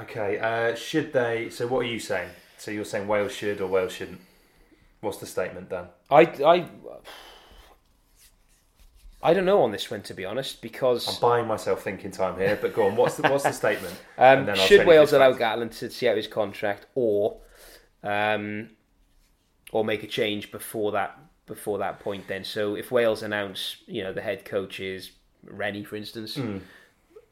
Okay, 0.00 0.38
uh, 0.38 0.74
should 0.74 1.12
they? 1.12 1.50
So, 1.50 1.66
what 1.66 1.80
are 1.80 1.88
you 1.88 1.98
saying? 1.98 2.30
So, 2.58 2.70
you're 2.70 2.84
saying 2.84 3.08
Wales 3.08 3.32
should 3.32 3.60
or 3.60 3.66
Wales 3.66 3.92
shouldn't? 3.92 4.20
What's 5.00 5.18
the 5.18 5.26
statement, 5.26 5.68
then? 5.68 5.86
I, 6.10 6.22
I, 6.22 6.68
I 9.22 9.34
don't 9.34 9.44
know 9.44 9.62
on 9.62 9.70
this 9.70 9.90
one 9.90 10.02
to 10.02 10.14
be 10.14 10.24
honest 10.24 10.62
because 10.62 11.08
I'm 11.08 11.20
buying 11.20 11.46
myself 11.46 11.82
thinking 11.82 12.10
time 12.10 12.38
here, 12.38 12.58
but 12.60 12.74
go 12.74 12.88
on. 12.88 12.96
What's 12.96 13.16
the 13.16 13.28
what's 13.28 13.44
the 13.44 13.52
statement? 13.52 13.94
Um, 14.18 14.40
And 14.40 14.48
then 14.48 14.58
I'll 14.58 14.66
should 14.66 14.86
Wales 14.86 15.12
allow. 15.12 15.32
Gatland 15.32 15.76
to 15.78 15.90
see 15.90 16.08
out 16.08 16.16
his 16.16 16.26
contract, 16.26 16.86
or 16.94 17.36
um, 18.02 18.70
or 19.72 19.84
make 19.84 20.02
a 20.04 20.06
change 20.06 20.52
before 20.52 20.92
that 20.92 21.18
before 21.46 21.78
that 21.78 21.98
point? 21.98 22.28
Then, 22.28 22.44
so 22.44 22.76
if 22.76 22.90
Wales 22.92 23.22
announce, 23.22 23.76
you 23.86 24.04
know, 24.04 24.12
the 24.12 24.20
head 24.22 24.44
coach 24.44 24.78
is 24.78 25.10
Rennie, 25.44 25.82
for 25.82 25.96
instance, 25.96 26.36
Hmm. 26.36 26.58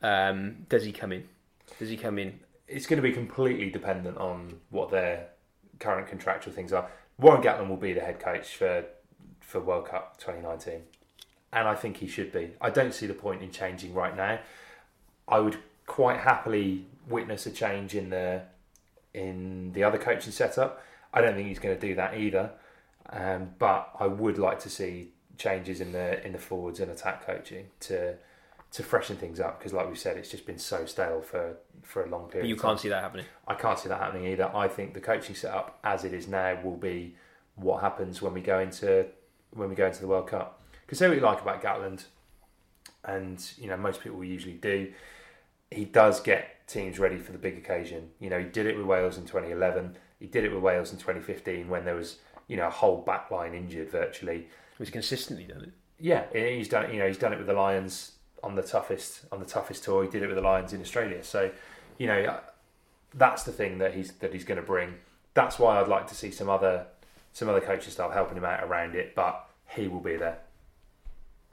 um, 0.03 0.67
does 0.69 0.83
he 0.85 0.91
come 0.93 1.13
in? 1.13 1.29
Does 1.79 1.89
he 1.89 1.97
come 1.97 2.19
in? 2.19 2.41
It's 2.67 2.87
going 2.87 2.97
to 3.01 3.09
be 3.09 3.13
completely 3.13 3.71
dependent 3.71 4.17
on 4.19 4.61
what 4.71 4.91
their 4.91 5.29
current 5.79 6.09
contractual 6.09 6.53
things 6.53 6.73
are. 6.73 6.89
Warren 7.19 7.43
Gatland 7.43 7.69
will 7.69 7.77
be 7.77 7.93
the 7.93 8.01
head 8.01 8.19
coach 8.19 8.57
for 8.57 8.85
for 9.41 9.61
World 9.61 9.87
Cup 9.87 10.17
2019, 10.19 10.83
and 11.53 11.67
I 11.69 11.75
think 11.75 11.97
he 11.99 12.07
should 12.07 12.33
be. 12.33 12.53
I 12.61 12.71
don't 12.71 12.95
see 12.95 13.07
the 13.07 13.15
point 13.15 13.43
in 13.43 13.51
changing 13.51 13.93
right 13.95 14.17
now. 14.17 14.39
I 15.27 15.41
would 15.41 15.59
quite 15.87 16.19
happily 16.19 16.87
witness 17.09 17.47
a 17.47 17.51
change 17.51 17.95
in 17.95 18.11
the 18.11 18.43
in 19.13 19.73
the 19.73 19.83
other 19.85 19.99
coaching 19.99 20.33
setup. 20.33 20.83
I 21.13 21.21
don't 21.21 21.35
think 21.35 21.49
he's 21.49 21.59
going 21.59 21.75
to 21.79 21.81
do 21.81 21.95
that 21.97 22.19
either, 22.19 22.51
um, 23.11 23.51
but 23.59 23.91
I 23.99 24.07
would 24.07 24.39
like 24.39 24.61
to 24.61 24.71
see 24.71 25.13
changes 25.39 25.81
in 25.81 25.93
the 25.93 26.25
in 26.25 26.33
the 26.33 26.39
forwards 26.39 26.81
and 26.81 26.91
attack 26.91 27.27
coaching 27.27 27.67
to 27.81 28.15
to 28.73 28.83
freshen 28.85 29.17
things 29.17 29.41
up 29.41 29.59
because, 29.59 29.73
like 29.73 29.89
we 29.89 29.97
said, 29.97 30.17
it's 30.17 30.31
just 30.31 30.47
been 30.47 30.59
so 30.59 30.87
stale 30.87 31.21
for 31.21 31.57
for 31.83 32.05
a 32.05 32.09
long 32.09 32.29
period. 32.29 32.45
But 32.45 32.49
you 32.49 32.57
can't 32.57 32.79
see 32.79 32.89
that 32.89 33.03
happening. 33.03 33.27
I 33.49 33.55
can't 33.55 33.79
see 33.79 33.89
that 33.89 33.99
happening 33.99 34.27
either. 34.27 34.55
I 34.55 34.69
think 34.69 34.95
the 34.95 35.01
coaching 35.01 35.35
setup 35.35 35.79
as 35.83 36.05
it 36.05 36.13
is 36.13 36.29
now 36.29 36.59
will 36.63 36.77
be 36.77 37.17
what 37.57 37.81
happens 37.81 38.23
when 38.23 38.33
we 38.33 38.41
go 38.41 38.61
into 38.61 39.07
when 39.53 39.69
we 39.69 39.75
go 39.75 39.87
into 39.87 40.01
the 40.01 40.07
World 40.07 40.29
Cup. 40.29 40.61
Because 40.87 40.99
say 40.99 41.09
what 41.09 41.17
you 41.17 41.23
like 41.23 41.41
about 41.41 41.63
Gatland, 41.63 42.05
and 43.05 43.53
you 43.59 43.67
know 43.67 43.77
most 43.77 44.03
people 44.03 44.23
usually 44.23 44.55
do, 44.55 44.93
he 45.71 45.85
does 45.85 46.21
get 46.21 46.67
teams 46.69 46.99
ready 47.01 47.19
for 47.19 47.33
the 47.33 47.39
big 47.39 47.59
occasion. 47.59 48.11
You 48.21 48.31
know 48.31 48.39
he 48.39 48.45
did 48.45 48.67
it 48.67 48.77
with 48.77 48.87
Wales 48.87 49.17
in 49.17 49.25
2011. 49.25 49.97
He 50.21 50.27
did 50.27 50.45
it 50.45 50.53
with 50.53 50.63
Wales 50.63 50.93
in 50.93 50.99
2015 50.99 51.69
when 51.69 51.85
there 51.85 51.97
was 51.97 52.19
you 52.47 52.57
know 52.57 52.67
a 52.69 52.71
whole 52.71 52.99
back 52.99 53.31
line 53.31 53.55
injured 53.55 53.91
virtually. 53.91 54.47
He's 54.79 54.91
consistently 54.91 55.45
done 55.45 55.63
it. 55.63 55.71
Yeah, 55.99 56.25
he's 56.33 56.69
done. 56.69 56.85
it- 56.85 56.93
You 56.93 57.01
know, 57.01 57.09
he's 57.09 57.19
done 57.19 57.33
it 57.33 57.39
with 57.39 57.47
the 57.47 57.53
Lions 57.55 58.13
on 58.43 58.55
the 58.55 58.63
toughest 58.63 59.23
on 59.33 59.41
the 59.41 59.47
toughest 59.47 59.83
tour. 59.85 60.05
He 60.05 60.09
did 60.11 60.23
it 60.23 60.27
with 60.29 60.37
the 60.37 60.43
Lions 60.43 60.73
in 60.73 60.81
Australia. 60.81 61.23
So, 61.25 61.51
you 61.99 62.07
know, 62.07 62.23
uh, 62.25 62.41
that's 63.15 63.43
the 63.43 63.53
thing 63.53 63.79
that 63.79 63.95
he's 63.95 64.13
that 64.15 64.33
he's 64.33 64.45
going 64.45 64.61
to 64.61 64.67
bring. 64.67 64.95
That's 65.35 65.59
why 65.59 65.81
I'd 65.81 65.89
like 65.89 66.07
to 66.09 66.15
see 66.15 66.31
some 66.31 66.49
other 66.49 66.87
some 67.33 67.49
other 67.49 67.61
coaching 67.61 67.91
staff 67.91 68.13
helping 68.13 68.37
him 68.37 68.45
out 68.45 68.63
around 68.65 68.95
it. 68.95 69.15
But 69.15 69.47
he 69.69 69.89
will 69.89 70.01
be 70.01 70.17
there. 70.17 70.39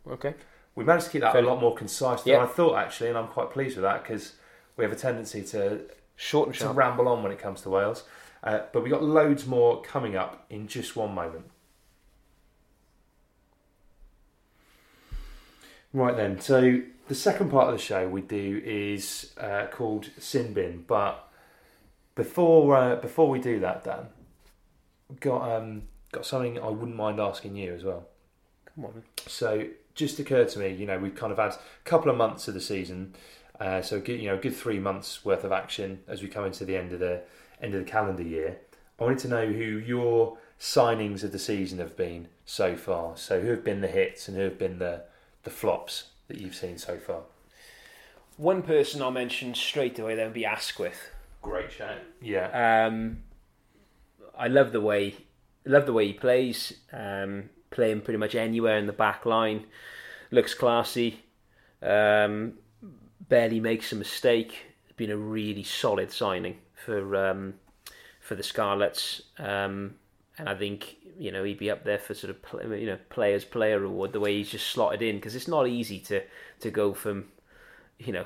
Okay. 0.09 0.33
We 0.75 0.83
managed 0.83 1.05
to 1.07 1.11
keep 1.11 1.21
that 1.21 1.33
Fair 1.33 1.43
a 1.43 1.47
lot 1.47 1.59
more 1.59 1.75
concise 1.75 2.21
than 2.21 2.33
Yeah. 2.33 2.43
I 2.43 2.47
thought 2.47 2.77
actually, 2.77 3.09
and 3.09 3.17
I'm 3.17 3.27
quite 3.27 3.49
pleased 3.51 3.75
with 3.77 3.83
that 3.83 4.03
because 4.03 4.33
we 4.75 4.83
have 4.83 4.91
a 4.91 4.95
tendency 4.95 5.43
to 5.43 5.81
Short 6.15 6.47
and 6.47 6.57
to 6.57 6.69
ramble 6.69 7.07
on 7.07 7.21
when 7.21 7.31
it 7.31 7.37
comes 7.39 7.61
to 7.61 7.69
Wales. 7.69 8.03
Uh, 8.43 8.61
but 8.71 8.83
we 8.83 8.89
got 8.89 9.03
loads 9.03 9.45
more 9.45 9.81
coming 9.81 10.15
up 10.15 10.45
in 10.49 10.67
just 10.67 10.95
one 10.95 11.13
moment. 11.13 11.45
Right 15.93 16.15
then, 16.15 16.39
so 16.39 16.81
the 17.07 17.15
second 17.15 17.49
part 17.49 17.67
of 17.67 17.73
the 17.73 17.81
show 17.81 18.07
we 18.07 18.21
do 18.21 18.61
is 18.63 19.33
uh, 19.39 19.67
called 19.71 20.09
Sin 20.19 20.53
Bin. 20.53 20.83
But 20.85 21.27
before 22.15 22.75
uh, 22.75 22.95
before 22.97 23.29
we 23.29 23.39
do 23.39 23.59
that, 23.61 23.83
Dan, 23.83 24.07
got 25.19 25.49
um, 25.49 25.83
got 26.11 26.25
something 26.25 26.59
I 26.59 26.67
wouldn't 26.67 26.95
mind 26.95 27.19
asking 27.19 27.55
you 27.55 27.73
as 27.73 27.83
well. 27.83 28.05
Come 28.75 28.85
on. 28.85 29.03
So 29.25 29.67
just 29.95 30.19
occurred 30.19 30.49
to 30.49 30.59
me, 30.59 30.73
you 30.73 30.85
know, 30.85 30.99
we've 30.99 31.15
kind 31.15 31.31
of 31.31 31.39
had 31.39 31.51
a 31.51 31.59
couple 31.83 32.11
of 32.11 32.17
months 32.17 32.47
of 32.47 32.53
the 32.53 32.61
season, 32.61 33.15
uh, 33.59 33.81
so 33.81 33.99
good, 33.99 34.21
you 34.21 34.27
know, 34.27 34.35
a 34.35 34.37
good 34.37 34.55
three 34.55 34.79
months 34.79 35.25
worth 35.25 35.43
of 35.43 35.51
action 35.51 35.99
as 36.07 36.21
we 36.21 36.27
come 36.27 36.45
into 36.45 36.63
the 36.63 36.77
end 36.77 36.93
of 36.93 36.99
the 36.99 37.23
end 37.61 37.73
of 37.73 37.83
the 37.83 37.89
calendar 37.89 38.23
year. 38.23 38.57
I 38.99 39.03
wanted 39.03 39.19
to 39.19 39.27
know 39.27 39.47
who 39.47 39.77
your 39.77 40.37
signings 40.59 41.23
of 41.23 41.31
the 41.31 41.39
season 41.39 41.79
have 41.79 41.95
been 41.95 42.27
so 42.45 42.75
far. 42.75 43.15
So 43.15 43.41
who 43.41 43.49
have 43.51 43.63
been 43.63 43.81
the 43.81 43.87
hits 43.87 44.27
and 44.27 44.37
who 44.37 44.43
have 44.43 44.57
been 44.57 44.79
the 44.79 45.03
the 45.43 45.49
flops 45.49 46.09
that 46.27 46.39
you've 46.41 46.55
seen 46.55 46.77
so 46.77 46.97
far? 46.97 47.21
One 48.37 48.61
person 48.61 49.01
I'll 49.01 49.11
mention 49.11 49.53
straight 49.55 49.97
away 49.97 50.15
then 50.15 50.25
would 50.25 50.33
be 50.33 50.45
Asquith. 50.45 51.11
Great 51.41 51.71
shout. 51.71 51.97
Yeah. 52.21 52.87
Um, 52.87 53.23
I 54.37 54.47
love 54.47 54.71
the 54.71 54.81
way, 54.81 55.15
love 55.65 55.85
the 55.85 55.93
way 55.93 56.07
he 56.07 56.13
plays. 56.13 56.73
Um, 56.91 57.49
playing 57.69 58.01
pretty 58.01 58.17
much 58.17 58.35
anywhere 58.35 58.77
in 58.77 58.87
the 58.87 58.93
back 58.93 59.25
line, 59.25 59.65
looks 60.31 60.53
classy. 60.53 61.21
Um, 61.81 62.53
barely 63.29 63.59
makes 63.59 63.91
a 63.91 63.95
mistake. 63.95 64.53
Been 64.97 65.11
a 65.11 65.17
really 65.17 65.63
solid 65.63 66.11
signing 66.11 66.57
for 66.87 67.15
um, 67.29 67.53
for 68.21 68.35
the 68.35 68.43
Scarlets, 68.43 69.21
um, 69.39 69.95
and 70.37 70.47
I 70.47 70.55
think 70.55 70.95
you 71.19 71.33
know 71.33 71.43
he'd 71.43 71.59
be 71.59 71.69
up 71.69 71.83
there 71.83 71.97
for 71.99 72.13
sort 72.13 72.31
of 72.31 72.41
play, 72.41 72.79
you 72.79 72.87
know 72.87 72.97
players 73.09 73.43
player 73.43 73.83
award 73.83 74.13
the 74.13 74.21
way 74.21 74.37
he's 74.37 74.49
just 74.49 74.67
slotted 74.67 75.01
in 75.01 75.17
because 75.17 75.35
it's 75.35 75.49
not 75.49 75.67
easy 75.67 75.99
to 75.99 76.21
to 76.61 76.71
go 76.71 76.93
from 76.93 77.25
you 77.99 78.13
know 78.13 78.23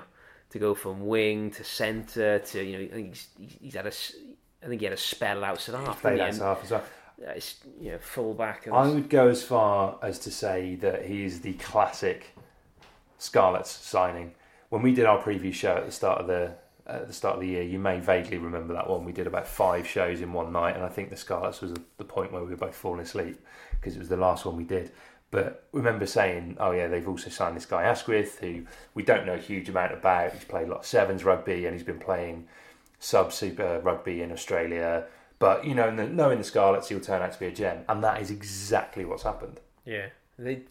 to 0.51 0.59
go 0.59 0.75
from 0.75 1.07
wing 1.07 1.49
to 1.51 1.63
centre 1.63 2.37
to 2.37 2.63
you 2.63 2.77
know 2.77 2.83
I 2.83 2.87
think 2.89 3.07
he's, 3.09 3.27
he's 3.59 3.73
had 3.73 3.87
a 3.87 3.91
I 4.63 4.67
think 4.67 4.79
he 4.81 4.85
had 4.85 4.93
a 4.93 4.97
spell 4.97 5.43
outside 5.43 5.75
half. 5.75 6.01
Played 6.01 6.19
outside 6.19 6.45
half 6.45 6.63
as 6.63 6.71
well. 6.71 6.83
It's, 7.23 7.55
you 7.79 7.91
know, 7.91 7.97
full 7.99 8.33
back. 8.35 8.67
and- 8.67 8.75
I 8.75 8.87
would 8.87 9.09
go 9.09 9.27
as 9.27 9.43
far 9.43 9.97
as 10.03 10.19
to 10.19 10.31
say 10.31 10.75
that 10.75 11.05
he 11.05 11.23
is 11.23 11.41
the 11.41 11.53
classic 11.53 12.35
Scarlets 13.17 13.71
signing. 13.71 14.33
When 14.69 14.81
we 14.81 14.93
did 14.93 15.05
our 15.05 15.21
preview 15.21 15.53
show 15.53 15.77
at 15.77 15.85
the 15.85 15.91
start 15.91 16.19
of 16.21 16.27
the 16.27 16.53
at 16.91 17.07
the 17.07 17.13
start 17.13 17.35
of 17.35 17.41
the 17.41 17.47
year, 17.47 17.63
you 17.63 17.79
may 17.79 17.99
vaguely 17.99 18.37
remember 18.37 18.73
that 18.73 18.89
one. 18.89 19.05
We 19.05 19.11
did 19.11 19.27
about 19.27 19.47
five 19.47 19.87
shows 19.87 20.21
in 20.21 20.33
one 20.33 20.51
night, 20.51 20.75
and 20.75 20.83
I 20.83 20.89
think 20.89 21.09
the 21.09 21.17
Scarlets 21.17 21.61
was 21.61 21.73
the 21.97 22.03
point 22.03 22.31
where 22.31 22.43
we 22.43 22.51
were 22.51 22.57
both 22.57 22.75
falling 22.75 23.01
asleep 23.01 23.39
because 23.71 23.95
it 23.95 23.99
was 23.99 24.09
the 24.09 24.17
last 24.17 24.45
one 24.45 24.57
we 24.57 24.63
did. 24.63 24.91
But 25.31 25.67
remember 25.71 26.05
saying, 26.05 26.57
"Oh 26.59 26.71
yeah, 26.71 26.87
they've 26.87 27.07
also 27.07 27.29
signed 27.29 27.55
this 27.55 27.65
guy 27.65 27.83
Asquith, 27.83 28.39
who 28.39 28.65
we 28.93 29.03
don't 29.03 29.25
know 29.25 29.35
a 29.35 29.37
huge 29.37 29.69
amount 29.69 29.93
about. 29.93 30.33
He's 30.33 30.43
played 30.43 30.67
a 30.67 30.71
lot 30.71 30.79
of 30.79 30.85
sevens 30.85 31.23
rugby, 31.23 31.65
and 31.65 31.73
he's 31.73 31.85
been 31.85 31.99
playing 31.99 32.47
sub 32.99 33.31
super 33.31 33.79
rugby 33.79 34.21
in 34.21 34.31
Australia." 34.31 35.05
But 35.39 35.65
you 35.65 35.73
know, 35.73 35.89
knowing 35.89 36.37
the 36.37 36.43
Scarlets, 36.43 36.89
he'll 36.89 36.99
turn 36.99 37.21
out 37.21 37.31
to 37.33 37.39
be 37.39 37.47
a 37.47 37.51
gem, 37.51 37.85
and 37.87 38.03
that 38.03 38.21
is 38.21 38.29
exactly 38.29 39.05
what's 39.05 39.23
happened. 39.23 39.59
Yeah, 39.85 40.09
they 40.37 40.63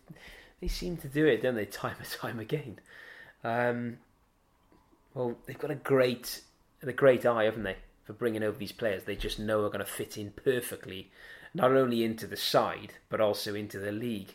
they 0.61 0.69
seem 0.69 0.97
to 0.99 1.09
do 1.09 1.27
it, 1.27 1.43
don't 1.43 1.55
they? 1.55 1.67
Time 1.67 1.97
and 1.99 2.09
time 2.09 2.39
again. 2.39 2.79
Um, 3.43 3.97
well, 5.21 5.37
they've 5.47 5.59
got 5.59 5.71
a 5.71 5.75
great 5.77 6.41
a 6.83 6.93
great 6.93 7.27
eye, 7.27 7.45
haven't 7.45 7.65
they, 7.65 7.77
for 8.05 8.15
bringing 8.15 8.43
over 8.43 8.57
these 8.57 8.73
players? 8.73 9.05
They 9.05 9.17
just 9.17 9.39
know 9.39 9.65
are 9.65 9.69
going 9.69 9.81
to 9.81 9.85
fit 9.85 10.17
in 10.17 10.31
perfectly, 10.31 11.11
not 11.53 11.73
only 11.73 12.05
into 12.05 12.27
the 12.27 12.37
side 12.39 12.95
but 13.11 13.21
also 13.21 13.55
into 13.55 13.79
the 13.79 13.93
league 13.93 14.33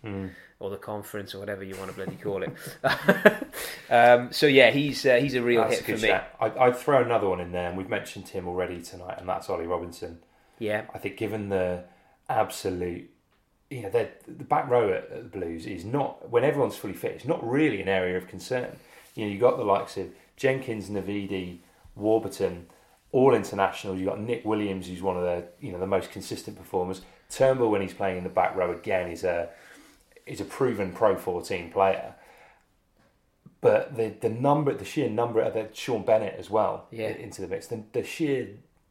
or 0.59 0.69
the 0.69 0.77
conference 0.77 1.33
or 1.33 1.39
whatever 1.39 1.63
you 1.63 1.75
want 1.75 1.89
to 1.89 1.95
bloody 1.95 2.17
call 2.17 2.43
it. 2.43 2.53
um, 3.89 4.31
so 4.31 4.45
yeah, 4.45 4.69
he's 4.69 5.05
uh, 5.05 5.15
he's 5.15 5.33
a 5.33 5.41
real 5.41 5.61
That's 5.61 5.79
hit 5.79 5.81
a 5.81 5.97
for 5.97 6.03
me. 6.03 6.07
shout. 6.09 6.27
I'd, 6.39 6.57
I'd 6.57 6.75
throw 6.77 7.01
another 7.01 7.27
one 7.27 7.39
in 7.39 7.51
there, 7.51 7.67
and 7.67 7.77
we've 7.77 7.89
mentioned 7.89 8.27
him 8.27 8.47
already 8.47 8.81
tonight, 8.81 9.15
and 9.17 9.27
that's 9.27 9.49
Ollie 9.49 9.67
Robinson. 9.67 10.19
Yeah, 10.59 10.83
I 10.93 10.99
think 10.99 11.17
given 11.17 11.49
the 11.49 11.83
absolute, 12.29 13.09
you 13.69 13.81
know, 13.81 13.89
the 13.89 14.09
back 14.43 14.69
row 14.69 14.91
at, 14.91 15.11
at 15.11 15.31
the 15.31 15.37
Blues 15.39 15.65
is 15.65 15.83
not 15.83 16.29
when 16.29 16.43
everyone's 16.43 16.77
fully 16.77 16.93
fit. 16.93 17.13
It's 17.13 17.25
not 17.25 17.45
really 17.47 17.81
an 17.81 17.89
area 17.89 18.17
of 18.17 18.27
concern. 18.27 18.77
You 19.15 19.25
know, 19.25 19.31
you've 19.31 19.41
got 19.41 19.57
the 19.57 19.63
likes 19.63 19.97
of 19.97 20.09
Jenkins, 20.37 20.89
Navidi, 20.89 21.59
Warburton, 21.95 22.67
all 23.11 23.33
internationals. 23.33 23.99
You've 23.99 24.09
got 24.09 24.19
Nick 24.19 24.43
Williams, 24.45 24.87
who's 24.87 25.01
one 25.01 25.17
of 25.17 25.23
the 25.23 25.45
you 25.59 25.71
know 25.71 25.79
the 25.79 25.87
most 25.87 26.11
consistent 26.11 26.57
performers. 26.57 27.01
Turnbull, 27.29 27.71
when 27.71 27.81
he's 27.81 27.93
playing 27.93 28.17
in 28.17 28.23
the 28.23 28.29
back 28.29 28.55
row 28.55 28.71
again, 28.71 29.09
is 29.09 29.23
a 29.23 29.49
is 30.25 30.41
a 30.41 30.45
proven 30.45 30.91
Pro 30.91 31.15
14 31.15 31.71
player. 31.71 32.13
But 33.61 33.95
the 33.95 34.13
the 34.19 34.29
number, 34.29 34.73
the 34.73 34.85
sheer 34.85 35.09
number 35.09 35.41
of 35.41 35.53
the 35.53 35.69
Sean 35.73 36.03
Bennett 36.03 36.35
as 36.37 36.49
well 36.49 36.87
Yeah. 36.91 37.09
into 37.09 37.41
the 37.41 37.47
mix. 37.47 37.67
The, 37.67 37.83
the 37.93 38.03
sheer 38.03 38.49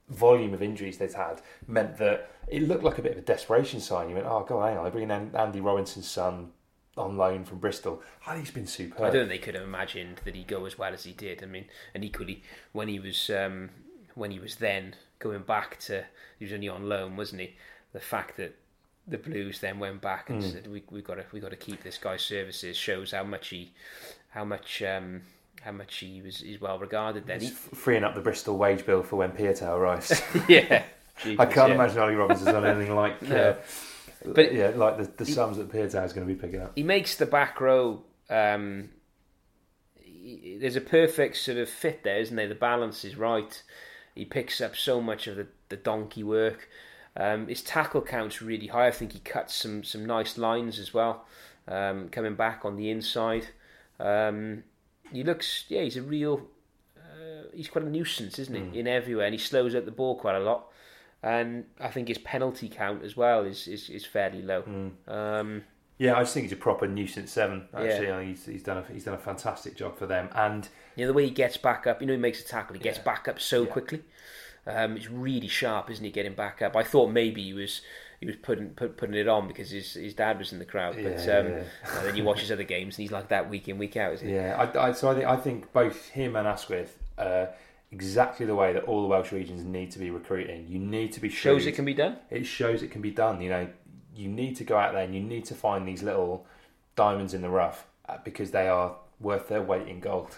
volume 0.09 0.53
of 0.53 0.63
injuries 0.63 0.99
they've 0.99 1.15
had 1.15 1.41
meant 1.67 1.97
that 1.99 2.31
it 2.49 2.63
looked 2.63 2.85
like 2.85 2.99
a 2.99 3.03
bit 3.03 3.13
of 3.13 3.19
a 3.19 3.23
desperation 3.23 3.81
sign. 3.81 4.09
You 4.09 4.17
went, 4.17 4.27
oh 4.27 4.45
god, 4.47 4.69
hang 4.69 4.77
on, 4.79 4.85
they're 4.85 4.93
bringing 4.93 5.11
in 5.11 5.35
Andy 5.35 5.61
Robinson's 5.61 6.09
son 6.09 6.51
on 6.97 7.17
loan 7.17 7.45
from 7.45 7.59
Bristol. 7.59 8.03
Think 8.25 8.39
he's 8.41 8.51
been 8.51 8.67
superb. 8.67 9.01
I 9.03 9.11
don't 9.11 9.29
think 9.29 9.41
they 9.41 9.45
could 9.45 9.55
have 9.55 9.65
imagined 9.65 10.21
that 10.25 10.35
he'd 10.35 10.47
go 10.49 10.65
as 10.65 10.79
well 10.79 10.93
as 10.93 11.05
he 11.05 11.13
did. 11.13 11.43
I 11.43 11.47
mean, 11.47 11.67
and 11.95 12.05
equally 12.05 12.43
when 12.73 12.89
he 12.89 12.99
was 12.99 13.31
um, 13.31 13.71
when 14.15 14.31
he 14.31 14.39
was 14.39 14.57
then 14.57 14.95
going 15.19 15.43
back 15.43 15.79
to 15.81 16.05
he 16.39 16.45
was 16.45 16.53
only 16.53 16.69
on 16.69 16.89
loan, 16.89 17.17
wasn't 17.17 17.43
he? 17.43 17.55
The 17.93 18.01
fact 18.01 18.37
that 18.37 18.57
the 19.07 19.19
Blues 19.19 19.61
then 19.61 19.79
went 19.79 20.01
back 20.01 20.31
and 20.31 20.43
said 20.43 20.67
we 20.67 20.83
we 20.91 21.03
got 21.03 21.17
to 21.17 21.25
we 21.33 21.41
got 21.41 21.51
to 21.51 21.57
keep 21.57 21.83
this 21.83 21.99
guy's 21.99 22.23
services 22.23 22.77
shows 22.77 23.13
how 23.13 23.25
much 23.25 23.49
he 23.49 23.73
how 24.31 24.45
much 24.45 24.83
um, 24.83 25.23
how 25.63 25.73
much 25.73 25.97
he 25.97 26.23
was 26.23 26.43
is 26.43 26.61
well 26.61 26.79
regarded. 26.79 27.27
Then 27.27 27.41
He's 27.41 27.51
freeing 27.51 28.05
up 28.05 28.15
the 28.15 28.21
Bristol 28.21 28.57
wage 28.57 28.87
bill 28.87 29.03
for 29.03 29.17
when 29.17 29.33
Piutau 29.33 29.77
arrives. 29.77 30.23
yeah, 30.49 30.85
I 31.25 31.47
can't 31.47 31.69
yeah. 31.69 31.75
imagine 31.75 31.99
Ollie 31.99 32.15
Robinson's 32.15 32.49
on 32.55 32.65
anything 32.65 32.95
like, 32.95 33.21
No. 33.23 33.37
uh, 33.51 33.55
But- 34.25 34.55
yeah, 34.55 34.69
like 34.75 34.97
the, 34.99 35.25
the 35.25 35.27
sums 35.31 35.57
that 35.59 35.71
Piutau 35.71 36.05
is 36.05 36.13
going 36.13 36.27
to 36.27 36.33
be 36.33 36.39
picking 36.41 36.61
up. 36.61 36.73
he 36.75 36.83
makes 36.83 37.17
the 37.17 37.27
back 37.27 37.61
row 37.61 38.03
Um, 38.31 38.91
he- 39.97 40.59
there's 40.61 40.77
a 40.77 40.81
perfect 40.81 41.37
sort 41.37 41.59
of 41.59 41.69
fit 41.69 42.03
there, 42.05 42.19
isn't 42.19 42.37
there? 42.37 42.49
The 42.49 42.55
balance 42.55 43.05
is 43.05 43.17
right. 43.17 43.63
He 44.15 44.25
picks 44.25 44.61
up 44.61 44.77
so 44.77 45.01
much 45.01 45.27
of 45.27 45.37
the, 45.37 45.47
the 45.69 45.77
donkey 45.77 46.23
work. 46.23 46.69
Um, 47.17 47.47
his 47.49 47.63
tackle 47.63 48.03
count's 48.03 48.41
really 48.43 48.69
high. 48.69 48.87
I 48.89 48.91
think 48.91 49.13
he 49.13 49.19
cuts 49.21 49.55
some 49.55 49.85
some 49.85 50.05
nice 50.05 50.37
lines 50.37 50.79
as 50.81 50.93
well, 50.93 51.27
um, 51.69 52.09
coming 52.09 52.35
back 52.35 52.65
on 52.65 52.77
the 52.77 52.91
inside. 52.91 53.47
Um, 54.01 54.65
he 55.13 55.23
looks, 55.23 55.65
yeah, 55.69 55.83
he's 55.83 55.97
a 55.97 56.03
real. 56.03 56.49
Uh, 56.97 57.45
he's 57.53 57.69
quite 57.69 57.85
a 57.85 57.89
nuisance, 57.91 58.39
isn't 58.41 58.73
he? 58.73 58.79
In 58.81 58.89
everywhere, 58.89 59.27
and 59.27 59.35
he 59.35 59.39
slows 59.39 59.75
up 59.77 59.85
the 59.85 59.93
ball 59.93 60.17
quite 60.19 60.35
a 60.35 60.41
lot. 60.41 60.67
And 61.25 61.65
I 61.81 61.89
think 61.89 62.09
his 62.09 62.19
penalty 62.19 62.69
count 62.69 63.03
as 63.03 63.17
well 63.17 63.45
is 63.45 63.67
is, 63.67 63.89
is 63.89 64.05
fairly 64.05 64.43
low. 64.43 64.63
Um, 65.09 65.65
Yeah, 65.97 66.17
I 66.17 66.21
just 66.21 66.35
think 66.35 66.45
he's 66.45 66.53
a 66.53 66.57
proper 66.57 66.87
nuisance 66.87 67.31
seven. 67.33 67.67
Actually, 67.73 68.07
Yeah. 68.09 68.23
He's, 68.23 68.45
he's 68.45 68.63
done 68.63 68.79
a 68.79 68.85
he's 68.93 69.05
done 69.05 69.15
a 69.15 69.19
fantastic 69.19 69.75
job 69.77 69.97
for 69.97 70.07
them. 70.07 70.29
And 70.35 70.69
You 70.97 71.05
know, 71.05 71.13
the 71.13 71.15
way 71.17 71.25
he 71.25 71.31
gets 71.31 71.57
back 71.57 71.87
up, 71.87 72.01
you 72.01 72.07
know, 72.07 72.13
he 72.13 72.19
makes 72.19 72.41
a 72.43 72.45
tackle, 72.45 72.75
he 72.75 72.81
gets 72.81 72.99
Yeah. 72.99 73.05
back 73.05 73.27
up 73.29 73.41
so 73.41 73.63
Yeah. 73.63 73.71
quickly. 73.71 74.03
Um, 74.67 74.97
it's 74.97 75.11
really 75.11 75.49
sharp, 75.49 75.91
isn't 75.91 76.05
he, 76.05 76.11
getting 76.11 76.35
back 76.35 76.63
up? 76.63 76.75
I 76.77 76.83
thought 76.83 77.09
maybe 77.11 77.43
he 77.43 77.53
was 77.55 77.81
he 78.21 78.27
was 78.27 78.37
putting 78.37 78.71
put, 78.71 78.97
putting 78.97 79.15
it 79.15 79.29
on 79.29 79.47
because 79.49 79.71
his 79.71 79.95
his 79.95 80.15
dad 80.15 80.39
was 80.39 80.53
in 80.53 80.59
the 80.59 80.65
crowd. 80.67 80.95
But 80.97 81.25
Yeah, 81.25 81.39
um, 81.39 81.47
yeah. 81.49 81.65
and 81.97 82.07
then 82.07 82.17
you 82.17 82.25
watch 82.25 82.41
his 82.41 82.51
other 82.51 82.63
games 82.65 82.97
and 82.97 83.03
he's 83.03 83.13
like 83.13 83.29
that 83.29 83.49
week 83.49 83.69
in, 83.69 83.79
week 83.79 83.97
out, 83.97 84.13
isn't 84.15 84.29
he? 84.29 84.35
yeah, 84.35 84.57
I, 84.75 84.89
I, 84.89 84.93
so 84.93 85.11
I 85.11 85.15
think 85.15 85.27
I 85.27 85.37
think 85.37 85.73
both 85.73 86.09
him 86.09 86.35
and 86.37 86.47
Asquith 86.49 86.99
are 87.19 87.51
exactly 87.93 88.47
the 88.47 88.55
way 88.55 88.73
that 88.73 88.85
all 88.85 89.03
the 89.03 89.09
Welsh 89.09 89.33
regions 89.33 89.65
need 89.65 89.91
to 89.93 89.99
be 89.99 90.11
recruiting. 90.11 90.67
You 90.69 90.79
need 90.79 91.13
to 91.13 91.21
be 91.21 91.29
Shows 91.29 91.67
it 91.67 91.73
can 91.73 91.85
be 91.85 91.95
done. 91.95 92.17
it 92.31 92.45
shows 92.45 92.83
it 92.83 92.91
can 92.91 93.01
be 93.03 93.11
done. 93.11 93.41
You 93.41 93.51
know, 93.51 93.69
you 94.17 94.29
need 94.29 94.57
to 94.57 94.65
go 94.65 94.77
out 94.77 94.93
there 94.93 95.03
and 95.05 95.15
you 95.15 95.21
need 95.21 95.45
to 95.47 95.55
find 95.55 95.87
these 95.87 96.03
little 96.03 96.47
diamonds 96.97 97.35
in 97.35 97.43
the 97.43 97.51
rough 97.51 97.87
uh, 98.09 98.19
because 98.25 98.51
they 98.51 98.69
are 98.69 98.97
worth 99.21 99.49
their 99.49 99.63
weight 99.63 99.89
in 99.89 100.01
gold. 100.01 100.37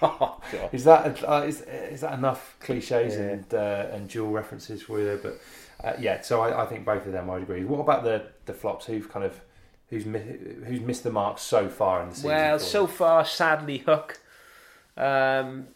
Is 0.72 0.82
that 0.84 1.22
uh, 1.28 1.44
is, 1.46 1.60
is 1.60 2.00
that 2.00 2.14
enough 2.14 2.56
cliches 2.60 3.14
Yeah. 3.14 3.20
and 3.20 3.54
uh, 3.54 3.86
and 3.92 4.08
dual 4.08 4.30
references 4.32 4.82
for 4.82 4.98
you 4.98 5.04
there? 5.04 5.16
But 5.18 5.40
uh, 5.84 5.92
yeah, 6.00 6.20
so 6.22 6.40
I, 6.40 6.64
I 6.64 6.66
think 6.66 6.84
both 6.84 7.06
of 7.06 7.12
them 7.12 7.30
I 7.30 7.34
would 7.34 7.42
agree. 7.44 7.64
What 7.64 7.78
about 7.80 8.02
the 8.02 8.26
the 8.46 8.52
flops? 8.52 8.86
Who've 8.86 9.08
kind 9.08 9.24
of 9.24 9.40
who's 9.90 10.04
mi- 10.04 10.38
who's 10.66 10.80
missed 10.80 11.04
the 11.04 11.12
mark 11.12 11.38
so 11.38 11.68
far 11.68 12.02
in 12.02 12.08
the 12.08 12.14
season? 12.16 12.30
Well, 12.30 12.58
so 12.58 12.88
far, 12.88 13.24
sadly, 13.24 13.78
Hook 13.78 14.18
um, 14.96 15.68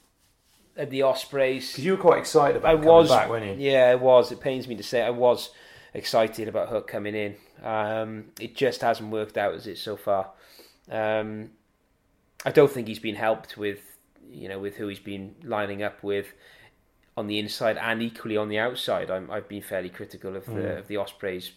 at 0.77 0.91
the 0.91 1.03
Ospreys. 1.03 1.79
you 1.79 1.93
were 1.93 1.99
quite 2.03 2.18
excited 2.18 2.57
about 2.57 2.70
I 2.70 2.74
coming 2.74 2.89
was, 2.89 3.09
back, 3.09 3.29
weren't 3.31 3.59
you? 3.61 3.70
yeah, 3.70 3.85
I 3.91 3.95
was. 3.95 4.31
It 4.33 4.41
pains 4.41 4.68
me 4.68 4.74
to 4.77 4.83
say, 4.83 5.03
I 5.03 5.11
was 5.11 5.51
excited 5.95 6.49
about 6.49 6.68
Hook 6.68 6.87
coming 6.89 7.14
in. 7.14 7.37
Um, 7.62 8.27
it 8.41 8.55
just 8.55 8.83
hasn't 8.83 9.11
worked 9.11 9.39
out 9.39 9.55
as 9.55 9.66
it 9.66 9.79
so 9.79 9.97
far. 9.97 10.31
Um, 10.91 11.51
I 12.45 12.51
don't 12.51 12.70
think 12.70 12.87
he's 12.89 12.99
been 12.99 13.14
helped 13.16 13.57
with, 13.57 13.81
you 14.31 14.49
know, 14.49 14.59
with 14.59 14.77
who 14.77 14.89
he's 14.89 14.99
been 15.01 15.35
lining 15.43 15.83
up 15.83 16.03
with 16.03 16.27
on 17.16 17.27
the 17.27 17.39
inside 17.39 17.79
and 17.79 18.03
equally 18.03 18.37
on 18.37 18.49
the 18.51 18.59
outside. 18.59 19.11
I'm, 19.11 19.31
I've 19.31 19.49
been 19.49 19.62
fairly 19.62 19.89
critical 19.89 20.37
of 20.37 20.45
the 20.47 20.53
Mm. 20.53 20.79
of 20.79 20.87
the 20.89 20.99
Ospreys, 20.99 21.53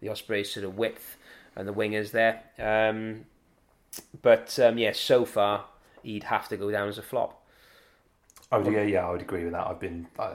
the 0.00 0.08
Ospreys 0.08 0.50
sort 0.52 0.66
of 0.66 0.76
width 0.76 1.16
and 1.54 1.68
the 1.68 1.72
wingers 1.72 2.10
there. 2.10 2.42
Um, 2.58 3.26
but 4.20 4.58
um, 4.58 4.78
yeah, 4.78 4.92
so 4.92 5.24
far 5.24 5.66
he'd 6.02 6.24
have 6.24 6.48
to 6.48 6.56
go 6.56 6.70
down 6.72 6.88
as 6.88 6.98
a 6.98 7.02
flop. 7.02 7.39
I 8.52 8.58
would, 8.58 8.72
yeah, 8.72 8.82
yeah, 8.82 9.06
I 9.06 9.10
would 9.10 9.20
agree 9.20 9.44
with 9.44 9.52
that. 9.52 9.66
I've 9.66 9.78
been, 9.78 10.08
I, 10.18 10.32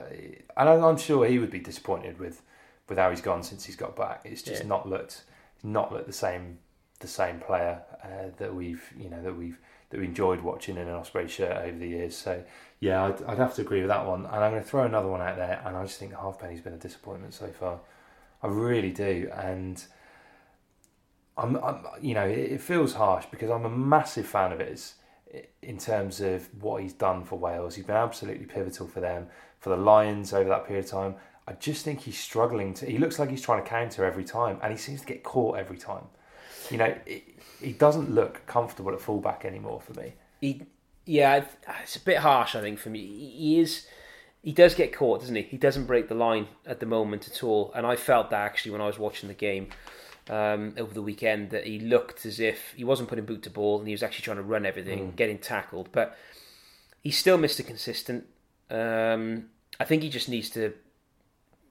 and 0.56 0.70
I'm 0.70 0.98
sure 0.98 1.26
he 1.26 1.38
would 1.40 1.52
be 1.52 1.60
disappointed 1.60 2.18
with, 2.20 2.42
with 2.88 2.98
how 2.98 3.10
he's 3.10 3.22
gone 3.22 3.44
since 3.44 3.66
he's 3.66 3.76
got 3.76 3.96
back. 3.96 4.22
It's 4.24 4.42
just 4.42 4.64
Yeah. 4.64 4.70
not 4.70 4.88
looked, 4.88 5.24
not 5.64 5.92
looked 5.92 6.08
the 6.08 6.14
same, 6.14 6.60
the 7.00 7.08
same 7.08 7.40
player 7.40 7.82
uh, 8.04 8.30
that 8.38 8.56
we've, 8.56 8.84
you 8.98 9.10
know, 9.10 9.22
that 9.22 9.36
we've 9.36 9.60
that 9.92 10.00
we 10.00 10.06
enjoyed 10.08 10.42
watching 10.42 10.78
in 10.78 10.88
an 10.88 10.96
Osprey 10.96 11.28
shirt 11.28 11.58
over 11.58 11.78
the 11.78 11.88
years. 11.88 12.18
So 12.18 12.44
yeah, 12.80 13.06
I'd, 13.06 13.22
I'd 13.24 13.38
have 13.38 13.54
to 13.56 13.62
agree 13.62 13.82
with 13.82 13.90
that 13.90 14.06
one. 14.06 14.26
And 14.26 14.36
I'm 14.36 14.52
going 14.52 14.64
to 14.64 14.68
throw 14.68 14.84
another 14.86 15.08
one 15.10 15.22
out 15.22 15.36
there, 15.36 15.62
and 15.66 15.76
I 15.78 15.84
just 15.84 16.00
think 16.00 16.14
Halfpenny's 16.14 16.62
been 16.62 16.74
a 16.74 16.78
disappointment 16.78 17.34
so 17.34 17.48
far. 17.48 17.80
I 18.42 18.48
really 18.48 18.92
do, 18.92 19.30
and. 19.34 19.84
I'm, 21.38 21.58
I'm, 21.58 21.86
you 22.02 22.14
know, 22.14 22.26
it, 22.26 22.54
it 22.54 22.62
feels 22.62 22.94
harsh 22.94 23.26
because 23.30 23.50
I'm 23.50 23.66
a 23.66 23.70
massive 23.70 24.26
fan 24.26 24.54
of 24.54 24.60
his 24.60 24.94
in 25.62 25.78
terms 25.78 26.22
of 26.22 26.48
what 26.62 26.82
he's 26.82 26.94
done 26.94 27.24
for 27.24 27.38
Wales. 27.38 27.76
He's 27.76 27.86
been 27.86 27.96
absolutely 27.96 28.46
pivotal 28.46 28.88
for 28.88 29.00
them, 29.00 29.28
for 29.60 29.70
the 29.70 29.78
Lions 29.78 30.34
over 30.34 30.50
that 30.50 30.66
period 30.68 30.86
of 30.86 30.92
time. 30.92 31.16
I 31.48 31.54
just 31.54 31.86
think 31.86 32.02
he's 32.02 32.18
struggling 32.18 32.74
to. 32.76 32.86
He 32.86 32.98
looks 32.98 33.20
like 33.20 33.30
he's 33.30 33.42
trying 33.42 33.64
to 33.64 33.70
counter 33.70 34.04
every 34.06 34.24
time, 34.24 34.60
and 34.64 34.72
he 34.72 34.78
seems 34.78 35.02
to 35.02 35.06
get 35.08 35.24
caught 35.24 35.58
every 35.58 35.78
time. 35.78 36.06
You 36.72 36.78
know, 36.78 36.96
he 37.62 37.72
doesn't 37.74 38.12
look 38.12 38.46
comfortable 38.48 38.92
at 38.94 39.00
fullback 39.02 39.46
anymore 39.46 39.82
for 39.82 39.94
me. 39.94 40.14
he 40.42 40.64
yeah 41.06 41.46
it's 41.84 41.96
a 41.96 42.00
bit 42.00 42.18
harsh 42.18 42.56
i 42.56 42.62
think 42.62 42.80
for 42.80 42.90
me 42.90 43.00
he 43.00 43.60
is 43.60 43.86
he 44.42 44.52
does 44.52 44.74
get 44.74 44.92
caught 44.92 45.20
doesn't 45.20 45.36
he 45.36 45.44
he 45.44 45.58
doesn't 45.58 45.86
break 45.86 46.08
the 46.10 46.16
line 46.16 46.48
at 46.66 46.80
the 46.80 46.86
moment 46.88 47.28
at 47.28 47.44
all 47.44 47.72
and 47.76 47.86
i 47.86 47.96
felt 47.96 48.32
that 48.32 48.42
actually 48.42 48.72
when 48.72 48.82
i 48.82 48.88
was 48.88 48.98
watching 48.98 49.28
the 49.28 49.36
game 49.36 49.68
um, 50.30 50.74
over 50.78 50.94
the 50.94 51.02
weekend 51.02 51.52
that 51.52 51.66
he 51.66 51.80
looked 51.80 52.26
as 52.26 52.40
if 52.40 52.74
he 52.76 52.84
wasn't 52.84 53.08
putting 53.08 53.26
boot 53.26 53.44
to 53.44 53.50
ball 53.50 53.80
and 53.80 53.88
he 53.88 53.94
was 53.94 54.04
actually 54.04 54.24
trying 54.24 54.38
to 54.38 54.44
run 54.44 54.66
everything 54.66 55.14
getting 55.16 55.38
tackled 55.38 55.90
but 55.92 56.18
he's 57.04 57.18
still 57.18 57.38
mr 57.38 57.66
consistent 57.66 58.26
um, 58.70 59.46
i 59.80 59.84
think 59.84 60.02
he 60.02 60.10
just 60.10 60.28
needs 60.28 60.50
to 60.50 60.74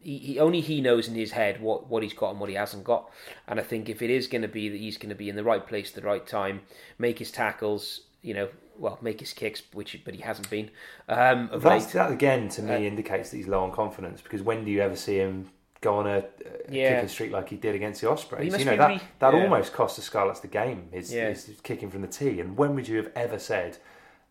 he, 0.05 0.19
he 0.19 0.39
only 0.39 0.61
he 0.61 0.81
knows 0.81 1.09
in 1.09 1.15
his 1.15 1.33
head 1.33 1.61
what, 1.61 1.89
what 1.89 2.03
he's 2.03 2.13
got 2.13 2.31
and 2.31 2.41
what 2.41 2.51
he 2.51 2.55
hasn't 2.55 2.85
got. 2.85 3.11
And 3.49 3.59
I 3.59 3.63
think 3.63 3.89
if 3.89 4.03
it 4.03 4.11
is 4.11 4.27
going 4.27 4.43
to 4.43 4.49
be 4.49 4.69
that 4.69 4.77
he's 4.77 4.99
going 4.99 5.09
to 5.09 5.15
be 5.15 5.29
in 5.29 5.37
the 5.37 5.43
right 5.43 5.67
place 5.67 5.89
at 5.89 5.95
the 5.95 6.07
right 6.07 6.25
time, 6.25 6.61
make 6.99 7.19
his 7.19 7.31
tackles, 7.31 8.03
you 8.23 8.35
know, 8.35 8.49
well, 8.79 8.99
make 9.01 9.21
his 9.21 9.33
kicks, 9.33 9.63
which 9.73 10.01
but 10.05 10.15
he 10.15 10.21
hasn't 10.21 10.51
been. 10.51 10.71
Um, 11.09 11.49
that 11.93 12.11
again 12.13 12.49
to 12.51 12.63
me 12.63 12.75
Uh, 12.75 12.79
indicates 12.81 13.31
that 13.31 13.37
he's 13.37 13.49
low 13.49 13.65
on 13.65 13.73
confidence 13.73 14.21
because 14.21 14.43
when 14.43 14.65
do 14.65 14.71
you 14.71 14.81
ever 14.81 14.97
see 14.97 15.17
him 15.17 15.51
go 15.85 15.95
on 16.01 16.07
a, 16.07 16.19
a 16.19 16.25
Yeah. 16.69 16.95
kicking 16.95 17.09
streak 17.09 17.31
like 17.33 17.49
he 17.51 17.57
did 17.57 17.75
against 17.75 18.01
the 18.01 18.09
Ospreys? 18.11 18.59
You 18.59 18.65
know 18.65 18.77
that 18.77 19.03
that 19.21 19.35
yeah. 19.35 19.43
almost 19.43 19.73
cost 19.73 19.97
the 19.97 20.03
Scarlets 20.03 20.41
the 20.41 20.49
game. 20.49 20.89
His, 20.93 21.13
Yeah. 21.13 21.29
his 21.29 21.61
kicking 21.63 21.91
from 21.91 22.03
the 22.03 22.09
tee. 22.09 22.41
And 22.41 22.57
when 22.57 22.75
would 22.75 22.89
you 22.89 22.97
have 22.97 23.11
ever 23.15 23.39
said 23.39 23.79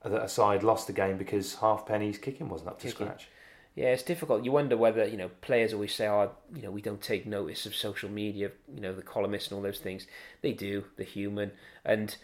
that 0.04 0.22
a 0.22 0.28
side 0.28 0.64
lost 0.64 0.88
the 0.88 0.94
game 0.94 1.18
because 1.18 1.56
Halfpenny's 1.56 2.18
kicking 2.18 2.50
wasn't 2.50 2.70
up 2.72 2.80
to 2.80 2.88
Kicking. 2.88 3.08
scratch? 3.08 3.28
Yeah, 3.76 3.88
it's 3.96 4.04
difficult. 4.04 4.44
You 4.46 4.52
wonder 4.52 4.78
whether 4.78 5.04
you 5.08 5.18
know 5.18 5.30
players 5.42 5.74
always 5.74 5.96
say, 5.96 6.08
"Oh, 6.08 6.32
you 6.56 6.62
know, 6.62 6.70
we 6.70 6.82
don't 6.82 7.02
take 7.02 7.26
notice 7.26 7.66
of 7.66 7.74
social 7.74 8.08
media." 8.10 8.52
You 8.76 8.82
know, 8.82 8.94
the 8.94 9.02
columnists 9.02 9.50
and 9.50 9.56
all 9.58 9.64
those 9.64 9.80
things. 9.80 10.06
They 10.44 10.54
do. 10.54 10.84
They're 10.96 11.08
human, 11.08 11.50
and 11.84 12.16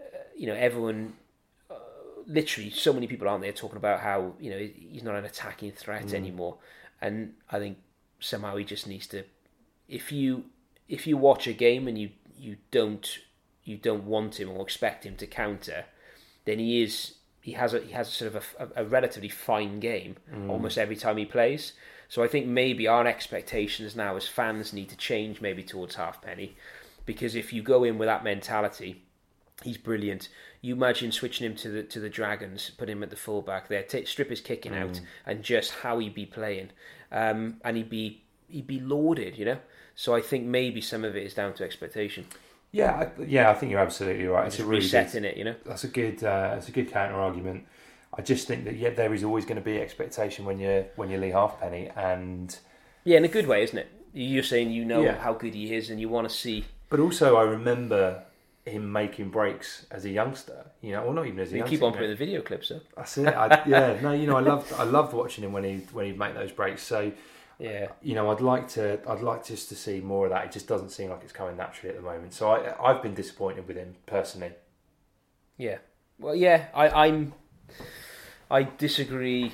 uh, 0.00 0.04
you 0.34 0.46
know, 0.46 0.54
everyone. 0.54 1.12
Uh, 1.70 1.74
literally, 2.26 2.70
so 2.70 2.90
many 2.94 3.06
people 3.06 3.28
aren't 3.28 3.42
there 3.42 3.52
talking 3.52 3.76
about 3.76 4.00
how 4.00 4.32
you 4.40 4.50
know 4.50 4.58
he's 4.92 5.02
not 5.02 5.14
an 5.14 5.26
attacking 5.26 5.72
threat 5.72 6.14
anymore, 6.14 6.56
and 7.02 7.34
I 7.50 7.58
think 7.58 7.76
somehow 8.24 8.56
he 8.56 8.64
just 8.64 8.86
needs 8.86 9.06
to. 9.08 9.24
If 9.88 10.10
you 10.10 10.44
if 10.88 11.06
you 11.06 11.16
watch 11.16 11.46
a 11.46 11.52
game 11.52 11.86
and 11.88 11.98
you 11.98 12.10
you 12.36 12.56
don't 12.70 13.18
you 13.64 13.76
don't 13.76 14.04
want 14.04 14.40
him 14.40 14.50
or 14.50 14.62
expect 14.62 15.04
him 15.04 15.16
to 15.16 15.26
counter, 15.26 15.84
then 16.44 16.58
he 16.58 16.82
is 16.82 17.14
he 17.40 17.52
has 17.52 17.74
a 17.74 17.80
he 17.80 17.92
has 17.92 18.08
sort 18.08 18.34
of 18.34 18.54
a, 18.58 18.82
a 18.82 18.84
relatively 18.84 19.28
fine 19.28 19.80
game 19.80 20.16
mm. 20.32 20.48
almost 20.48 20.78
every 20.78 20.96
time 20.96 21.16
he 21.16 21.26
plays. 21.26 21.72
So 22.08 22.22
I 22.22 22.28
think 22.28 22.46
maybe 22.46 22.86
our 22.86 23.06
expectations 23.06 23.96
now 23.96 24.16
as 24.16 24.28
fans 24.28 24.72
need 24.72 24.88
to 24.90 24.96
change 24.96 25.40
maybe 25.40 25.62
towards 25.62 25.96
Halfpenny, 25.96 26.56
because 27.06 27.34
if 27.34 27.52
you 27.52 27.62
go 27.62 27.84
in 27.84 27.98
with 27.98 28.06
that 28.06 28.24
mentality, 28.24 29.02
he's 29.62 29.78
brilliant. 29.78 30.28
You 30.60 30.74
imagine 30.74 31.12
switching 31.12 31.46
him 31.46 31.56
to 31.56 31.68
the 31.68 31.82
to 31.82 32.00
the 32.00 32.08
Dragons, 32.08 32.70
put 32.70 32.88
him 32.88 33.02
at 33.02 33.10
the 33.10 33.16
fullback 33.16 33.68
there, 33.68 33.82
t- 33.82 34.04
strip 34.06 34.30
his 34.30 34.40
kicking 34.40 34.74
out, 34.74 34.92
mm. 34.92 35.00
and 35.26 35.42
just 35.42 35.70
how 35.82 35.98
he'd 35.98 36.14
be 36.14 36.26
playing, 36.26 36.70
um, 37.14 37.56
and 37.64 37.76
he'd 37.78 37.88
be 37.88 38.22
he'd 38.48 38.66
be 38.66 38.80
lauded, 38.80 39.38
you 39.38 39.44
know. 39.46 39.58
So 39.94 40.14
I 40.14 40.20
think 40.20 40.44
maybe 40.44 40.80
some 40.80 41.04
of 41.04 41.16
it 41.16 41.22
is 41.24 41.34
down 41.34 41.54
to 41.54 41.64
expectation, 41.64 42.26
Yeah, 42.72 42.92
I, 43.18 43.22
yeah, 43.22 43.50
I 43.50 43.54
think 43.54 43.70
you're 43.70 43.80
absolutely 43.80 44.26
right. 44.26 44.46
It's 44.48 44.58
a 44.58 44.64
really 44.64 44.88
good, 44.88 45.24
it, 45.24 45.36
you 45.36 45.44
know. 45.44 45.54
that's 45.64 45.84
a 45.84 45.88
good 45.88 46.18
uh, 46.24 46.54
that's 46.54 46.68
a 46.68 46.72
good 46.72 46.90
counter 46.90 47.14
argument. 47.14 47.64
I 48.18 48.22
just 48.22 48.46
think 48.48 48.64
that 48.64 48.76
yeah, 48.76 48.90
there 48.90 49.14
is 49.14 49.22
always 49.24 49.44
going 49.44 49.56
to 49.56 49.62
be 49.64 49.80
expectation 49.80 50.44
when 50.44 50.58
you're 50.58 50.82
when 50.96 51.08
you're 51.10 51.20
Lee 51.20 51.30
Halfpenny, 51.30 51.90
and 51.96 52.56
Yeah, 53.04 53.18
in 53.18 53.24
a 53.24 53.28
good 53.28 53.46
way, 53.46 53.62
isn't 53.62 53.78
it? 53.78 53.88
You're 54.12 54.42
saying 54.44 54.70
you 54.72 54.84
know 54.84 55.02
Yeah. 55.02 55.18
how 55.18 55.32
good 55.34 55.54
he 55.54 55.74
is, 55.74 55.90
and 55.90 56.00
you 56.00 56.08
want 56.08 56.28
to 56.28 56.34
see. 56.34 56.64
but 56.88 57.00
also 57.00 57.36
I 57.36 57.42
remember 57.42 58.22
him 58.66 58.90
making 58.92 59.30
breaks 59.30 59.86
as 59.90 60.04
a 60.04 60.10
youngster. 60.10 60.66
You 60.80 60.92
know, 60.92 61.04
well 61.04 61.12
not 61.12 61.26
even 61.26 61.38
as 61.40 61.48
a 61.48 61.52
You 61.52 61.58
youngster. 61.58 61.72
You 61.74 61.78
keep 61.78 61.84
on 61.84 61.92
putting 61.92 62.10
the 62.10 62.16
video 62.16 62.40
clips 62.40 62.70
up. 62.70 62.82
That's 62.96 63.18
it. 63.18 63.28
I, 63.28 63.62
yeah, 63.66 63.98
no, 64.00 64.12
you 64.12 64.26
know, 64.26 64.36
I 64.36 64.40
loved 64.40 64.72
I 64.72 64.84
loved 64.84 65.12
watching 65.12 65.44
him 65.44 65.52
when 65.52 65.64
he 65.64 65.76
when 65.92 66.06
he'd 66.06 66.18
make 66.18 66.34
those 66.34 66.52
breaks. 66.52 66.82
So 66.82 67.12
Yeah, 67.58 67.88
you 68.02 68.14
know, 68.14 68.30
I'd 68.30 68.40
like 68.40 68.68
to 68.70 68.98
I'd 69.08 69.20
like 69.20 69.44
just 69.44 69.68
to 69.68 69.76
see 69.76 70.00
more 70.00 70.26
of 70.26 70.30
that. 70.30 70.46
It 70.46 70.52
just 70.52 70.66
doesn't 70.66 70.90
seem 70.90 71.10
like 71.10 71.20
it's 71.22 71.32
coming 71.32 71.56
naturally 71.56 71.90
at 71.94 71.96
the 71.96 72.02
moment. 72.02 72.32
So 72.32 72.50
I 72.50 72.90
I've 72.90 73.02
been 73.02 73.14
disappointed 73.14 73.68
with 73.68 73.76
him 73.76 73.94
personally. 74.06 74.52
yeah. 75.56 75.78
Well, 76.18 76.34
yeah. 76.36 76.66
I, 76.74 77.06
I'm. 77.06 77.32
I 78.50 78.62
disagree. 78.62 79.52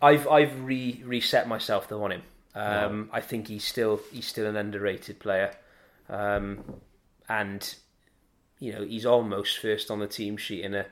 I've 0.00 0.28
I've 0.28 0.62
re 0.64 1.02
reset 1.04 1.48
myself 1.48 1.88
though 1.88 2.04
on 2.04 2.12
him. 2.12 2.22
Um, 2.54 3.10
I 3.12 3.20
think 3.20 3.48
he's 3.48 3.64
still 3.64 4.00
he's 4.12 4.26
still 4.26 4.46
an 4.46 4.56
underrated 4.56 5.18
player, 5.18 5.52
um, 6.08 6.62
and 7.28 7.74
you 8.58 8.72
know, 8.72 8.84
he's 8.84 9.06
almost 9.06 9.58
first 9.58 9.90
on 9.90 9.98
the 10.00 10.06
team 10.06 10.36
sheet 10.36 10.64
in 10.64 10.74
a 10.74 10.86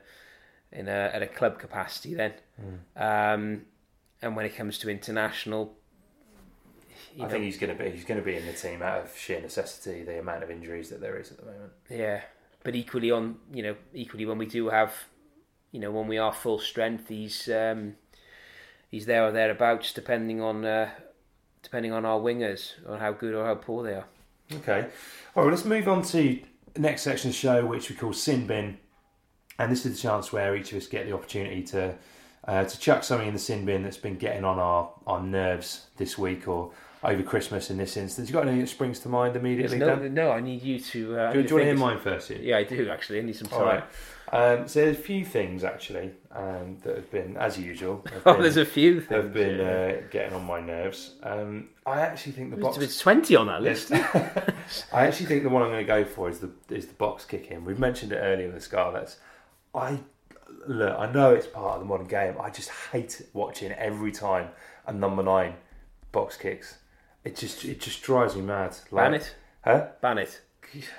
in 0.73 0.89
a 0.89 1.11
at 1.13 1.23
a 1.23 1.27
club 1.27 1.59
capacity 1.59 2.15
then. 2.15 2.33
Um, 2.97 3.63
and 4.23 4.37
when 4.37 4.47
it 4.47 4.57
comes 4.57 4.79
to 4.79 4.91
international, 4.91 5.75
I 7.19 7.23
know, 7.23 7.29
think 7.29 7.45
he's 7.45 7.59
going 7.59 7.77
to 7.77 7.83
be 7.83 7.91
he's 7.91 8.05
going 8.05 8.21
to 8.21 8.25
be 8.25 8.37
in 8.37 8.47
the 8.47 8.53
team 8.53 8.83
out 8.83 9.05
of 9.05 9.17
sheer 9.17 9.41
necessity. 9.41 10.03
The 10.03 10.21
amount 10.21 10.43
of 10.43 10.51
injuries 10.51 10.91
that 10.91 11.01
there 11.01 11.19
is 11.19 11.31
at 11.31 11.39
the 11.39 11.47
moment. 11.47 11.73
Yeah, 11.91 12.23
but 12.63 12.75
equally 12.75 13.11
on 13.11 13.37
you 13.53 13.63
know 13.63 13.77
equally 13.95 14.27
when 14.27 14.39
we 14.39 14.47
do 14.47 14.69
have 14.69 14.93
you 15.73 15.81
know 15.81 15.91
when 15.91 16.09
we 16.09 16.19
are 16.19 16.33
full 16.33 16.59
strength, 16.59 17.09
he's 17.09 17.49
um, 17.49 17.97
he's 18.91 19.07
there 19.07 19.25
or 19.25 19.33
thereabouts 19.33 19.93
depending 19.93 20.41
on 20.41 20.65
uh, 20.65 20.91
depending 21.63 21.93
on 21.93 22.05
our 22.05 22.21
wingers 22.21 22.73
on 22.89 23.01
how 23.01 23.13
good 23.13 23.35
or 23.35 23.45
how 23.45 23.55
poor 23.55 23.83
they 23.83 23.95
are. 23.95 24.07
Okay. 24.53 24.87
All 25.35 25.45
right, 25.45 25.51
let's 25.51 25.65
move 25.65 25.89
on 25.89 26.03
to 26.03 26.39
next 26.79 27.03
section 27.03 27.31
of 27.31 27.35
the 27.35 27.39
show, 27.39 27.67
which 27.67 27.91
we 27.91 27.97
call 27.97 28.13
Sin 28.13 28.47
Bin. 28.47 28.79
And 29.59 29.73
this 29.73 29.87
is 29.87 29.97
the 29.97 30.09
chance 30.09 30.33
where 30.33 30.55
each 30.55 30.73
of 30.73 30.79
us 30.79 30.87
get 30.87 31.07
the 31.07 31.13
opportunity 31.13 31.63
to 31.65 31.97
uh, 32.47 32.65
to 32.65 32.79
chuck 32.79 33.03
something 33.03 33.29
in 33.29 33.35
the 33.35 33.41
sin 33.41 33.65
bin 33.65 33.83
that's 33.83 33.97
been 33.97 34.17
getting 34.17 34.45
on 34.45 34.59
our, 34.59 34.91
our 35.07 35.21
nerves 35.21 35.87
this 35.97 36.17
week 36.17 36.47
or 36.47 36.71
over 37.07 37.23
Christmas 37.23 37.71
in 37.71 37.77
this 37.79 37.97
instance. 37.97 38.29
You 38.29 38.35
got 38.35 38.43
anything 38.43 38.61
that 38.61 38.67
springs 38.69 38.99
to 39.01 39.09
mind 39.09 39.37
immediately, 39.37 39.79
no, 39.79 39.97
Dan? 39.97 40.13
no, 40.13 40.33
I 40.33 40.41
need 40.41 40.63
you 40.63 40.79
to. 40.81 41.19
Uh, 41.19 41.33
Do, 41.33 41.39
you- 41.39 41.45
do 41.45 41.49
you 41.51 41.55
want 41.55 41.63
to 41.63 41.67
hear 41.67 41.77
mine 41.77 42.01
first? 42.01 42.29
Hugh? 42.29 42.41
Yeah, 42.43 42.59
I 42.59 42.65
do 42.65 42.91
actually. 42.91 43.21
I 43.21 43.23
need 43.23 43.37
some 43.37 43.49
time. 43.49 43.61
All 43.61 43.65
right. 43.67 43.85
Um, 44.33 44.67
so 44.67 44.81
there's 44.81 44.97
a 44.97 45.01
few 45.01 45.25
things 45.25 45.63
actually 45.63 46.11
um, 46.33 46.79
that 46.83 46.97
have 46.97 47.11
been, 47.13 47.37
as 47.37 47.57
usual, 47.57 48.05
have 48.13 48.23
Oh, 48.27 48.43
there's 48.43 48.57
a 48.57 48.65
few 48.65 49.01
things. 49.01 49.23
have 49.23 49.33
been 49.33 49.59
yeah. 49.61 49.67
uh, 49.67 50.03
getting 50.11 50.35
on 50.35 50.45
my 50.45 50.61
nerves. 50.61 51.15
Um, 51.23 51.69
I 51.87 52.01
actually 52.01 52.33
think 52.33 52.51
the 52.51 52.57
box. 52.57 52.77
It's 52.79 52.99
twenty 52.99 53.37
on 53.37 53.47
that 53.47 53.63
list. 53.63 53.93
I 54.93 55.07
actually 55.07 55.27
think 55.27 55.45
the 55.45 55.49
one 55.49 55.63
I'm 55.63 55.69
going 55.69 55.87
to 55.87 55.87
go 55.87 56.05
for 56.05 56.29
is 56.29 56.41
the 56.41 56.51
is 56.71 56.87
the 56.87 56.95
box 56.95 57.25
kick 57.25 57.53
in. 57.53 57.65
We've 57.65 57.79
mentioned 57.79 58.11
it 58.13 58.17
earlier 58.17 58.47
with 58.47 58.57
the 58.57 58.61
Scarlets. 58.63 59.19
I 59.73 60.01
look, 60.67 60.99
I 60.99 61.11
know 61.13 61.33
it's 61.33 61.47
part 61.47 61.75
of 61.75 61.81
the 61.81 61.87
modern 61.87 62.09
game. 62.09 62.35
I 62.41 62.51
just 62.51 62.71
hate 62.91 63.23
watching 63.33 63.71
every 63.73 64.11
time 64.11 64.49
a 64.89 64.93
number 64.93 65.23
nine 65.23 65.55
box 66.11 66.37
kicks. 66.37 66.79
It 67.27 67.35
just 67.35 67.65
it 67.65 67.81
just 67.81 68.03
drives 68.03 68.37
me 68.37 68.43
mad. 68.43 68.77
Ban 68.93 69.15
it. 69.15 69.35
huh? 69.65 69.89
Ban 70.01 70.19
it. 70.19 70.41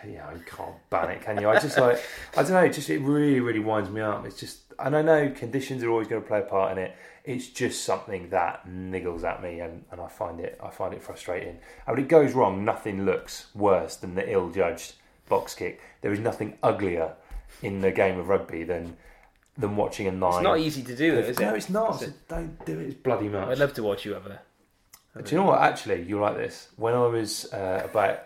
Yeah, 0.06 0.34
you 0.34 0.44
can't 0.46 0.76
ban 0.90 1.10
it, 1.12 1.22
can 1.22 1.40
you? 1.40 1.50
I 1.50 1.58
just 1.58 1.78
like 1.78 2.04
I 2.36 2.44
don't 2.44 2.52
know. 2.52 2.64
It 2.66 2.74
just 2.74 2.90
it 2.90 3.00
really 3.00 3.40
really 3.40 3.60
winds 3.60 3.90
me 3.90 4.02
up. 4.02 4.26
It's 4.26 4.38
just 4.38 4.60
and 4.78 4.94
I 4.94 5.02
know 5.02 5.30
conditions 5.30 5.84
are 5.84 5.90
always 5.90 6.10
going 6.10 6.22
to 6.22 6.28
play 6.28 6.40
a 6.40 6.44
part 6.44 6.74
in 6.74 6.84
it. 6.84 6.96
It's 7.24 7.48
just 7.48 7.86
something 7.86 8.30
that 8.32 8.68
niggles 8.68 9.24
at 9.24 9.42
me, 9.42 9.62
and, 9.62 9.86
and 9.90 10.02
I 10.02 10.10
find 10.10 10.42
it 10.42 10.60
I 10.62 10.70
find 10.70 10.94
it 10.94 11.02
frustrating. 11.02 11.60
And 11.88 11.96
when 11.96 12.04
it 12.04 12.10
goes 12.10 12.34
wrong, 12.34 12.66
nothing 12.66 13.06
looks 13.06 13.48
worse 13.56 13.96
than 13.96 14.16
the 14.16 14.30
ill-judged 14.30 14.96
box 15.30 15.56
kick. 15.56 15.80
There 16.02 16.12
is 16.12 16.20
nothing 16.20 16.58
uglier 16.62 17.14
in 17.62 17.80
the 17.80 17.92
game 17.92 18.20
of 18.20 18.28
rugby 18.28 18.66
than 18.66 18.98
than 19.58 19.78
watching 19.78 20.08
a 20.08 20.12
nine. 20.12 20.34
It's 20.34 20.44
not 20.44 20.60
easy 20.60 20.84
to 20.84 20.96
do, 20.96 21.16
though, 21.16 21.28
is 21.30 21.40
no, 21.40 21.54
it? 21.54 21.58
it's 21.58 21.70
not. 21.70 22.02
Is 22.02 22.10
So 22.10 22.14
don't 22.28 22.66
do 22.66 22.80
it. 22.82 22.88
It's 22.88 22.96
bloody 22.96 23.30
much. 23.30 23.48
I'd 23.48 23.60
love 23.60 23.74
to 23.76 23.84
watch 23.84 24.04
you 24.04 24.14
a. 24.16 24.40
Do 25.24 25.36
you 25.36 25.41
know 25.41 25.47
what? 25.47 25.61
Actually, 25.61 26.03
you're 26.03 26.22
like 26.22 26.36
this. 26.38 26.70
When 26.76 26.93
I 26.93 27.05
was 27.07 27.51
uh, 27.53 27.82
about 27.86 28.24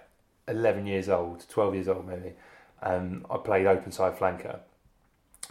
11 0.47 0.85
years 0.85 1.09
old, 1.09 1.45
12 1.49 1.75
years 1.75 1.87
old 1.87 2.07
maybe, 2.07 2.33
um, 2.81 3.25
I 3.29 3.37
played 3.37 3.67
open 3.67 3.91
side 3.91 4.17
flanker 4.17 4.59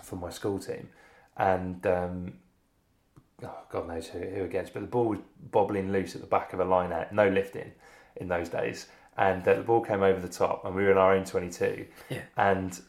for 0.03 0.17
my 0.17 0.31
school 0.31 0.59
team, 0.59 0.89
and 1.37 1.85
um, 1.87 2.33
oh, 3.43 3.59
God 3.71 3.89
knows 3.89 4.09
who, 4.09 4.19
who 4.19 4.45
against, 4.45 4.73
but 4.75 4.81
the 4.81 4.87
ball 4.89 5.07
was 5.07 5.19
bobbling 5.51 5.93
loose 5.93 6.15
at 6.15 6.21
the 6.21 6.27
back 6.27 6.53
of 6.53 6.61
a 6.61 6.65
line 6.65 6.93
out, 6.93 7.13
no 7.13 7.29
lifting 7.29 7.73
in 8.17 8.29
those 8.29 8.49
days, 8.49 8.87
and 9.17 9.47
uh, 9.47 9.55
the 9.55 9.63
ball 9.63 9.81
came 9.81 10.03
over 10.03 10.19
the 10.21 10.29
top, 10.33 10.65
and 10.65 10.75
we 10.75 10.83
were 10.85 10.91
in 10.91 10.99
our 10.99 11.15
own 11.15 11.25
22, 11.25 11.87
Yeah. 12.09 12.23
and 12.37 12.81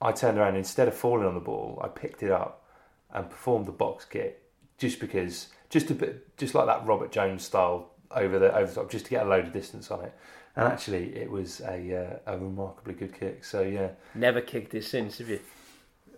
I 0.00 0.12
turned 0.12 0.38
around 0.38 0.56
instead 0.56 0.88
of 0.88 0.94
falling 0.94 1.26
on 1.26 1.34
the 1.34 1.40
ball, 1.40 1.78
I 1.84 1.88
picked 1.88 2.22
it 2.22 2.30
up 2.30 2.64
and 3.12 3.28
performed 3.28 3.66
the 3.66 3.72
box 3.72 4.04
kick 4.06 4.40
just 4.78 4.98
because, 5.00 5.48
just 5.68 5.90
a 5.90 5.94
bit, 5.94 6.36
just 6.38 6.54
like 6.54 6.66
that 6.66 6.86
Robert 6.86 7.12
Jones 7.12 7.44
style 7.44 7.89
over 8.14 8.38
the 8.38 8.54
over 8.54 8.66
the 8.66 8.74
top, 8.74 8.90
just 8.90 9.04
to 9.06 9.10
get 9.10 9.24
a 9.26 9.28
load 9.28 9.46
of 9.46 9.52
distance 9.52 9.90
on 9.90 10.04
it. 10.04 10.12
And 10.56 10.66
actually, 10.66 11.14
it 11.16 11.30
was 11.30 11.60
a 11.60 12.18
uh, 12.26 12.32
a 12.34 12.38
remarkably 12.38 12.94
good 12.94 13.14
kick. 13.18 13.44
So 13.44 13.62
yeah, 13.62 13.90
Never 14.14 14.40
kicked 14.40 14.74
it 14.74 14.84
since, 14.84 15.18
have 15.18 15.28
you? 15.28 15.40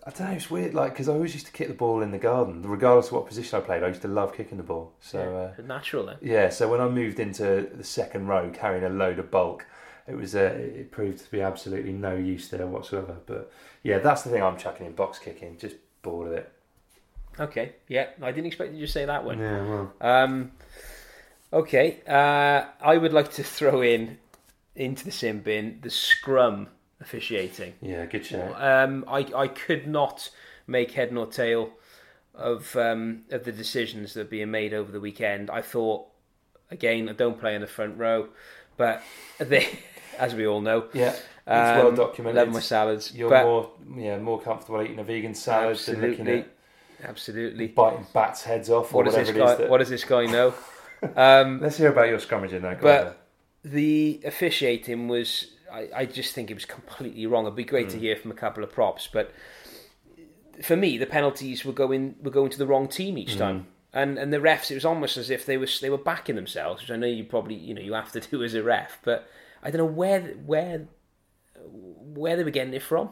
I 0.05 0.09
don't 0.09 0.27
know. 0.27 0.33
It's 0.35 0.51
weird, 0.51 0.73
like 0.73 0.91
because 0.93 1.07
I 1.07 1.13
always 1.13 1.33
used 1.33 1.45
to 1.45 1.51
kick 1.53 1.67
the 1.69 1.73
ball 1.73 2.01
in 2.01 2.11
the 2.11 2.17
garden, 2.17 2.61
regardless 2.63 3.07
of 3.07 3.13
what 3.13 3.27
position 3.27 3.57
I 3.57 3.61
played. 3.61 3.83
I 3.83 3.87
used 3.87 4.01
to 4.01 4.07
love 4.07 4.35
kicking 4.35 4.57
the 4.57 4.63
ball. 4.63 4.93
So 4.99 5.19
uh, 5.19 5.53
Yeah, 5.61 5.65
natural 5.67 6.05
then. 6.07 6.17
yeah, 6.21 6.49
so 6.49 6.67
when 6.69 6.81
I 6.81 6.89
moved 6.89 7.19
into 7.19 7.69
the 7.73 7.83
second 7.83 8.27
row 8.27 8.49
carrying 8.53 8.83
a 8.83 8.89
load 8.89 9.19
of 9.19 9.31
bulk, 9.31 9.65
it 10.07 10.15
was 10.15 10.35
uh, 10.35 10.39
it 10.59 10.91
proved 10.91 11.19
to 11.19 11.31
be 11.31 11.41
absolutely 11.41 11.93
no 11.93 12.15
use 12.15 12.49
there 12.49 12.67
whatsoever. 12.67 13.17
But 13.25 13.49
yeah, 13.83 13.99
that's 13.99 14.23
the 14.23 14.29
thing 14.31 14.43
I'm 14.43 14.57
chucking 14.57 14.85
in 14.87 14.93
box 14.93 15.19
kicking. 15.19 15.57
Just 15.57 15.75
bored 16.01 16.27
of 16.27 16.33
it. 16.33 16.51
Okay, 17.39 17.73
yeah, 17.87 18.07
I 18.21 18.31
didn't 18.31 18.47
expect 18.47 18.73
you 18.73 18.85
to 18.85 18.91
say 18.91 19.05
that 19.05 19.23
one. 19.23 19.39
Yeah, 19.39 19.63
well, 19.65 19.93
Um, 20.01 20.51
okay, 21.53 22.01
uh, 22.07 22.65
I 22.81 22.97
would 22.97 23.13
like 23.13 23.31
to 23.33 23.43
throw 23.43 23.81
in 23.81 24.17
into 24.75 25.05
the 25.05 25.11
sin 25.11 25.39
bin 25.41 25.79
the 25.81 25.89
scrum 25.89 26.67
officiating. 26.99 27.73
yeah, 27.81 28.05
good 28.05 28.25
shout. 28.25 28.61
Um, 28.61 29.05
I 29.07 29.27
I 29.35 29.47
could 29.47 29.87
not 29.87 30.29
make 30.67 30.91
head 30.91 31.11
nor 31.11 31.27
tail 31.27 31.71
of 32.33 32.75
um, 32.75 33.23
of 33.29 33.45
the 33.45 33.51
decisions 33.51 34.13
that 34.13 34.21
are 34.21 34.25
being 34.25 34.51
made 34.51 34.73
over 34.73 34.91
the 34.91 34.99
weekend. 34.99 35.49
I 35.49 35.61
thought 35.61 36.07
again, 36.71 37.07
I 37.07 37.13
don't 37.13 37.39
play 37.39 37.55
in 37.55 37.61
the 37.61 37.67
front 37.67 37.97
row, 37.97 38.29
but 38.75 39.03
they, 39.37 39.79
as 40.17 40.33
we 40.33 40.47
all 40.47 40.61
know, 40.61 40.85
Yeah, 40.93 41.09
it's 41.09 41.21
um, 41.47 41.77
well 41.77 41.91
documented. 41.91 42.37
Love 42.37 42.53
my 42.53 42.59
salads. 42.59 43.13
You're 43.13 43.29
but 43.29 43.43
more 43.43 43.71
yeah 43.95 44.17
more 44.17 44.41
comfortable 44.41 44.81
eating 44.81 44.99
a 44.99 45.03
vegan 45.03 45.35
salad 45.35 45.77
than 45.77 46.01
looking 46.01 46.27
at 46.27 46.47
absolutely. 47.03 47.67
biting 47.67 48.07
bats' 48.13 48.43
heads 48.43 48.69
off 48.69 48.93
or 48.93 48.97
What 48.97 49.05
does 49.05 49.13
whatever 49.13 49.33
this 49.33 49.41
it 49.41 49.43
is. 49.43 49.51
guy? 49.51 49.55
That... 49.55 49.69
What 49.69 49.77
does 49.77 49.89
this 49.89 50.03
guy 50.03 50.25
know? 50.25 50.53
Um, 51.15 51.59
Let's 51.61 51.77
hear 51.77 51.91
about 51.91 52.07
your 52.09 52.19
scrummaging 52.19 52.61
now. 52.61 52.77
But- 52.81 53.19
the 53.63 54.19
officiating 54.25 55.07
was 55.07 55.51
I, 55.71 55.89
I 55.95 56.05
just 56.05 56.33
think 56.35 56.51
it 56.51 56.53
was 56.53 56.65
completely 56.65 57.25
wrong. 57.25 57.45
It'd 57.45 57.55
be 57.55 57.63
great 57.63 57.89
to 57.89 57.97
hear 57.99 58.15
from 58.15 58.29
a 58.31 58.35
couple 58.35 58.63
of 58.63 58.71
props, 58.71 59.07
but 59.11 59.31
for 60.61 60.75
me 60.75 60.97
the 60.97 61.05
penalties 61.05 61.65
were 61.65 61.73
going 61.73 62.15
were 62.21 62.29
going 62.31 62.49
to 62.51 62.57
the 62.57 62.67
wrong 62.67 62.87
team 62.87 63.17
each 63.17 63.37
time. 63.37 63.67
And 63.93 64.17
and 64.17 64.33
the 64.33 64.37
refs 64.39 64.69
it 64.71 64.75
was 64.75 64.85
almost 64.85 65.17
as 65.17 65.29
if 65.29 65.45
they 65.45 65.57
were 65.57 65.67
they 65.81 65.89
were 65.89 65.97
backing 65.97 66.35
themselves, 66.35 66.81
which 66.81 66.91
I 66.91 66.95
know 66.95 67.07
you 67.07 67.23
probably 67.23 67.55
you 67.55 67.73
know 67.73 67.81
you 67.81 67.93
have 67.93 68.11
to 68.11 68.19
do 68.19 68.43
as 68.43 68.53
a 68.53 68.61
ref, 68.63 68.99
but 69.03 69.27
I 69.61 69.71
don't 69.71 69.79
know 69.79 69.85
where 69.85 70.21
where 70.45 70.87
where 71.65 72.35
they 72.35 72.43
were 72.43 72.49
getting 72.51 72.73
it 72.73 72.83
from. 72.83 73.11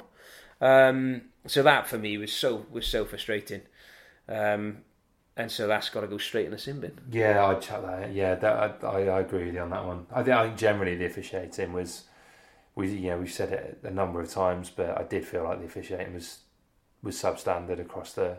Um, 0.60 1.22
so 1.48 1.64
that 1.64 1.88
for 1.88 1.98
me 1.98 2.18
was 2.18 2.34
so 2.34 2.66
was 2.72 2.86
so 2.86 3.06
frustrating. 3.06 3.62
Um, 4.28 4.80
and 5.38 5.51
so 5.51 5.67
that's 5.67 5.89
got 5.89 6.01
to 6.01 6.07
go 6.07 6.17
straight 6.17 6.45
in 6.45 6.51
the 6.51 6.57
sin 6.57 6.79
bin. 6.79 6.91
Yeah, 7.09 7.45
I'd 7.45 7.61
chuck 7.61 7.82
that. 7.84 8.13
Yeah, 8.13 8.36
that, 8.36 8.84
I, 8.84 8.88
I, 8.88 8.99
I 9.07 9.19
agree 9.21 9.45
with 9.45 9.53
you 9.55 9.61
on 9.61 9.69
that 9.71 9.86
one. 9.86 10.05
I 10.11 10.23
think, 10.23 10.36
I 10.36 10.45
think 10.47 10.57
generally 10.57 10.95
the 10.95 11.05
officiating 11.05 11.73
was, 11.73 12.03
we 12.75 12.88
yeah 12.95 13.15
we've 13.17 13.32
said 13.32 13.51
it 13.51 13.79
a 13.84 13.91
number 13.91 14.21
of 14.21 14.29
times, 14.29 14.69
but 14.69 14.97
I 14.97 15.03
did 15.03 15.25
feel 15.25 15.43
like 15.43 15.59
the 15.59 15.65
officiating 15.65 16.13
was 16.13 16.39
was 17.03 17.15
substandard 17.15 17.79
across 17.79 18.13
the 18.13 18.38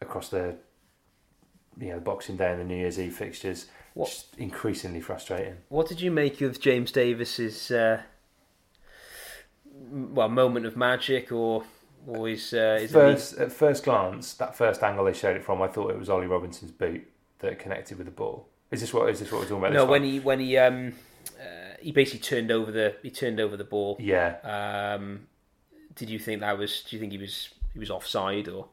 across 0.00 0.28
the 0.28 0.56
you 1.80 1.88
know 1.88 1.94
the 1.96 2.00
Boxing 2.00 2.36
Day 2.36 2.50
and 2.52 2.60
the 2.60 2.64
New 2.64 2.76
Year's 2.76 2.98
Eve 3.00 3.14
fixtures. 3.16 3.66
What- 3.94 4.08
Just 4.08 4.36
increasingly 4.38 5.00
frustrating. 5.00 5.56
What 5.68 5.88
did 5.88 6.00
you 6.00 6.10
make 6.10 6.40
of 6.40 6.60
James 6.60 6.90
Davies's 6.92 7.70
uh, 7.70 8.02
well 9.72 10.28
moment 10.28 10.66
of 10.66 10.76
magic 10.76 11.30
or 11.32 11.64
his 12.06 12.52
uh, 12.52 12.78
his 12.80 12.92
First, 12.92 13.38
at 13.38 13.52
first 13.52 13.84
glance, 13.84 14.34
that 14.34 14.56
first 14.56 14.82
angle 14.82 15.04
they 15.04 15.12
showed 15.12 15.36
it 15.36 15.44
from, 15.44 15.62
I 15.62 15.68
thought 15.68 15.90
it 15.90 15.98
was 15.98 16.08
Ollie 16.10 16.26
Robinson's 16.26 16.70
boot 16.72 17.06
that 17.40 17.58
connected 17.58 17.98
with 17.98 18.06
the 18.06 18.12
ball. 18.12 18.48
Is 18.70 18.80
this 18.80 18.92
what 18.92 19.08
is 19.08 19.20
this 19.20 19.30
what 19.30 19.40
we're 19.42 19.48
talking 19.48 19.58
about? 19.58 19.72
no 19.72 19.84
when 19.84 20.02
time? 20.02 20.02
he 20.02 20.20
when 20.20 20.40
he 20.40 20.56
um 20.58 20.94
uh, 21.40 21.74
he 21.80 21.92
basically 21.92 22.20
turned 22.20 22.50
over 22.50 22.70
the 22.70 22.96
he 23.02 23.10
turned 23.10 23.40
over 23.40 23.56
the 23.56 23.64
ball. 23.64 23.96
yeah, 23.98 24.36
Um, 24.42 25.26
did 25.94 26.10
you 26.10 26.18
think 26.18 26.40
that 26.40 26.58
was? 26.58 26.82
Do 26.82 26.96
you 26.96 27.00
think 27.00 27.12
he 27.12 27.18
was 27.18 27.50
he 27.72 27.78
was 27.78 27.90
offside 27.90 28.48
or 28.48 28.68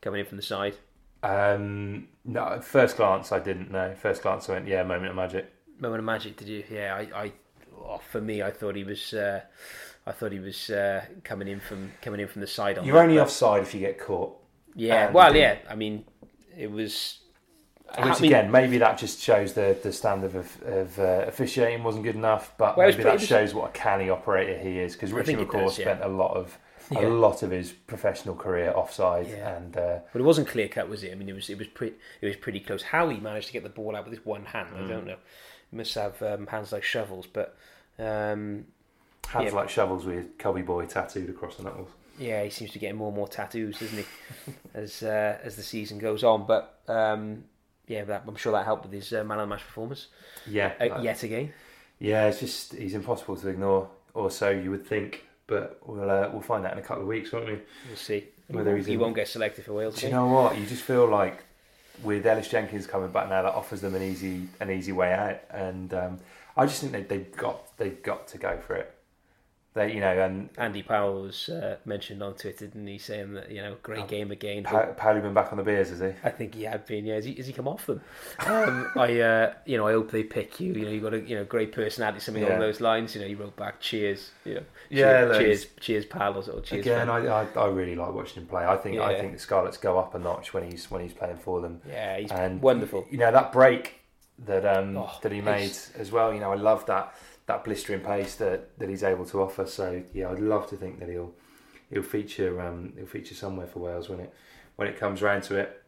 coming 0.00 0.20
in 0.20 0.26
from 0.26 0.36
the 0.36 0.42
side? 0.42 0.76
um, 1.22 2.08
no. 2.24 2.44
At 2.44 2.64
first 2.64 2.96
glance, 2.96 3.32
I 3.32 3.38
didn't 3.38 3.70
know. 3.70 3.94
First 3.94 4.22
glance, 4.22 4.48
I 4.48 4.54
went, 4.54 4.68
yeah, 4.68 4.82
moment 4.82 5.08
of 5.10 5.16
magic. 5.16 5.50
Moment 5.78 6.00
of 6.00 6.04
magic. 6.04 6.36
Did 6.36 6.48
you? 6.48 6.64
Yeah, 6.70 6.94
I. 6.94 7.24
I 7.24 7.32
oh, 7.76 7.98
for 7.98 8.20
me, 8.20 8.42
I 8.42 8.50
thought 8.50 8.76
he 8.76 8.84
was. 8.84 9.12
Uh, 9.14 9.42
I 10.06 10.12
thought 10.12 10.32
he 10.32 10.38
was 10.38 10.70
uh, 10.70 11.04
coming 11.22 11.48
in 11.48 11.60
from 11.60 11.92
coming 12.02 12.20
in 12.20 12.28
from 12.28 12.40
the 12.40 12.46
side. 12.46 12.78
On 12.78 12.84
You're 12.84 12.96
that, 12.96 13.04
only 13.04 13.18
offside 13.18 13.62
if 13.62 13.72
you 13.74 13.80
get 13.80 13.98
caught. 13.98 14.36
Yeah. 14.74 15.06
and- 15.06 15.14
Well, 15.14 15.34
yeah. 15.34 15.56
I 15.68 15.74
mean, 15.74 16.04
it 16.56 16.70
was. 16.70 17.20
I 17.96 18.08
Which 18.08 18.20
mean- 18.20 18.32
again, 18.32 18.50
maybe 18.50 18.78
that 18.78 18.98
just 18.98 19.20
shows 19.20 19.52
the 19.54 19.76
the 19.82 19.92
standard 19.92 20.34
of, 20.34 20.62
of 20.62 20.98
uh, 20.98 21.24
officiating 21.28 21.82
wasn't 21.84 22.04
good 22.04 22.16
enough, 22.16 22.52
but 22.58 22.76
Well, 22.76 22.88
maybe 22.88 23.02
that 23.04 23.20
shows 23.20 23.54
what 23.54 23.70
a 23.70 23.72
canny 23.72 24.10
operator 24.10 24.58
he 24.58 24.78
is. 24.80 24.94
Because 24.94 25.12
Richie 25.12 25.34
it 25.34 25.38
McCaw 25.40 25.64
does, 25.64 25.78
yeah. 25.78 25.84
spent 25.84 26.02
a 26.02 26.08
lot 26.08 26.34
of 26.36 26.58
Yeah. 26.90 27.06
a 27.06 27.08
lot 27.08 27.42
of 27.42 27.50
his 27.50 27.72
professional 27.72 28.34
career 28.34 28.72
offside, 28.74 29.28
Yeah. 29.28 29.56
and 29.56 29.76
uh, 29.76 29.98
But 30.12 30.20
it 30.20 30.24
wasn't 30.24 30.48
clear 30.48 30.68
cut, 30.68 30.88
was 30.88 31.02
it? 31.04 31.12
I 31.12 31.14
mean, 31.14 31.28
it 31.28 31.34
was 31.34 31.48
it 31.48 31.56
was 31.58 31.68
pretty 31.68 31.96
it 32.20 32.26
was 32.26 32.36
pretty 32.36 32.60
close. 32.60 32.82
How 32.82 33.08
he 33.10 33.20
managed 33.20 33.46
to 33.48 33.52
get 33.52 33.62
the 33.62 33.68
ball 33.70 33.94
out 33.96 34.04
with 34.04 34.14
his 34.18 34.24
one 34.26 34.44
hand, 34.46 34.68
Mm. 34.74 34.84
I 34.84 34.88
don't 34.88 35.06
know. 35.06 35.16
He 35.70 35.76
must 35.76 35.94
have 35.94 36.20
um, 36.22 36.46
hands 36.48 36.72
like 36.72 36.82
shovels, 36.84 37.26
but 37.26 37.56
um, 37.98 38.66
Hands 39.28 39.46
Yeah. 39.46 39.56
like 39.58 39.68
shovels 39.68 40.04
with 40.04 40.38
Cubby 40.38 40.62
Boy 40.62 40.86
tattooed 40.86 41.30
across 41.30 41.56
the 41.56 41.64
knuckles. 41.64 41.88
Yeah, 42.18 42.44
he 42.44 42.50
seems 42.50 42.70
to 42.70 42.74
be 42.74 42.80
getting 42.80 42.96
more 42.96 43.08
and 43.08 43.16
more 43.16 43.26
tattoos, 43.26 43.78
doesn't 43.80 43.98
he, 43.98 44.04
as 44.74 45.02
uh, 45.02 45.38
as 45.42 45.56
the 45.56 45.62
season 45.62 45.98
goes 45.98 46.22
on. 46.22 46.46
But 46.46 46.78
um, 46.88 47.44
yeah, 47.88 48.04
that, 48.04 48.22
I'm 48.26 48.36
sure 48.36 48.52
that 48.52 48.64
helped 48.64 48.84
with 48.84 48.92
his 48.92 49.12
uh, 49.12 49.24
man 49.24 49.38
of 49.40 49.48
the 49.48 49.54
match 49.54 49.64
performance 49.66 50.06
Yeah, 50.46 50.72
uh, 50.80 51.00
yet 51.00 51.22
again. 51.24 51.52
yeah. 51.98 52.26
It's 52.26 52.38
just 52.40 52.74
he's 52.74 52.94
impossible 52.94 53.36
to 53.36 53.48
ignore, 53.48 53.88
or 54.14 54.30
so 54.30 54.50
you 54.50 54.70
would 54.70 54.86
think. 54.86 55.24
But 55.46 55.80
we'll 55.84 56.08
uh, 56.08 56.30
we'll 56.32 56.40
find 56.40 56.64
out 56.64 56.72
in 56.72 56.78
a 56.78 56.82
couple 56.82 57.02
of 57.02 57.08
weeks, 57.08 57.32
won't 57.32 57.46
we? 57.46 57.58
We'll 57.88 57.96
see. 57.96 58.24
Whether 58.48 58.76
he's 58.76 58.86
he 58.86 58.94
in- 58.94 59.00
won't 59.00 59.16
get 59.16 59.26
selected 59.28 59.64
for 59.64 59.72
Wales. 59.72 59.96
Do 60.00 60.06
you 60.06 60.12
know 60.12 60.26
what? 60.28 60.56
You 60.56 60.64
just 60.66 60.82
feel 60.82 61.06
like 61.08 61.42
with 62.02 62.24
Ellis 62.26 62.48
Jenkins 62.48 62.86
coming 62.86 63.10
back 63.10 63.28
now, 63.28 63.42
that 63.42 63.52
offers 63.54 63.80
them 63.80 63.94
an 63.96 64.02
easy 64.02 64.48
an 64.60 64.70
easy 64.70 64.92
way 64.92 65.12
out, 65.12 65.40
and 65.50 65.92
um, 65.92 66.18
I 66.56 66.64
just 66.66 66.80
think 66.80 66.92
they 66.92 67.02
they've 67.02 67.36
got 67.36 67.76
they've 67.76 68.00
got 68.02 68.28
to 68.28 68.38
go 68.38 68.56
for 68.64 68.76
it. 68.76 68.94
They 69.74 69.92
you 69.92 69.98
know 69.98 70.16
and 70.24 70.50
Andy 70.56 70.82
Powell 70.84 71.22
was 71.22 71.48
uh, 71.48 71.78
mentioned 71.84 72.22
on 72.22 72.34
Twitter, 72.34 72.66
didn't 72.68 72.86
he, 72.86 72.96
saying 72.96 73.34
that 73.34 73.50
you 73.50 73.60
know 73.60 73.74
great 73.82 74.06
game 74.06 74.30
again. 74.30 74.62
Pa- 74.62 74.92
Paulie 74.92 75.20
been 75.20 75.34
back 75.34 75.50
on 75.50 75.58
the 75.58 75.64
beers, 75.64 75.88
has 75.90 75.98
he? 75.98 76.12
I 76.22 76.30
think 76.30 76.54
he 76.54 76.62
had 76.62 76.86
been. 76.86 77.04
Yeah, 77.04 77.16
has 77.16 77.24
he, 77.24 77.34
has 77.34 77.48
he 77.48 77.52
come 77.52 77.66
off 77.66 77.84
them? 77.86 78.00
Um, 78.46 78.88
I, 78.96 79.18
uh, 79.20 79.54
you 79.66 79.76
know, 79.76 79.88
I 79.88 79.92
hope 79.92 80.12
they 80.12 80.22
pick 80.22 80.60
you. 80.60 80.74
You 80.74 80.84
know, 80.84 80.90
you 80.92 81.00
got 81.00 81.12
a 81.14 81.20
you 81.20 81.34
know 81.34 81.44
great 81.44 81.72
personality, 81.72 82.20
something 82.20 82.40
Yeah. 82.44 82.50
along 82.50 82.60
those 82.60 82.80
lines. 82.80 83.16
You 83.16 83.22
know, 83.22 83.26
you 83.26 83.36
wrote 83.36 83.56
back, 83.56 83.80
cheers. 83.80 84.30
You 84.44 84.54
know, 84.54 84.62
Yeah, 84.90 85.24
cheers, 85.26 85.38
cheers, 85.38 85.66
cheers, 85.80 86.04
pal, 86.06 86.34
or, 86.36 86.48
or 86.52 86.60
cheers. 86.60 86.86
Again. 86.86 87.10
I, 87.10 87.26
I 87.26 87.46
I 87.56 87.66
really 87.66 87.96
like 87.96 88.12
watching 88.14 88.42
him 88.42 88.48
play. 88.48 88.64
I 88.64 88.76
think 88.76 89.00
I 89.00 89.18
think 89.18 89.32
the 89.32 89.40
Scarlets 89.40 89.76
go 89.78 89.98
up 89.98 90.14
a 90.14 90.20
notch 90.20 90.54
when 90.54 90.70
he's 90.70 90.88
when 90.88 91.02
he's 91.02 91.12
playing 91.14 91.38
for 91.38 91.60
them. 91.60 91.80
yeah, 91.88 92.16
he's 92.18 92.30
and 92.30 92.62
wonderful. 92.62 93.06
You 93.10 93.18
know 93.18 93.32
that 93.32 93.50
break 93.50 94.02
that 94.46 94.64
um, 94.64 94.96
Oh, 94.96 95.10
that 95.22 95.32
he 95.32 95.40
made 95.40 95.72
as 95.98 96.12
well. 96.12 96.32
You 96.32 96.38
know, 96.38 96.52
I 96.52 96.56
love 96.56 96.86
that 96.86 97.12
that 97.46 97.64
blistering 97.64 98.00
pace 98.00 98.36
that, 98.36 98.78
that 98.78 98.88
he's 98.88 99.02
able 99.02 99.24
to 99.26 99.42
offer. 99.42 99.66
So 99.66 100.02
yeah, 100.12 100.30
I'd 100.30 100.38
love 100.38 100.68
to 100.70 100.76
think 100.76 101.00
that 101.00 101.08
he'll 101.08 101.32
he'll 101.90 102.02
feature 102.02 102.60
um, 102.60 102.92
he'll 102.96 103.06
feature 103.06 103.34
somewhere 103.34 103.66
for 103.66 103.80
Wales 103.80 104.08
when 104.08 104.20
it 104.20 104.34
when 104.76 104.88
it 104.88 104.98
comes 104.98 105.22
round 105.22 105.42
to 105.44 105.56
it. 105.56 105.82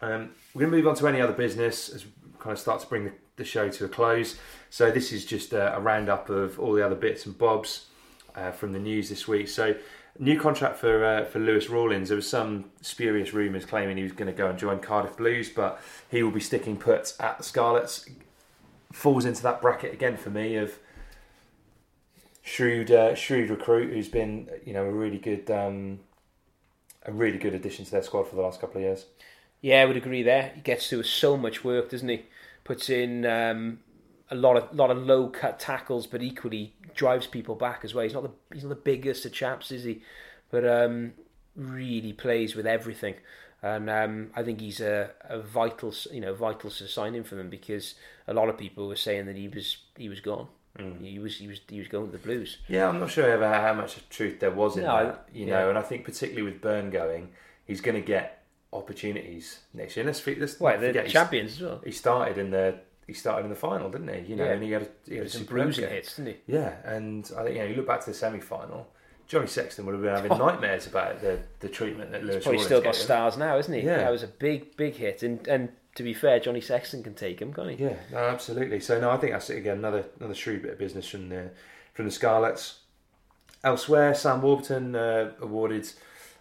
Um, 0.00 0.30
we're 0.54 0.60
going 0.60 0.70
to 0.70 0.76
move 0.76 0.86
on 0.86 0.96
to 0.96 1.08
any 1.08 1.20
other 1.20 1.32
business 1.32 1.88
as 1.88 2.04
kind 2.38 2.52
of 2.52 2.58
start 2.58 2.80
to 2.80 2.86
bring 2.86 3.04
the, 3.04 3.12
the 3.36 3.44
show 3.44 3.68
to 3.70 3.84
a 3.86 3.88
close. 3.88 4.36
So 4.68 4.90
this 4.90 5.12
is 5.12 5.24
just 5.24 5.52
a, 5.52 5.76
a 5.76 5.80
roundup 5.80 6.28
of 6.28 6.58
all 6.58 6.74
the 6.74 6.84
other 6.84 6.94
bits 6.94 7.24
and 7.26 7.36
bobs 7.36 7.86
uh, 8.34 8.50
from 8.50 8.72
the 8.72 8.78
news 8.78 9.08
this 9.08 9.26
week. 9.26 9.48
So 9.48 9.74
new 10.18 10.38
contract 10.38 10.78
for 10.78 11.04
uh, 11.04 11.24
for 11.24 11.38
Lewis 11.38 11.68
Rawlins. 11.68 12.08
There 12.08 12.16
was 12.16 12.28
some 12.28 12.70
spurious 12.82 13.32
rumours 13.32 13.64
claiming 13.64 13.96
he 13.96 14.02
was 14.02 14.12
going 14.12 14.30
to 14.30 14.36
go 14.36 14.48
and 14.48 14.58
join 14.58 14.78
Cardiff 14.80 15.16
Blues, 15.16 15.48
but 15.48 15.80
he 16.10 16.22
will 16.22 16.30
be 16.30 16.40
sticking 16.40 16.76
put 16.76 17.14
at 17.18 17.38
the 17.38 17.44
Scarlets. 17.44 18.08
Falls 18.94 19.24
into 19.24 19.42
that 19.42 19.60
bracket 19.60 19.92
again 19.92 20.16
for 20.16 20.30
me 20.30 20.56
of 20.56 20.78
shrewd 22.42 22.90
uh, 22.90 23.14
shrewd 23.14 23.50
recruit 23.50 23.92
who's 23.92 24.08
been 24.08 24.48
you 24.64 24.72
know 24.72 24.84
a 24.84 24.90
really 24.90 25.18
good 25.18 25.50
um, 25.50 25.98
a 27.04 27.12
really 27.12 27.38
good 27.38 27.54
addition 27.54 27.84
to 27.84 27.90
their 27.90 28.02
squad 28.02 28.28
for 28.28 28.36
the 28.36 28.42
last 28.42 28.60
couple 28.60 28.76
of 28.76 28.82
years. 28.82 29.06
Yeah, 29.60 29.82
I 29.82 29.86
would 29.86 29.96
agree 29.96 30.22
there. 30.22 30.52
He 30.54 30.60
gets 30.60 30.88
to 30.90 31.02
so 31.02 31.36
much 31.36 31.64
work, 31.64 31.90
doesn't 31.90 32.08
he? 32.08 32.26
Puts 32.64 32.88
in 32.88 33.26
um, 33.26 33.80
a 34.30 34.34
lot 34.34 34.56
of 34.56 34.74
lot 34.74 34.90
of 34.90 34.98
low 34.98 35.28
cut 35.28 35.58
tackles, 35.58 36.06
but 36.06 36.22
equally 36.22 36.74
drives 36.94 37.26
people 37.26 37.54
back 37.54 37.80
as 37.82 37.94
well. 37.94 38.04
He's 38.04 38.14
not 38.14 38.22
the 38.22 38.54
he's 38.54 38.64
not 38.64 38.70
the 38.70 38.76
biggest 38.76 39.24
of 39.24 39.32
chaps, 39.32 39.72
is 39.72 39.84
he? 39.84 40.02
But 40.50 40.66
um, 40.66 41.14
really 41.56 42.12
plays 42.12 42.54
with 42.54 42.66
everything, 42.66 43.14
and 43.66 43.88
um, 43.90 44.30
I 44.36 44.42
think 44.42 44.60
he's 44.60 44.80
a, 44.80 45.10
a 45.36 45.40
vital 45.40 45.92
you 46.12 46.20
know 46.20 46.34
vital 46.34 46.70
signing 46.70 47.24
for 47.24 47.34
them 47.36 47.48
because 47.50 47.94
a 48.28 48.34
lot 48.34 48.48
of 48.48 48.58
people 48.58 48.88
were 48.88 48.96
saying 48.96 49.26
that 49.26 49.36
he 49.36 49.48
was 49.48 49.78
he 49.96 50.08
was 50.08 50.20
gone. 50.20 50.48
He 51.00 51.20
was 51.20 51.36
he 51.36 51.46
was 51.46 51.60
he 51.68 51.78
was 51.78 51.86
going 51.88 52.06
to 52.06 52.12
the 52.12 52.18
Blues. 52.18 52.58
Yeah, 52.68 52.88
I'm 52.88 52.98
not 52.98 53.10
sure 53.10 53.28
ever 53.30 53.48
how 53.48 53.74
much 53.74 53.96
truth 54.10 54.40
there 54.40 54.50
was 54.50 54.76
in 54.76 54.82
No, 54.84 55.04
that, 55.06 55.28
you 55.32 55.46
yeah. 55.46 55.54
know, 55.60 55.68
and 55.70 55.78
I 55.78 55.82
think 55.82 56.04
particularly 56.04 56.42
with 56.50 56.60
Beirne 56.60 56.90
going, 56.90 57.28
he's 57.64 57.80
going 57.80 57.94
to 57.94 58.00
get 58.06 58.42
opportunities 58.72 59.60
next 59.72 59.96
year. 59.96 60.04
Let's, 60.04 60.26
let's 60.26 60.58
Well, 60.60 60.78
the 60.80 60.92
champions 61.08 61.52
as 61.54 61.60
well. 61.62 61.80
He 61.84 61.92
started 61.92 62.38
in 62.38 62.50
the 62.50 62.80
he 63.06 63.12
started 63.12 63.44
in 63.44 63.50
the 63.50 63.56
final, 63.56 63.90
didn't 63.90 64.08
he? 64.14 64.30
You 64.30 64.36
know, 64.36 64.44
Yeah. 64.46 64.50
and 64.52 64.62
he 64.62 64.70
had 64.72 64.82
a, 64.82 64.88
he 65.10 65.16
had 65.16 65.26
a 65.26 65.30
Some 65.30 65.44
bruising 65.44 65.88
hits, 65.88 66.16
didn't 66.16 66.34
he? 66.46 66.52
Yeah, 66.52 66.74
and 66.84 67.30
I 67.38 67.42
think 67.44 67.56
you 67.56 67.62
know 67.62 67.68
you 67.68 67.76
look 67.76 67.86
back 67.86 68.00
to 68.04 68.10
the 68.10 68.14
semi 68.16 68.40
final. 68.40 68.88
Johnny 69.26 69.46
Sexton 69.46 69.86
would 69.86 69.92
have 69.94 70.02
been 70.02 70.14
having 70.14 70.36
nightmares 70.38 70.86
about 70.86 71.20
the, 71.20 71.40
the 71.60 71.68
treatment 71.68 72.12
that 72.12 72.24
Lewis 72.24 72.36
Oh. 72.36 72.50
Probably 72.50 72.64
still 72.64 72.80
got 72.80 72.94
him. 72.96 73.02
stars 73.02 73.36
now, 73.36 73.56
isn't 73.58 73.72
he? 73.72 73.80
Yeah. 73.80 73.96
that 73.98 74.10
was 74.12 74.22
a 74.22 74.28
big, 74.28 74.76
big 74.76 74.94
hit. 74.94 75.22
And 75.22 75.46
and 75.48 75.70
to 75.94 76.02
be 76.02 76.12
fair, 76.12 76.40
Johnny 76.40 76.60
Sexton 76.60 77.02
can 77.02 77.14
take 77.14 77.40
him, 77.40 77.52
can't 77.52 77.70
he? 77.70 77.84
Yeah, 77.84 77.96
no, 78.12 78.18
absolutely. 78.18 78.80
So 78.80 79.00
no, 79.00 79.10
I 79.10 79.16
think 79.16 79.32
that's 79.32 79.48
it 79.50 79.56
again 79.58 79.78
another 79.78 80.04
another 80.18 80.34
shrewd 80.34 80.62
bit 80.62 80.72
of 80.72 80.78
business 80.78 81.08
from 81.08 81.28
the 81.28 81.50
from 81.94 82.04
the 82.06 82.10
Scarlets. 82.10 82.80
Elsewhere, 83.62 84.12
Sam 84.14 84.42
Warburton 84.42 84.94
uh, 84.94 85.32
awarded 85.40 85.88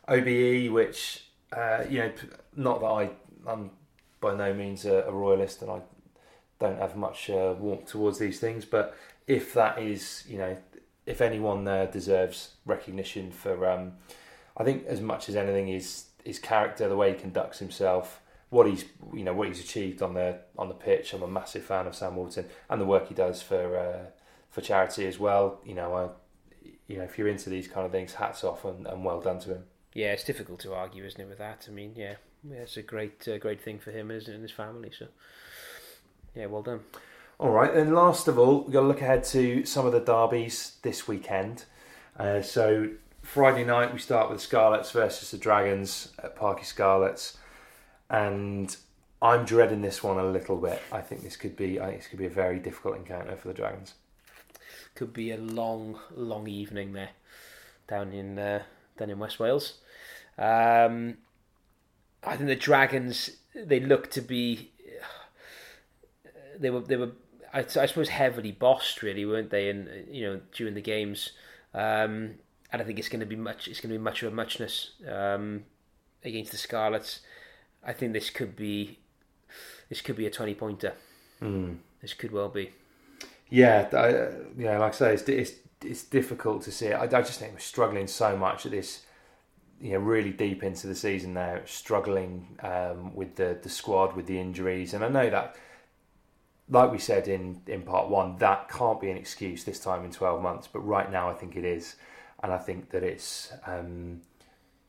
OBE, 0.09 0.71
which 0.73 1.25
uh, 1.55 1.83
you 1.89 1.99
know, 1.99 2.11
not 2.55 2.81
that 2.81 2.87
I 2.87 3.09
I'm 3.47 3.71
by 4.19 4.35
no 4.35 4.53
means 4.53 4.85
a, 4.85 5.03
a 5.07 5.11
royalist 5.11 5.61
and 5.61 5.71
I 5.71 5.81
don't 6.59 6.79
have 6.79 6.95
much 6.95 7.29
uh, 7.29 7.53
warmth 7.57 7.85
towards 7.87 8.19
these 8.19 8.39
things, 8.39 8.65
but 8.65 8.95
if 9.27 9.53
that 9.53 9.79
is 9.79 10.23
you 10.27 10.37
know, 10.37 10.57
if 11.05 11.21
anyone 11.21 11.65
there 11.65 11.87
deserves 11.87 12.55
recognition 12.65 13.31
for, 13.31 13.69
um, 13.69 13.93
I 14.55 14.63
think 14.63 14.85
as 14.85 15.01
much 15.01 15.29
as 15.29 15.35
anything 15.35 15.69
is 15.69 16.05
his 16.23 16.39
character, 16.39 16.87
the 16.87 16.95
way 16.95 17.13
he 17.13 17.19
conducts 17.19 17.59
himself, 17.59 18.21
what 18.49 18.67
he's 18.67 18.85
you 19.13 19.23
know 19.23 19.33
what 19.33 19.47
he's 19.47 19.59
achieved 19.59 20.01
on 20.01 20.13
the 20.13 20.39
on 20.57 20.67
the 20.67 20.75
pitch. 20.75 21.13
I'm 21.13 21.23
a 21.23 21.27
massive 21.27 21.63
fan 21.63 21.87
of 21.87 21.95
Sam 21.95 22.15
Warburton 22.15 22.45
and 22.69 22.79
the 22.79 22.85
work 22.85 23.07
he 23.07 23.15
does 23.15 23.41
for 23.41 23.77
uh, 23.77 24.11
for 24.49 24.61
charity 24.61 25.07
as 25.07 25.19
well. 25.19 25.59
You 25.65 25.73
know, 25.73 25.93
I, 25.95 26.67
you 26.87 26.97
know 26.97 27.03
if 27.03 27.17
you're 27.17 27.27
into 27.27 27.49
these 27.49 27.67
kind 27.67 27.85
of 27.85 27.91
things, 27.91 28.13
hats 28.13 28.43
off 28.43 28.63
and, 28.63 28.85
and 28.85 29.03
well 29.03 29.21
done 29.21 29.39
to 29.39 29.55
him. 29.55 29.63
Yeah, 29.93 30.13
it's 30.13 30.23
difficult 30.23 30.59
to 30.61 30.73
argue, 30.73 31.05
isn't 31.05 31.21
it, 31.21 31.29
with 31.29 31.37
that? 31.37 31.67
I 31.69 31.71
mean, 31.71 31.93
yeah, 31.95 32.15
yeah 32.49 32.59
it's 32.59 32.77
a 32.77 32.81
great, 32.81 33.27
uh, 33.27 33.37
great 33.37 33.61
thing 33.61 33.77
for 33.77 33.91
him, 33.91 34.09
and 34.09 34.25
his 34.25 34.51
family. 34.51 34.91
So, 34.97 35.07
yeah, 36.35 36.47
well 36.47 36.63
done. 36.63 36.79
All 37.39 37.49
right, 37.49 37.73
and 37.73 37.95
last 37.95 38.27
of 38.27 38.37
all, 38.37 38.61
we've 38.61 38.73
got 38.73 38.81
to 38.81 38.87
look 38.87 39.01
ahead 39.01 39.23
to 39.25 39.65
some 39.65 39.87
of 39.87 39.91
the 39.91 39.99
derbies 39.99 40.77
this 40.83 41.07
weekend. 41.07 41.65
Uh, 42.17 42.43
so 42.43 42.91
Friday 43.23 43.63
night 43.63 43.91
we 43.91 43.97
start 43.97 44.29
with 44.29 44.39
Scarlets 44.39 44.91
versus 44.91 45.31
the 45.31 45.39
Dragons 45.39 46.11
at 46.23 46.35
Parc 46.35 46.57
y 46.57 46.63
Scarlets, 46.63 47.37
and 48.07 48.77
I'm 49.19 49.45
dreading 49.45 49.81
this 49.81 50.03
one 50.03 50.19
a 50.19 50.25
little 50.25 50.57
bit. 50.57 50.79
I 50.91 51.01
think 51.01 51.23
this 51.23 51.35
could 51.35 51.55
be 51.55 51.79
I 51.79 51.87
think 51.87 52.01
this 52.01 52.07
could 52.07 52.19
be 52.19 52.27
a 52.27 52.29
very 52.29 52.59
difficult 52.59 52.97
encounter 52.97 53.35
for 53.35 53.47
the 53.47 53.55
Dragons. 53.55 53.95
Could 54.93 55.11
be 55.11 55.31
a 55.31 55.37
long, 55.37 55.99
long 56.15 56.47
evening 56.47 56.93
there 56.93 57.11
down 57.87 58.13
in 58.13 58.37
uh, 58.37 58.61
down 58.95 59.09
in 59.09 59.17
West 59.17 59.39
Wales. 59.39 59.79
Um, 60.37 61.17
I 62.23 62.37
think 62.37 62.47
the 62.47 62.55
Dragons 62.55 63.31
they 63.55 63.79
look 63.79 64.11
to 64.11 64.21
be 64.21 64.69
they 66.59 66.69
were 66.69 66.81
they 66.81 66.97
were 66.97 67.11
I, 67.53 67.59
I 67.59 67.85
suppose 67.85 68.09
heavily 68.09 68.51
bossed 68.51 69.01
really 69.01 69.25
weren't 69.25 69.49
they 69.49 69.69
in 69.69 70.07
you 70.09 70.25
know 70.25 70.41
during 70.53 70.73
the 70.73 70.81
games? 70.81 71.31
Um, 71.73 72.35
and 72.71 72.81
I 72.81 72.85
think 72.85 72.99
it's 72.99 73.09
going 73.09 73.19
to 73.19 73.25
be 73.25 73.35
much 73.35 73.67
it's 73.67 73.79
going 73.79 73.93
to 73.93 73.99
be 73.99 74.03
much 74.03 74.23
of 74.23 74.33
a 74.33 74.35
muchness 74.35 74.91
um, 75.07 75.63
against 76.23 76.51
the 76.51 76.57
Scarlets. 76.57 77.19
I 77.85 77.93
think 77.93 78.13
this 78.13 78.29
could 78.29 78.55
be 78.55 78.99
this 79.89 80.01
could 80.01 80.15
be 80.15 80.25
a 80.25 80.31
20 80.31 80.55
pointer. 80.55 80.93
This 82.01 82.13
could 82.13 82.31
well 82.31 82.49
be. 82.49 82.71
Yeah, 83.49 83.87
I, 83.93 84.59
yeah, 84.59 84.79
like 84.79 84.93
I 84.93 84.95
say, 84.95 85.13
it's, 85.13 85.23
it's 85.29 85.53
it's 85.85 86.03
difficult 86.03 86.63
to 86.63 86.71
see 86.71 86.87
it. 86.87 86.93
I, 86.93 87.03
I 87.03 87.21
just 87.21 87.39
think 87.39 87.53
we're 87.53 87.59
struggling 87.59 88.07
so 88.07 88.35
much 88.35 88.65
at 88.65 88.71
this, 88.71 89.03
you 89.79 89.91
know, 89.91 89.99
really 89.99 90.31
deep 90.31 90.63
into 90.63 90.87
the 90.87 90.95
season 90.95 91.33
now, 91.33 91.59
struggling 91.65 92.57
um, 92.63 93.13
with 93.13 93.35
the 93.35 93.57
the 93.61 93.69
squad 93.69 94.15
with 94.15 94.25
the 94.25 94.39
injuries, 94.39 94.93
and 94.93 95.03
I 95.03 95.09
know 95.09 95.29
that, 95.29 95.55
like 96.69 96.91
we 96.91 96.97
said 96.97 97.27
in 97.27 97.61
in 97.67 97.81
part 97.81 98.09
one, 98.09 98.37
that 98.37 98.69
can't 98.69 98.99
be 99.01 99.09
an 99.09 99.17
excuse 99.17 99.63
this 99.63 99.79
time 99.79 100.05
in 100.05 100.11
twelve 100.11 100.41
months, 100.41 100.67
but 100.71 100.79
right 100.79 101.11
now 101.11 101.29
I 101.29 101.33
think 101.33 101.55
it 101.55 101.65
is, 101.65 101.95
and 102.41 102.51
I 102.51 102.57
think 102.57 102.89
that 102.91 103.03
it's 103.03 103.51
um, 103.65 104.21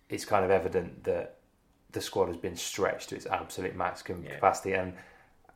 it's 0.09 0.25
kind 0.25 0.45
of 0.45 0.51
evident 0.51 1.05
that 1.05 1.37
the 1.93 2.01
squad 2.01 2.27
has 2.27 2.37
been 2.37 2.57
stretched 2.57 3.11
to 3.11 3.17
its 3.17 3.27
absolute 3.27 3.75
maximum 3.77 4.25
Yeah. 4.25 4.35
capacity, 4.35 4.75
and 4.75 4.95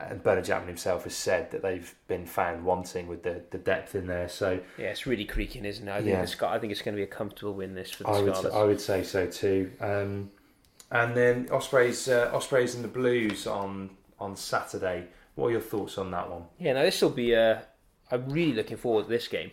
and 0.01 0.23
Bernard 0.23 0.45
Jackman 0.45 0.69
himself 0.69 1.03
has 1.03 1.13
said 1.13 1.51
that 1.51 1.61
they've 1.61 1.93
been 2.07 2.25
found 2.25 2.63
wanting 2.63 3.07
with 3.07 3.23
the, 3.23 3.41
the 3.51 3.57
depth 3.57 3.95
in 3.95 4.07
there. 4.07 4.29
So 4.29 4.59
yeah 4.77 4.87
it's 4.87 5.05
really 5.05 5.25
creaking 5.25 5.65
isn't 5.65 5.85
it 5.87 5.91
I 5.91 5.97
think, 5.97 6.07
Yeah. 6.41 6.47
I 6.49 6.57
think 6.57 6.71
it's 6.71 6.81
going 6.81 6.95
to 6.95 6.99
be 6.99 7.03
a 7.03 7.07
comfortable 7.07 7.53
win 7.53 7.75
this 7.75 7.91
for 7.91 8.03
the 8.03 8.09
I 8.09 8.21
would 8.21 8.45
I 8.45 8.63
would 8.63 8.79
say 8.79 9.03
so 9.03 9.25
too. 9.27 9.71
Um, 9.81 10.31
and 10.91 11.15
then 11.15 11.49
Ospreys 11.51 12.07
uh, 12.07 12.31
Ospreys 12.33 12.75
and 12.75 12.83
the 12.83 12.87
Blues 12.89 13.45
on 13.45 13.89
on 14.19 14.35
Saturday. 14.37 15.07
What 15.39 15.47
are 15.47 15.51
your 15.51 15.61
thoughts 15.61 15.97
on 15.97 16.11
that 16.11 16.29
one? 16.29 16.43
Yeah, 16.57 16.73
now 16.73 16.81
this 16.81 17.01
will 17.01 17.11
be. 17.11 17.33
Uh, 17.33 17.59
I'm 18.11 18.29
really 18.29 18.53
looking 18.53 18.75
forward 18.75 19.03
to 19.03 19.09
this 19.09 19.29
game 19.29 19.51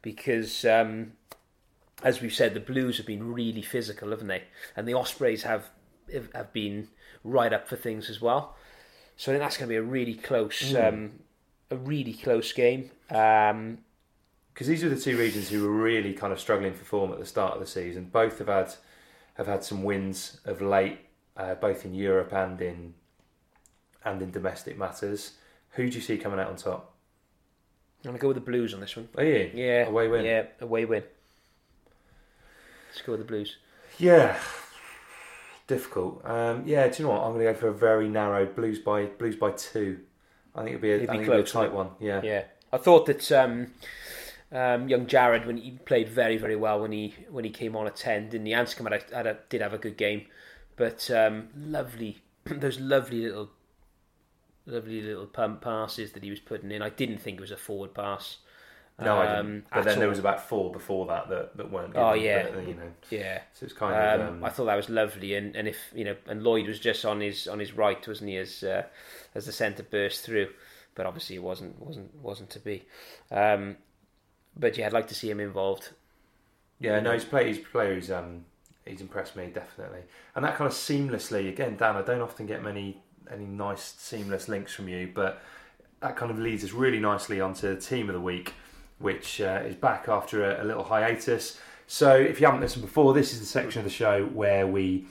because, 0.00 0.64
um, 0.64 1.14
as 2.02 2.20
we've 2.20 2.32
said, 2.32 2.54
the 2.54 2.60
Blues 2.60 2.98
have 2.98 3.06
been 3.06 3.32
really 3.32 3.62
physical, 3.62 4.10
haven't 4.10 4.28
they? 4.28 4.44
And 4.76 4.86
the 4.86 4.94
Ospreys 4.94 5.42
have 5.42 5.70
have- 6.12 6.52
been 6.52 6.88
right 7.24 7.52
up 7.52 7.66
for 7.66 7.74
things 7.74 8.08
as 8.08 8.20
well. 8.20 8.56
So 9.16 9.32
I 9.32 9.34
think 9.34 9.42
that's 9.42 9.56
going 9.56 9.68
to 9.68 9.72
be 9.72 9.76
a 9.76 9.82
really 9.82 10.14
close, 10.14 10.72
um, 10.76 11.18
a 11.72 11.76
really 11.76 12.12
close 12.12 12.52
game. 12.52 12.92
Um, 13.10 13.78
because 14.54 14.68
these 14.68 14.84
are 14.84 14.88
the 14.88 15.00
two 15.00 15.18
regions 15.18 15.48
who 15.48 15.64
were 15.64 15.76
really 15.76 16.14
kind 16.14 16.32
of 16.32 16.38
struggling 16.38 16.72
for 16.72 16.84
form 16.84 17.12
at 17.12 17.18
the 17.18 17.26
start 17.26 17.54
of 17.54 17.60
the 17.60 17.66
season. 17.66 18.04
Both 18.04 18.38
have 18.38 18.48
had 18.48 18.74
have 19.34 19.48
had 19.48 19.64
some 19.64 19.82
wins 19.82 20.40
of 20.44 20.62
late, 20.62 21.00
uh, 21.36 21.56
both 21.56 21.84
in 21.84 21.92
Europe 21.92 22.32
and 22.32 22.62
in 22.62 22.94
and 24.06 24.22
in 24.22 24.30
domestic 24.30 24.78
matters. 24.78 25.32
Who 25.72 25.88
do 25.90 25.96
you 25.96 26.00
see 26.00 26.16
coming 26.16 26.38
out 26.40 26.48
on 26.48 26.56
top? 26.56 26.92
I'm 28.04 28.10
gonna 28.10 28.18
go 28.18 28.28
with 28.28 28.36
the 28.36 28.40
Blues 28.40 28.72
on 28.72 28.80
this 28.80 28.96
one. 28.96 29.08
Are 29.18 29.24
you? 29.24 29.50
Yeah, 29.54 29.86
away 29.88 30.08
win. 30.08 30.24
Yeah, 30.24 30.44
away 30.60 30.84
win. 30.84 31.02
Let's 32.88 33.02
go 33.02 33.12
with 33.12 33.20
the 33.20 33.26
Blues. 33.26 33.56
Yeah. 33.98 34.38
Difficult. 35.66 36.22
Um, 36.24 36.62
yeah, 36.64 36.86
do 36.88 37.02
you 37.02 37.08
know 37.08 37.14
what? 37.14 37.22
I'm 37.24 37.32
going 37.32 37.44
to 37.46 37.52
go 37.52 37.58
for 37.58 37.68
a 37.68 37.74
very 37.74 38.08
narrow 38.08 38.46
Blues 38.46 38.78
by 38.78 39.06
Blues 39.06 39.34
by 39.36 39.50
two. 39.50 39.98
I 40.54 40.58
think 40.62 40.76
it'll 40.76 40.82
be 40.82 40.92
a, 40.92 40.94
It'd 40.96 41.08
be 41.08 41.12
think 41.12 41.22
it'll 41.24 41.34
be 41.34 41.40
a 41.40 41.42
close, 41.42 41.52
tight 41.52 41.72
one. 41.72 41.90
Yeah. 41.98 42.22
Yeah, 42.22 42.44
I 42.72 42.78
thought 42.78 43.06
that 43.06 43.30
um, 43.32 43.66
um, 44.52 44.88
young 44.88 45.06
Jared 45.08 45.44
when 45.44 45.56
he 45.56 45.72
played 45.72 46.08
very 46.08 46.36
very 46.38 46.56
well 46.56 46.80
when 46.80 46.92
he 46.92 47.14
when 47.28 47.44
he 47.44 47.50
came 47.50 47.74
on 47.76 47.86
at 47.88 47.96
ten, 47.96 48.28
didn't 48.30 48.46
he? 48.46 48.52
Anscombe 48.52 48.90
had, 48.92 49.04
a- 49.10 49.16
had 49.16 49.26
a, 49.26 49.38
did 49.50 49.60
have 49.60 49.74
a 49.74 49.78
good 49.78 49.96
game, 49.96 50.26
but 50.76 51.10
um, 51.10 51.48
lovely 51.56 52.22
those 52.44 52.78
lovely 52.80 53.22
little 53.22 53.50
lovely 54.66 55.00
little 55.00 55.26
pump 55.26 55.60
passes 55.60 56.12
that 56.12 56.22
he 56.22 56.30
was 56.30 56.40
putting 56.40 56.70
in. 56.70 56.82
I 56.82 56.90
didn't 56.90 57.18
think 57.18 57.38
it 57.38 57.40
was 57.40 57.50
a 57.50 57.56
forward 57.56 57.94
pass. 57.94 58.38
No, 58.98 59.18
I 59.18 59.36
um, 59.36 59.46
didn't. 59.46 59.64
But 59.70 59.78
at 59.80 59.84
then 59.84 59.98
there 59.98 60.08
was 60.08 60.18
about 60.18 60.48
four 60.48 60.72
before 60.72 61.06
that 61.06 61.28
that, 61.28 61.56
that 61.56 61.70
weren't. 61.70 61.92
Oh 61.96 62.14
yeah, 62.14 62.48
but, 62.50 62.66
you 62.66 62.74
know. 62.74 62.92
yeah. 63.10 63.42
So 63.52 63.64
it's 63.64 63.74
kind 63.74 63.94
of. 63.94 64.20
Um, 64.20 64.36
Um, 64.36 64.44
I 64.44 64.48
thought 64.48 64.64
that 64.66 64.76
was 64.76 64.88
lovely, 64.88 65.34
and, 65.34 65.54
and 65.54 65.68
if 65.68 65.76
you 65.94 66.04
know, 66.04 66.16
and 66.26 66.42
Lloyd 66.42 66.66
was 66.66 66.78
just 66.78 67.04
on 67.04 67.20
his 67.20 67.46
on 67.46 67.58
his 67.58 67.74
right, 67.74 68.06
wasn't 68.08 68.30
he, 68.30 68.38
as 68.38 68.62
uh, 68.62 68.84
as 69.34 69.44
the 69.44 69.52
centre 69.52 69.82
burst 69.82 70.24
through, 70.24 70.48
but 70.94 71.04
obviously 71.04 71.36
it 71.36 71.42
wasn't 71.42 71.78
wasn't 71.78 72.14
wasn't 72.22 72.48
to 72.50 72.58
be. 72.58 72.84
Um, 73.30 73.76
but 74.56 74.78
yeah, 74.78 74.86
I'd 74.86 74.94
like 74.94 75.08
to 75.08 75.14
see 75.14 75.30
him 75.30 75.40
involved. 75.40 75.90
Yeah, 76.80 76.98
no, 77.00 77.12
he's 77.12 77.24
played. 77.26 77.48
He's 77.48 77.58
a 77.58 77.68
player. 77.68 77.94
He's 77.94 78.10
um, 78.10 78.46
he's 78.86 79.02
impressed 79.02 79.36
me 79.36 79.50
definitely, 79.52 80.00
and 80.34 80.42
that 80.42 80.56
kind 80.56 80.68
of 80.68 80.74
seamlessly. 80.74 81.50
Again, 81.50 81.76
Dan, 81.76 81.96
I 81.96 82.02
don't 82.02 82.22
often 82.22 82.46
get 82.46 82.64
many 82.64 83.02
any 83.30 83.44
nice 83.44 83.94
seamless 83.98 84.48
links 84.48 84.74
from 84.74 84.88
you, 84.88 85.10
but 85.14 85.42
that 86.00 86.16
kind 86.16 86.30
of 86.30 86.38
leads 86.38 86.64
us 86.64 86.72
really 86.72 86.98
nicely 86.98 87.40
onto 87.40 87.74
the 87.74 87.80
team 87.80 88.08
of 88.08 88.14
the 88.14 88.20
week, 88.20 88.54
which 88.98 89.40
uh, 89.40 89.62
is 89.64 89.74
back 89.74 90.08
after 90.08 90.44
a, 90.44 90.62
a 90.62 90.64
little 90.64 90.84
hiatus. 90.84 91.58
So, 91.86 92.14
if 92.14 92.40
you 92.40 92.46
haven't 92.46 92.60
listened 92.60 92.84
before, 92.84 93.14
this 93.14 93.32
is 93.32 93.40
the 93.40 93.46
section 93.46 93.80
of 93.80 93.84
the 93.84 93.90
show 93.90 94.26
where 94.26 94.66
we 94.66 95.06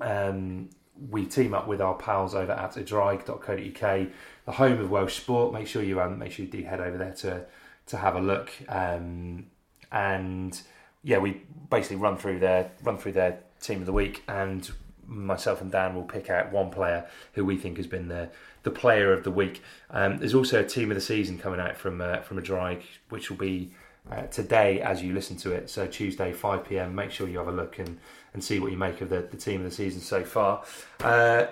um, 0.00 0.68
we 1.10 1.24
team 1.24 1.54
up 1.54 1.66
with 1.66 1.80
our 1.80 1.94
pals 1.94 2.34
over 2.34 2.52
at 2.52 2.74
adrige.co.uk, 2.74 4.08
the 4.44 4.52
home 4.52 4.80
of 4.80 4.90
Welsh 4.90 5.16
sport. 5.16 5.52
Make 5.52 5.66
sure 5.66 5.82
you 5.82 6.00
um, 6.00 6.18
make 6.18 6.32
sure 6.32 6.44
you 6.44 6.50
do 6.50 6.62
head 6.62 6.80
over 6.80 6.98
there 6.98 7.14
to 7.14 7.46
to 7.86 7.96
have 7.96 8.16
a 8.16 8.20
look. 8.20 8.50
Um, 8.68 9.46
and 9.92 10.60
yeah, 11.02 11.18
we 11.18 11.42
basically 11.70 11.96
run 11.96 12.16
through 12.16 12.40
their 12.40 12.70
run 12.82 12.98
through 12.98 13.12
their 13.12 13.40
team 13.60 13.80
of 13.80 13.86
the 13.86 13.92
week, 13.92 14.22
and 14.28 14.70
myself 15.10 15.60
and 15.60 15.70
Dan 15.70 15.94
will 15.94 16.04
pick 16.04 16.30
out 16.30 16.52
one 16.52 16.70
player 16.70 17.06
who 17.34 17.44
we 17.44 17.56
think 17.56 17.76
has 17.76 17.86
been 17.86 18.08
the 18.08 18.30
the 18.62 18.70
player 18.70 19.12
of 19.12 19.24
the 19.24 19.30
week. 19.30 19.62
Um, 19.90 20.18
there's 20.18 20.34
also 20.34 20.60
a 20.60 20.64
team 20.64 20.90
of 20.90 20.94
the 20.94 21.00
season 21.00 21.38
coming 21.38 21.60
out 21.60 21.76
from 21.76 22.00
uh, 22.00 22.20
from 22.20 22.40
Adrige, 22.40 22.82
which 23.08 23.30
will 23.30 23.38
be 23.38 23.72
uh, 24.10 24.22
today 24.26 24.80
as 24.80 25.02
you 25.02 25.12
listen 25.12 25.36
to 25.36 25.52
it. 25.52 25.70
So 25.70 25.86
Tuesday, 25.86 26.32
5 26.32 26.64
p.m. 26.64 26.94
Make 26.94 27.10
sure 27.10 27.28
you 27.28 27.38
have 27.38 27.48
a 27.48 27.52
look 27.52 27.78
and, 27.78 27.98
and 28.32 28.42
see 28.42 28.58
what 28.58 28.72
you 28.72 28.78
make 28.78 29.00
of 29.00 29.08
the, 29.08 29.20
the 29.20 29.36
team 29.36 29.64
of 29.64 29.70
the 29.70 29.74
season 29.74 30.00
so 30.00 30.24
far. 30.24 30.64
Uh, 31.00 31.46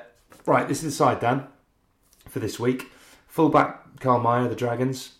right, 0.46 0.66
this 0.66 0.78
is 0.78 0.84
the 0.84 0.90
side, 0.90 1.20
Dan, 1.20 1.46
for 2.28 2.40
this 2.40 2.58
week. 2.58 2.90
Fullback 3.26 4.00
Carl 4.00 4.20
Meyer, 4.20 4.48
the 4.48 4.56
Dragons. 4.56 5.14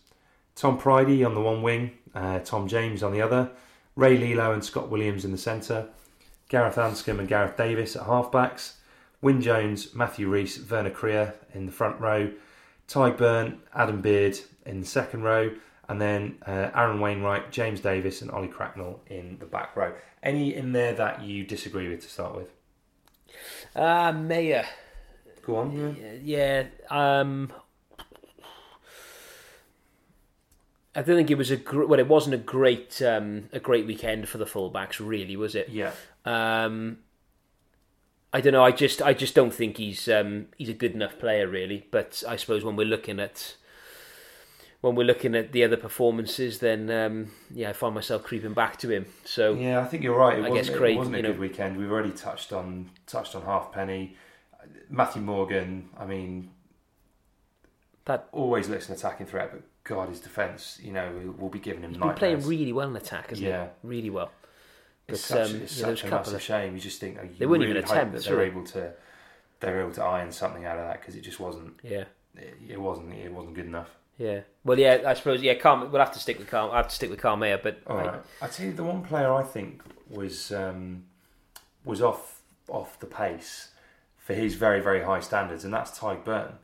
Tom 0.55 0.79
Prydie 0.79 1.25
on 1.25 1.35
the 1.35 1.41
one 1.41 1.63
wing. 1.63 1.93
Uh, 2.15 2.41
Tom 2.41 2.67
James 2.67 3.03
on 3.03 3.13
the 3.13 3.23
other. 3.23 3.51
Rey 3.95 4.17
Lee-Lo 4.17 4.53
and 4.53 4.65
Scott 4.65 4.89
Williams 4.89 5.25
in 5.25 5.33
the 5.33 5.39
centre. 5.39 5.89
Gareth 6.49 6.77
Anscombe 6.77 7.21
and 7.21 7.29
Gareth 7.29 7.57
Davies 7.57 7.97
at 7.97 8.07
halfbacks. 8.07 8.75
Wyn 9.21 9.41
Jones, 9.41 9.95
Matthew 9.95 10.29
Rees, 10.29 10.59
Werner 10.71 10.91
Kruger 10.91 11.35
in 11.53 11.67
the 11.67 11.73
front 11.73 12.01
row. 12.01 12.31
Tadhg 12.89 13.19
Beirne, 13.19 13.59
Adam 13.75 14.01
Beard 14.01 14.39
in 14.65 14.81
the 14.81 14.87
second 14.87 15.23
row. 15.23 15.51
And 15.89 16.01
then 16.01 16.37
uh, 16.47 16.71
Aaron 16.75 17.01
Wainwright, 17.01 17.51
James 17.51 17.81
Davies, 17.81 18.23
and 18.23 18.31
Ollie 18.31 18.49
Cracknell 18.49 19.01
in 19.07 19.39
the 19.41 19.47
back 19.47 19.75
row. 19.75 19.95
Any 20.23 20.55
in 20.55 20.73
there 20.73 20.93
that 20.95 21.23
you 21.23 21.45
disagree 21.45 21.89
with 21.89 22.03
to 22.03 22.09
start 22.09 22.37
with? 22.37 22.51
Ah, 23.75 24.13
Meyer. 24.13 24.67
Go 25.47 25.57
on. 25.57 25.97
Yeah. 26.23 26.67
Um, 26.91 27.53
I 30.95 31.03
don't 31.03 31.17
think 31.17 31.31
it 31.31 31.39
was 31.39 31.51
a 31.51 31.57
gr- 31.57 31.85
well. 31.85 32.01
It 32.01 32.09
wasn't 32.09 32.35
a 32.35 32.39
great 32.39 33.01
um, 33.01 33.49
a 33.53 33.61
great 33.61 33.87
weekend 33.87 34.29
for 34.29 34.39
the 34.39 34.45
fullbacks, 34.45 34.99
really, 34.99 35.37
was 35.37 35.55
it? 35.55 35.69
Yeah. 35.69 35.93
Um, 36.25 36.99
I 38.33 38.41
don't 38.41 38.53
know. 38.53 38.65
I 38.65 38.73
just 38.73 39.01
I 39.03 39.15
just 39.15 39.35
don't 39.35 39.53
think 39.55 39.77
he's 39.79 40.09
um, 40.09 40.47
he's 40.57 40.69
a 40.69 40.75
good 40.75 40.93
enough 40.93 41.19
player, 41.19 41.47
really. 41.49 41.87
But 41.91 42.23
I 42.29 42.37
suppose 42.37 42.65
when 42.65 42.77
we're 42.77 42.87
looking 42.87 43.19
at 43.21 43.57
when 44.81 44.95
we're 44.95 45.05
looking 45.07 45.35
at 45.35 45.53
the 45.53 45.65
other 45.65 45.77
performances, 45.77 46.59
then 46.61 46.91
um, 46.91 47.31
yeah, 47.51 47.71
I 47.71 47.73
find 47.73 47.95
myself 47.95 48.23
creeping 48.23 48.53
back 48.53 48.77
to 48.79 48.91
him. 48.91 49.07
So 49.25 49.55
Yeah, 49.55 49.81
I 49.81 49.85
think 49.85 50.03
you're 50.03 50.17
right. 50.17 50.39
It 50.39 50.45
I 50.45 50.51
guess 50.51 50.69
it 50.69 50.77
Craig, 50.77 50.97
wasn't 50.97 51.17
a 51.17 51.19
you 51.19 51.23
good 51.23 51.35
know- 51.37 51.41
weekend. 51.41 51.77
We've 51.79 51.91
already 51.91 52.13
touched 52.13 52.53
on 52.53 52.91
touched 53.07 53.35
on 53.35 53.43
Halfpenny, 53.43 54.17
Matthew 54.91 55.23
Morgan. 55.23 55.89
I 55.99 56.05
mean, 56.05 56.51
that 58.05 58.29
always 58.33 58.69
looks 58.69 58.89
an 58.89 58.95
attacking 58.95 59.27
threat, 59.27 59.51
but 59.53 59.63
God, 59.85 60.11
his 60.11 60.21
defence, 60.21 60.79
you 60.83 60.93
know, 60.93 61.35
we'll 61.39 61.49
be 61.51 61.59
giving 61.59 61.83
him 61.83 61.91
he's 61.91 61.99
been 61.99 62.13
playing 62.15 62.47
really 62.47 62.73
well 62.75 62.89
in 62.89 62.97
attack, 62.97 63.31
hasn't 63.31 63.49
Yeah. 63.49 63.69
he? 63.83 63.89
Really 63.89 64.11
well. 64.11 64.31
It's 65.09 65.27
But, 65.31 65.39
such, 65.47 65.51
um, 65.51 65.63
it's 65.63 65.77
was 65.77 65.81
such 65.81 66.05
a 66.05 66.09
couple 66.09 66.35
of- 66.35 66.43
shame. 66.43 66.75
You 66.75 66.81
just 66.81 67.01
think 67.01 67.19
oh, 67.21 67.25
you 67.25 67.31
They 67.39 67.47
weren't 67.47 67.61
really 67.63 67.71
even 67.73 67.83
hope 67.85 67.93
attempts, 67.97 68.25
that 68.25 68.29
they're 68.31 68.37
were 68.39 68.45
able 68.45 68.65
to 68.65 68.93
they're 69.61 69.81
able 69.81 69.93
to 69.93 70.05
iron 70.05 70.31
something 70.31 70.65
out 70.67 70.79
of 70.79 70.85
that 70.87 71.01
because 71.01 71.17
it 71.17 71.23
just 71.23 71.41
wasn't. 71.41 71.75
Yeah. 71.83 72.05
It, 72.37 72.57
it 72.69 72.81
wasn't. 72.81 73.15
It 73.15 73.33
wasn't 73.33 73.55
good 73.55 73.67
enough. 73.67 73.89
Yeah. 74.19 74.41
Well, 74.65 74.79
yeah. 74.79 75.03
I 75.07 75.15
suppose. 75.15 75.43
Yeah. 75.43 75.55
Carl, 75.55 75.89
we'll 75.89 76.01
have 76.01 76.13
to 76.13 76.19
stick 76.19 76.39
with 76.39 76.49
Carl. 76.49 76.71
I 76.71 76.77
have 76.77 76.89
to 76.89 76.95
stick 76.95 77.11
with 77.11 77.21
Carl 77.21 77.37
Meyer, 77.37 77.59
but 77.61 77.79
All 77.87 77.97
I- 77.99 78.05
right. 78.07 78.21
I 78.43 78.47
tell 78.49 78.67
you, 78.67 78.73
the 78.73 78.85
one 78.85 79.03
player 79.03 79.33
I 79.33 79.43
think 79.43 79.83
was 80.11 80.53
um, 80.53 81.05
was 81.85 82.03
off 82.03 82.41
off 82.69 83.01
the 83.01 83.07
pace 83.07 83.69
for 84.19 84.35
his 84.35 84.55
very 84.57 84.81
very 84.81 85.03
high 85.03 85.21
standards, 85.21 85.65
and 85.65 85.73
that's 85.73 85.99
Tadhg 85.99 86.23
Beirne. 86.25 86.55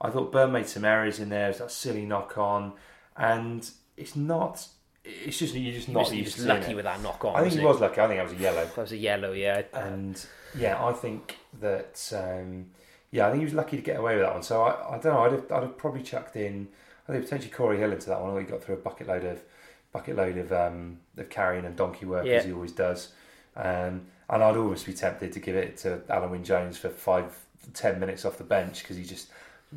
I 0.00 0.08
thought 0.08 0.32
Beirne 0.32 0.52
made 0.52 0.66
some 0.68 0.84
errors 0.86 1.20
in 1.20 1.28
there. 1.28 1.48
There's 1.48 1.58
that 1.58 1.70
silly 1.70 2.06
knock 2.06 2.38
on, 2.38 2.72
and 3.16 3.70
it's 3.98 4.16
not. 4.16 4.66
It's 5.04 5.38
just 5.38 5.54
you're 5.54 5.74
just 5.74 5.88
not 5.88 6.00
was, 6.04 6.12
used 6.14 6.36
was 6.36 6.46
lucky 6.46 6.72
it. 6.72 6.76
with 6.76 6.84
that 6.84 7.02
knock 7.02 7.24
on. 7.24 7.34
I 7.36 7.40
think 7.42 7.58
he 7.60 7.64
wasn't 7.64 7.82
lucky. 7.82 8.00
I 8.00 8.06
think 8.06 8.18
that 8.18 8.24
was 8.24 8.32
a 8.32 8.42
yellow. 8.42 8.64
That 8.64 8.76
was 8.76 8.92
a 8.92 8.96
yellow. 8.96 9.32
Yeah. 9.32 9.62
And 9.72 10.26
yeah, 10.56 10.84
I 10.84 10.92
think 10.92 11.38
that 11.60 12.12
um, 12.14 12.66
yeah, 13.10 13.26
I 13.26 13.30
think 13.30 13.40
he 13.40 13.44
was 13.46 13.54
lucky 13.54 13.76
to 13.76 13.82
get 13.82 13.98
away 13.98 14.16
with 14.16 14.24
that 14.24 14.34
one. 14.34 14.42
So 14.42 14.62
I, 14.62 14.96
I 14.96 14.98
don't 14.98 15.14
know. 15.14 15.20
I'd 15.24 15.32
have, 15.32 15.52
I'd 15.52 15.62
have 15.62 15.78
probably 15.78 16.02
chucked 16.02 16.36
in. 16.36 16.68
I 17.08 17.12
think 17.12 17.24
potentially 17.24 17.50
Cory 17.50 17.78
Hill 17.78 17.92
into 17.92 18.08
that 18.08 18.20
one. 18.20 18.30
Although 18.30 18.40
he 18.40 18.46
got 18.46 18.62
through 18.62 18.74
a 18.76 18.78
bucket 18.78 19.08
load 19.08 19.24
of 19.24 19.40
bucket 19.92 20.16
load 20.16 20.36
of 20.36 20.52
um, 20.52 20.98
of 21.16 21.28
carrying 21.30 21.64
and 21.64 21.76
donkey 21.76 22.06
work 22.06 22.26
Yeah. 22.26 22.34
as 22.34 22.44
he 22.44 22.52
always 22.52 22.72
does. 22.72 23.12
Um, 23.56 24.02
and 24.28 24.44
I'd 24.44 24.56
almost 24.56 24.86
be 24.86 24.92
tempted 24.92 25.32
to 25.32 25.40
give 25.40 25.56
it 25.56 25.76
to 25.78 26.02
Alun 26.08 26.30
Wyn 26.30 26.44
Jones 26.44 26.76
for 26.76 26.88
five 26.90 27.36
ten 27.74 27.98
minutes 27.98 28.24
off 28.24 28.38
the 28.38 28.44
bench 28.44 28.82
because 28.82 28.96
he's 28.96 29.08
just 29.08 29.28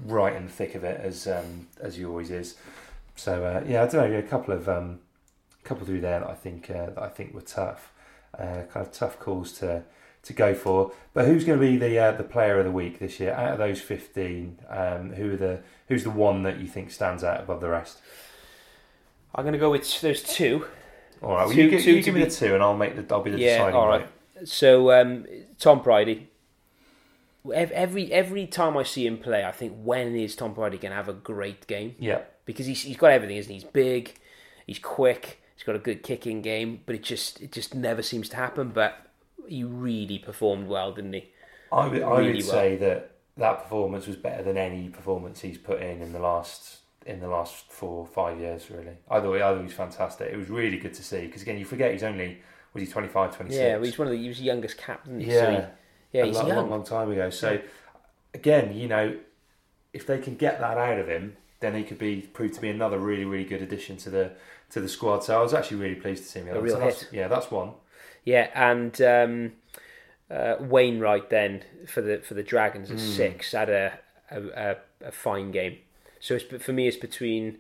right 0.06 0.36
in 0.36 0.46
the 0.46 0.52
thick 0.52 0.76
of 0.76 0.84
it 0.84 1.00
as 1.02 1.28
um, 1.28 1.68
as 1.82 1.96
he 1.96 2.06
always 2.06 2.30
is. 2.30 2.56
So 3.16 3.46
uh, 3.46 3.64
yeah, 3.66 3.84
I 3.84 3.88
don't 3.88 4.12
know. 4.12 4.18
A 4.20 4.22
couple 4.22 4.54
of 4.54 4.68
um, 4.70 5.00
couple 5.64 5.86
through 5.86 6.02
there 6.02 6.20
that 6.20 6.30
I 6.30 6.36
think 6.36 6.70
uh, 6.70 6.88
that 6.88 7.02
I 7.02 7.10
think 7.10 7.34
were 7.34 7.42
tough, 7.42 7.92
uh, 8.38 8.64
kind 8.72 8.86
of 8.86 8.92
tough 8.92 9.20
calls 9.20 9.52
to 9.60 9.84
to 10.24 10.34
go 10.34 10.54
for. 10.54 10.92
But 11.14 11.26
who's 11.26 11.44
going 11.44 11.60
to 11.60 11.66
be 11.66 11.78
the 11.78 11.98
uh, 12.00 12.12
the 12.14 12.24
player 12.24 12.58
of 12.60 12.66
the 12.66 12.72
week 12.72 13.00
this 13.00 13.20
year 13.20 13.34
out 13.34 13.54
of 13.54 13.58
those 13.58 13.82
fifteen? 13.82 14.60
Um, 14.70 15.14
who 15.14 15.34
are 15.34 15.38
the 15.38 15.60
who's 15.88 16.04
the 16.04 16.10
one 16.10 16.44
that 16.44 16.60
you 16.60 16.68
think 16.68 16.92
stands 16.92 17.24
out 17.24 17.42
above 17.42 17.62
the 17.62 17.70
rest? 17.70 18.00
I'm 19.36 19.44
going 19.44 19.54
to 19.54 19.60
go 19.60 19.72
with 19.72 20.02
there's 20.02 20.22
two. 20.24 20.66
All 21.22 21.36
right, 21.36 21.46
well, 21.46 21.56
Two- 21.56 21.64
you, 21.64 21.70
give, 21.70 21.82
two 21.84 21.96
you 21.96 22.04
give 22.04 22.14
me 22.14 22.24
the 22.24 22.30
two, 22.30 22.54
and 22.54 22.62
I'll 22.62 22.76
make 22.78 22.96
the 22.96 23.14
I'll 23.14 23.22
be 23.24 23.32
the 23.32 23.40
Yeah. 23.40 23.58
deciding 23.58 23.76
All 23.76 23.88
right. 23.88 24.08
So 24.46 24.92
um, 24.92 25.26
Tom 25.60 25.82
Prydie. 25.82 26.28
Every 27.54 28.10
every 28.12 28.48
time 28.48 28.78
I 28.78 28.84
see 28.84 29.06
him 29.06 29.18
play, 29.18 29.44
I 29.44 29.52
think 29.52 29.74
when 29.84 30.16
is 30.16 30.34
Tom 30.36 30.56
Prydie 30.56 30.80
going 30.80 30.92
to 30.92 30.96
have 30.96 31.10
a 31.10 31.14
great 31.14 31.68
game? 31.68 31.94
Yeah, 32.00 32.22
because 32.46 32.66
he's 32.66 32.84
he's 32.84 32.96
got 32.96 33.12
everything, 33.12 33.36
isn't 33.36 33.50
he? 33.52 33.56
He's 33.60 33.66
big, 33.70 34.14
he's 34.66 34.80
quick, 34.80 35.42
he's 35.64 35.66
got 35.66 35.76
a 35.78 35.80
good 35.80 36.04
kicking 36.04 36.42
game, 36.42 36.82
but 36.86 36.96
it 36.96 37.04
just 37.04 37.42
it 37.42 37.52
just 37.54 37.74
never 37.74 38.02
seems 38.02 38.28
to 38.30 38.36
happen. 38.36 38.70
But 38.70 39.08
he 39.48 39.64
really 39.64 40.20
performed 40.20 40.68
well, 40.68 40.92
didn't 40.92 41.14
he? 41.14 41.32
I 41.72 41.88
would, 41.88 42.02
I 42.02 42.22
would 42.22 42.36
well. 42.36 42.42
say 42.42 42.76
that 42.78 43.12
that 43.38 43.64
performance 43.64 44.06
was 44.06 44.18
better 44.18 44.44
than 44.44 44.58
any 44.58 44.90
performance 44.90 45.40
he's 45.40 45.58
put 45.58 45.82
in 45.82 46.02
in 46.02 46.12
the 46.12 46.20
last 46.20 46.80
in 47.06 47.22
the 47.22 47.30
last 47.30 47.72
four 47.72 48.00
or 48.00 48.08
five 48.08 48.40
years. 48.40 48.70
Really, 48.70 48.98
I 49.10 49.22
thought 49.22 49.36
I 49.36 49.40
thought 49.40 49.58
he 49.58 49.64
was 49.64 49.74
fantastic. 49.74 50.34
It 50.34 50.38
was 50.38 50.50
really 50.50 50.78
good 50.78 50.94
to 50.96 51.04
see 51.04 51.26
because 51.28 51.44
again, 51.44 51.58
you 51.58 51.66
forget 51.66 51.94
he's 51.94 52.04
only 52.04 52.40
was 52.74 52.82
he 52.82 52.88
25, 52.88 53.36
26? 53.36 53.62
Yeah, 53.62 53.76
well, 53.76 53.84
he's 53.84 53.98
one 53.98 54.08
of 54.08 54.12
the 54.12 54.20
he 54.20 54.28
was 54.28 54.40
the 54.40 54.44
youngest 54.44 54.78
captain. 54.78 55.22
Yeah, 55.22 55.28
so 55.28 55.52
he, 55.52 56.18
yeah, 56.18 56.24
a 56.24 56.26
he's 56.26 56.36
long, 56.36 56.48
young. 56.48 56.58
long, 56.58 56.70
long 56.72 56.84
time 56.84 57.10
ago. 57.10 57.30
So 57.30 57.62
again, 58.34 58.76
you 58.76 58.90
know, 58.90 59.16
if 59.94 60.06
they 60.08 60.18
can 60.18 60.36
get 60.36 60.60
that 60.60 60.78
out 60.78 61.00
of 61.00 61.08
him, 61.08 61.38
then 61.62 61.76
he 61.76 61.84
could 61.84 62.00
be 62.00 62.22
proved 62.22 62.56
to 62.56 62.62
be 62.62 62.70
another 62.70 63.00
really 63.00 63.24
really 63.24 63.46
good 63.46 63.62
addition 63.62 63.96
to 63.98 64.10
the 64.10 64.32
to 64.74 64.82
the 64.82 64.90
squad. 64.90 65.24
So 65.24 65.38
I 65.38 65.42
was 65.42 65.54
actually 65.54 65.78
really 65.78 65.96
pleased 65.96 66.24
to 66.24 66.30
see 66.30 66.40
him. 66.40 66.50
A 66.50 66.62
real 66.62 66.76
so 66.76 66.82
hit. 66.82 67.08
Yeah, 67.12 67.28
that's 67.28 67.50
one. 67.52 67.72
Yeah, 68.26 68.50
and 68.54 69.02
um, 69.02 69.52
uh, 70.30 70.56
Wainwright 70.60 71.30
then 71.30 71.64
for 71.88 72.02
the 72.02 72.20
for 72.20 72.34
the 72.34 72.44
Dragons 72.44 72.92
at 72.92 73.00
six 73.00 73.52
had 73.52 73.70
a 73.70 74.00
a, 74.32 74.42
a 74.42 74.76
a 75.08 75.12
fine 75.12 75.52
game. 75.52 75.78
So 76.20 76.36
it's 76.36 76.64
for 76.64 76.74
me 76.74 76.88
it's 76.88 76.98
between 76.98 77.58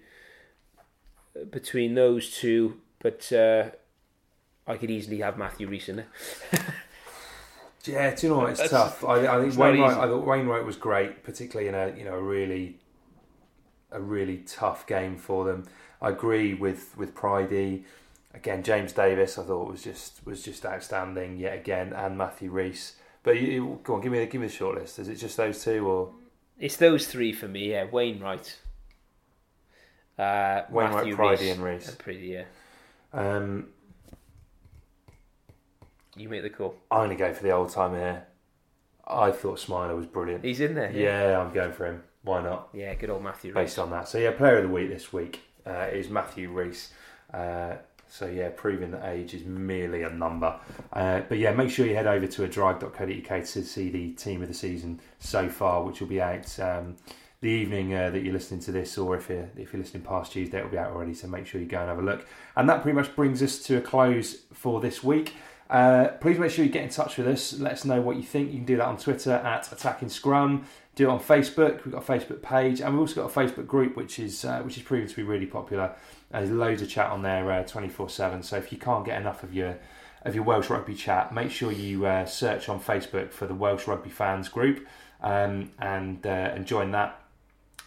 between 1.49 1.95
those 1.95 2.31
two, 2.31 2.79
but 2.99 3.31
uh, 3.31 3.71
I 4.65 4.77
could 4.77 4.91
easily 4.91 5.19
have 5.19 5.37
Matthew 5.37 5.67
Rees 5.67 5.89
in 5.89 5.97
there. 5.97 6.07
Yeah, 7.85 8.15
do 8.15 8.27
you 8.27 8.33
know 8.33 8.39
what? 8.39 8.51
It's 8.51 8.61
That's- 8.61 8.99
tough. 8.99 9.03
I, 9.03 9.27
I 9.27 9.41
think 9.41 9.57
Wainwright. 9.57 9.97
I 9.97 10.07
thought 10.07 10.25
Wainwright 10.25 10.65
was 10.65 10.77
great, 10.77 11.23
particularly 11.23 11.67
in 11.67 11.75
a 11.75 11.93
you 11.97 12.05
know 12.05 12.13
a 12.13 12.21
really 12.21 12.77
a 13.91 13.99
really 13.99 14.37
tough 14.37 14.87
game 14.87 15.17
for 15.17 15.45
them. 15.45 15.67
I 16.03 16.09
agree 16.09 16.53
with 16.53 16.95
with 16.97 17.15
Prydie. 17.15 17.83
Again, 18.35 18.61
James 18.63 18.91
Davies, 18.93 19.37
I 19.37 19.43
thought 19.43 19.69
was 19.71 19.83
just 19.83 20.25
was 20.25 20.43
just 20.43 20.65
outstanding 20.65 21.37
yet 21.37 21.55
again, 21.57 21.93
and 21.93 22.17
Matthew 22.17 22.51
Rees. 22.51 22.95
But 23.23 23.39
you, 23.39 23.47
you- 23.47 23.79
go 23.83 23.95
on, 23.95 24.01
give 24.01 24.11
me 24.11 24.19
the 24.19 24.25
give 24.27 24.41
me 24.41 24.47
the 24.47 24.53
short 24.53 24.75
list. 24.79 24.99
Is 24.99 25.07
it 25.07 25.15
just 25.15 25.37
those 25.37 25.63
two, 25.63 25.87
or 25.87 26.11
It's 26.59 26.75
those 26.77 27.07
three 27.07 27.31
for 27.31 27.47
me. 27.47 27.71
Yeah, 27.71 27.85
Wainwright, 27.91 28.59
uh, 30.19 30.63
Wainwright, 30.69 30.95
Matthew 30.95 31.15
Prydie, 31.15 31.39
Rees, 31.39 31.51
and 31.51 31.63
Rees? 31.63 31.87
and 31.87 31.97
Prydie, 31.99 32.29
yeah, 32.29 32.43
um, 33.13 33.67
you 36.15 36.29
make 36.29 36.43
the 36.43 36.49
call. 36.49 36.75
I'm 36.91 37.05
going 37.07 37.09
to 37.11 37.15
go 37.15 37.33
for 37.33 37.43
the 37.43 37.51
old 37.51 37.69
timer 37.69 37.97
here. 37.99 38.23
I 39.07 39.31
thought 39.31 39.59
Smiler 39.59 39.95
was 39.95 40.05
brilliant. 40.05 40.43
He's 40.43 40.59
in 40.61 40.75
there. 40.75 40.91
Yeah, 40.91 41.39
I'm 41.39 41.53
going 41.53 41.73
for 41.73 41.85
him. 41.85 42.03
Why 42.23 42.41
not? 42.41 42.69
yeah, 42.73 42.93
good 42.95 43.09
old 43.09 43.23
Matthew 43.23 43.51
Rees. 43.51 43.55
based 43.65 43.79
on 43.79 43.89
that. 43.91 44.07
So 44.07 44.17
yeah, 44.17 44.31
player 44.31 44.57
of 44.57 44.63
the 44.63 44.69
week 44.69 44.89
this 44.89 45.11
week 45.11 45.41
uh, 45.65 45.87
is 45.91 46.09
Matthew 46.09 46.51
Rees. 46.51 46.89
Uh, 47.33 47.75
so 48.07 48.27
yeah, 48.27 48.49
proving 48.55 48.91
that 48.91 49.05
age 49.05 49.33
is 49.33 49.43
merely 49.43 50.03
a 50.03 50.09
number. 50.09 50.59
Uh, 50.91 51.21
but 51.27 51.39
yeah, 51.39 51.51
make 51.51 51.71
sure 51.71 51.85
you 51.87 51.95
head 51.95 52.05
over 52.05 52.27
to 52.27 52.43
a 52.43 52.47
drive.co.uk 52.47 53.45
to 53.45 53.63
see 53.63 53.89
the 53.89 54.11
team 54.11 54.43
of 54.43 54.47
the 54.47 54.53
season 54.53 54.99
so 55.17 55.49
far, 55.49 55.83
which 55.83 55.99
will 55.99 56.07
be 56.07 56.21
out 56.21 56.59
um, 56.59 56.95
the 57.41 57.49
evening 57.49 57.93
uh, 57.95 58.11
that 58.11 58.23
you're 58.23 58.33
listening 58.33 58.59
to 58.61 58.71
this, 58.71 58.97
or 58.97 59.17
if 59.17 59.29
you're 59.29 59.49
if 59.57 59.73
you're 59.73 59.81
listening 59.81 60.03
past 60.03 60.31
Tuesday, 60.31 60.59
it 60.59 60.63
will 60.63 60.71
be 60.71 60.77
out 60.77 60.91
already. 60.91 61.13
So 61.15 61.27
make 61.27 61.47
sure 61.47 61.59
you 61.59 61.67
go 61.67 61.79
and 61.79 61.89
have 61.89 61.97
a 61.97 62.03
look. 62.03 62.27
And 62.55 62.69
that 62.69 62.83
pretty 62.83 62.95
much 62.95 63.15
brings 63.15 63.41
us 63.41 63.59
to 63.63 63.77
a 63.77 63.81
close 63.81 64.41
for 64.53 64.79
this 64.79 65.03
week. 65.03 65.33
Uh, 65.69 66.09
please 66.21 66.37
make 66.37 66.51
sure 66.51 66.63
you 66.63 66.69
get 66.69 66.83
in 66.83 66.89
touch 66.89 67.17
with 67.17 67.27
us. 67.27 67.59
Let 67.59 67.73
us 67.73 67.83
know 67.83 67.99
what 67.99 68.15
you 68.15 68.21
think. 68.23 68.51
You 68.51 68.57
can 68.57 68.65
do 68.65 68.77
that 68.77 68.85
on 68.85 68.97
Twitter 68.97 69.31
at 69.31 69.71
Attacking 69.71 70.09
Scrum. 70.09 70.65
Do 70.95 71.09
on 71.09 71.19
Facebook. 71.19 71.83
We've 71.83 71.93
got 71.93 72.07
a 72.07 72.11
Facebook 72.11 72.41
page, 72.43 72.79
and 72.79 72.93
we've 72.93 73.01
also 73.01 73.15
got 73.15 73.35
a 73.35 73.39
Facebook 73.39 73.65
group, 73.65 73.95
which 73.95 74.19
is 74.19 74.45
uh, 74.45 74.61
which 74.61 74.77
is 74.77 74.83
proving 74.83 75.07
to 75.07 75.15
be 75.15 75.23
really 75.23 75.47
popular. 75.47 75.95
There's 76.29 76.51
loads 76.51 76.81
of 76.83 76.89
chat 76.89 77.09
on 77.09 77.23
there, 77.23 77.63
twenty 77.63 77.89
four 77.89 78.09
seven. 78.09 78.43
So 78.43 78.57
if 78.57 78.71
you 78.71 78.77
can't 78.77 79.03
get 79.03 79.19
enough 79.19 79.41
of 79.41 79.53
your 79.55 79.79
of 80.21 80.35
your 80.35 80.43
Welsh 80.43 80.69
rugby 80.69 80.95
chat, 80.95 81.33
make 81.33 81.51
sure 81.51 81.71
you 81.71 82.05
uh, 82.05 82.25
search 82.25 82.69
on 82.69 82.79
Facebook 82.79 83.31
for 83.31 83.47
the 83.47 83.55
Welsh 83.55 83.87
Rugby 83.87 84.09
Fans 84.09 84.49
Group 84.49 84.87
um, 85.21 85.71
and 85.79 86.25
uh, 86.25 86.29
and 86.29 86.65
join 86.65 86.91
that. 86.91 87.19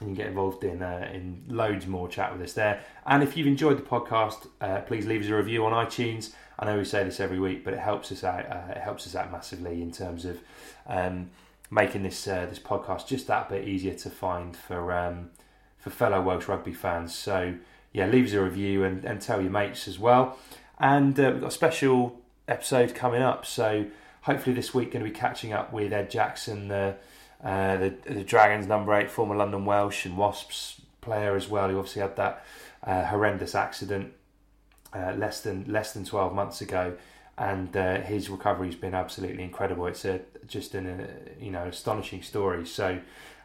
And 0.00 0.10
you 0.10 0.16
get 0.16 0.26
involved 0.26 0.64
in 0.64 0.82
uh, 0.82 1.08
in 1.12 1.44
loads 1.48 1.86
more 1.86 2.08
chat 2.08 2.32
with 2.32 2.42
us 2.42 2.52
there. 2.54 2.82
And 3.06 3.22
if 3.22 3.36
you've 3.36 3.46
enjoyed 3.46 3.78
the 3.78 3.82
podcast, 3.82 4.48
uh, 4.60 4.80
please 4.80 5.06
leave 5.06 5.22
us 5.22 5.28
a 5.28 5.34
review 5.34 5.64
on 5.64 5.72
iTunes. 5.72 6.34
I 6.58 6.66
know 6.66 6.76
we 6.76 6.84
say 6.84 7.04
this 7.04 7.20
every 7.20 7.38
week, 7.38 7.64
but 7.64 7.72
it 7.72 7.80
helps 7.80 8.10
us 8.10 8.24
out. 8.24 8.44
Uh, 8.50 8.72
it 8.72 8.78
helps 8.78 9.06
us 9.06 9.14
out 9.14 9.30
massively 9.30 9.80
in 9.80 9.92
terms 9.92 10.24
of 10.24 10.40
um, 10.86 11.30
making 11.70 12.02
this 12.02 12.28
uh, 12.28 12.46
this 12.46 12.58
podcast 12.58 13.06
just 13.06 13.26
that 13.26 13.48
bit 13.48 13.66
easier 13.66 13.94
to 13.94 14.10
find 14.10 14.56
for 14.56 14.92
um, 14.92 15.30
for 15.78 15.90
fellow 15.90 16.20
Welsh 16.22 16.48
rugby 16.48 16.72
fans. 16.72 17.14
So 17.14 17.54
yeah, 17.92 18.06
leave 18.06 18.26
us 18.26 18.32
a 18.32 18.42
review 18.42 18.84
and, 18.84 19.04
and 19.04 19.20
tell 19.20 19.40
your 19.40 19.50
mates 19.50 19.88
as 19.88 19.98
well. 19.98 20.38
And 20.78 21.18
uh, 21.18 21.30
we've 21.32 21.40
got 21.40 21.48
a 21.48 21.50
special 21.50 22.20
episode 22.46 22.94
coming 22.94 23.22
up. 23.22 23.46
So 23.46 23.86
hopefully 24.22 24.54
this 24.54 24.74
week 24.74 24.92
going 24.92 25.04
to 25.04 25.10
be 25.10 25.16
catching 25.16 25.52
up 25.52 25.72
with 25.72 25.92
Ed 25.92 26.10
Jackson, 26.10 26.68
the 26.68 26.96
uh, 27.42 27.76
the, 27.76 27.94
the 28.06 28.24
Dragons 28.24 28.66
number 28.66 28.94
eight, 28.94 29.10
former 29.10 29.36
London 29.36 29.64
Welsh 29.64 30.06
and 30.06 30.16
Wasps 30.16 30.80
player 31.00 31.36
as 31.36 31.48
well, 31.48 31.68
who 31.68 31.78
obviously 31.78 32.02
had 32.02 32.16
that 32.16 32.44
uh, 32.82 33.04
horrendous 33.04 33.54
accident 33.54 34.12
uh, 34.92 35.12
less 35.16 35.40
than 35.42 35.64
less 35.66 35.92
than 35.92 36.04
twelve 36.04 36.34
months 36.34 36.60
ago, 36.60 36.94
and 37.38 37.76
uh, 37.76 38.00
his 38.00 38.30
recovery 38.30 38.68
has 38.68 38.76
been 38.76 38.94
absolutely 38.94 39.42
incredible. 39.42 39.86
It's 39.86 40.04
a 40.04 40.20
just 40.46 40.74
an 40.74 40.86
uh, 40.86 41.06
you 41.40 41.50
know 41.50 41.64
astonishing 41.64 42.22
story. 42.22 42.66
So 42.66 42.98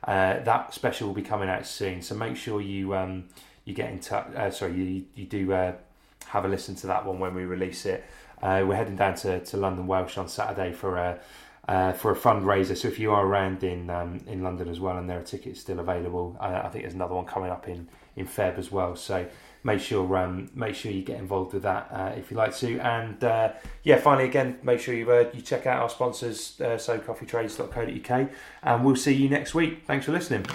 uh, 0.05 0.39
that 0.39 0.73
special 0.73 1.07
will 1.07 1.15
be 1.15 1.21
coming 1.21 1.49
out 1.49 1.65
soon. 1.65 2.01
So 2.01 2.15
make 2.15 2.37
sure 2.37 2.61
you 2.61 2.95
um, 2.95 3.25
you 3.65 3.73
get 3.73 3.91
in 3.91 3.99
touch. 3.99 4.27
Uh, 4.35 4.49
sorry, 4.51 4.73
you 4.75 5.05
you 5.15 5.25
do 5.25 5.51
uh, 5.53 5.73
have 6.27 6.45
a 6.45 6.47
listen 6.47 6.75
to 6.75 6.87
that 6.87 7.05
one 7.05 7.19
when 7.19 7.33
we 7.33 7.43
release 7.43 7.85
it. 7.85 8.03
We're 8.41 8.75
heading 8.75 8.95
down 8.95 9.15
to, 9.17 9.39
to 9.39 9.57
London 9.57 9.85
Welsh 9.85 10.17
on 10.17 10.27
Saturday 10.27 10.73
for 10.73 10.97
a 10.97 11.93
for 11.93 12.11
a 12.11 12.15
fundraiser. 12.15 12.75
So 12.75 12.87
if 12.87 12.97
you 12.97 13.11
are 13.11 13.25
around 13.25 13.63
in 13.63 13.89
um, 13.89 14.21
in 14.25 14.41
London 14.41 14.69
as 14.69 14.79
well, 14.79 14.97
and 14.97 15.09
there 15.09 15.19
are 15.19 15.23
tickets 15.23 15.59
still 15.59 15.79
available, 15.79 16.37
I 16.39 16.69
think 16.69 16.85
there's 16.85 16.95
another 16.95 17.13
one 17.13 17.25
coming 17.25 17.51
up 17.51 17.67
in, 17.67 17.87
in 18.15 18.25
Feb 18.25 18.57
as 18.57 18.71
well. 18.71 18.95
So 18.95 19.27
make 19.63 19.79
sure 19.79 20.17
um, 20.17 20.49
make 20.55 20.75
sure 20.75 20.91
you 20.91 21.03
get 21.03 21.19
involved 21.19 21.53
with 21.53 21.63
that 21.63 21.87
uh, 21.91 22.11
if 22.17 22.31
you 22.31 22.37
like 22.37 22.55
to. 22.57 22.79
And 22.79 23.23
uh, 23.23 23.53
yeah, 23.83 23.97
finally 23.97 24.27
again, 24.27 24.59
make 24.63 24.79
sure 24.79 24.93
you 24.93 25.11
uh, 25.11 25.29
you 25.33 25.41
check 25.41 25.67
out 25.67 25.81
our 25.81 25.89
sponsors, 25.89 26.59
uh, 26.61 26.77
socoffeetrades.co.uk, 26.77 28.29
and 28.63 28.85
we'll 28.85 28.95
see 28.95 29.13
you 29.13 29.29
next 29.29 29.53
week. 29.53 29.83
Thanks 29.85 30.05
for 30.05 30.11
listening. 30.11 30.45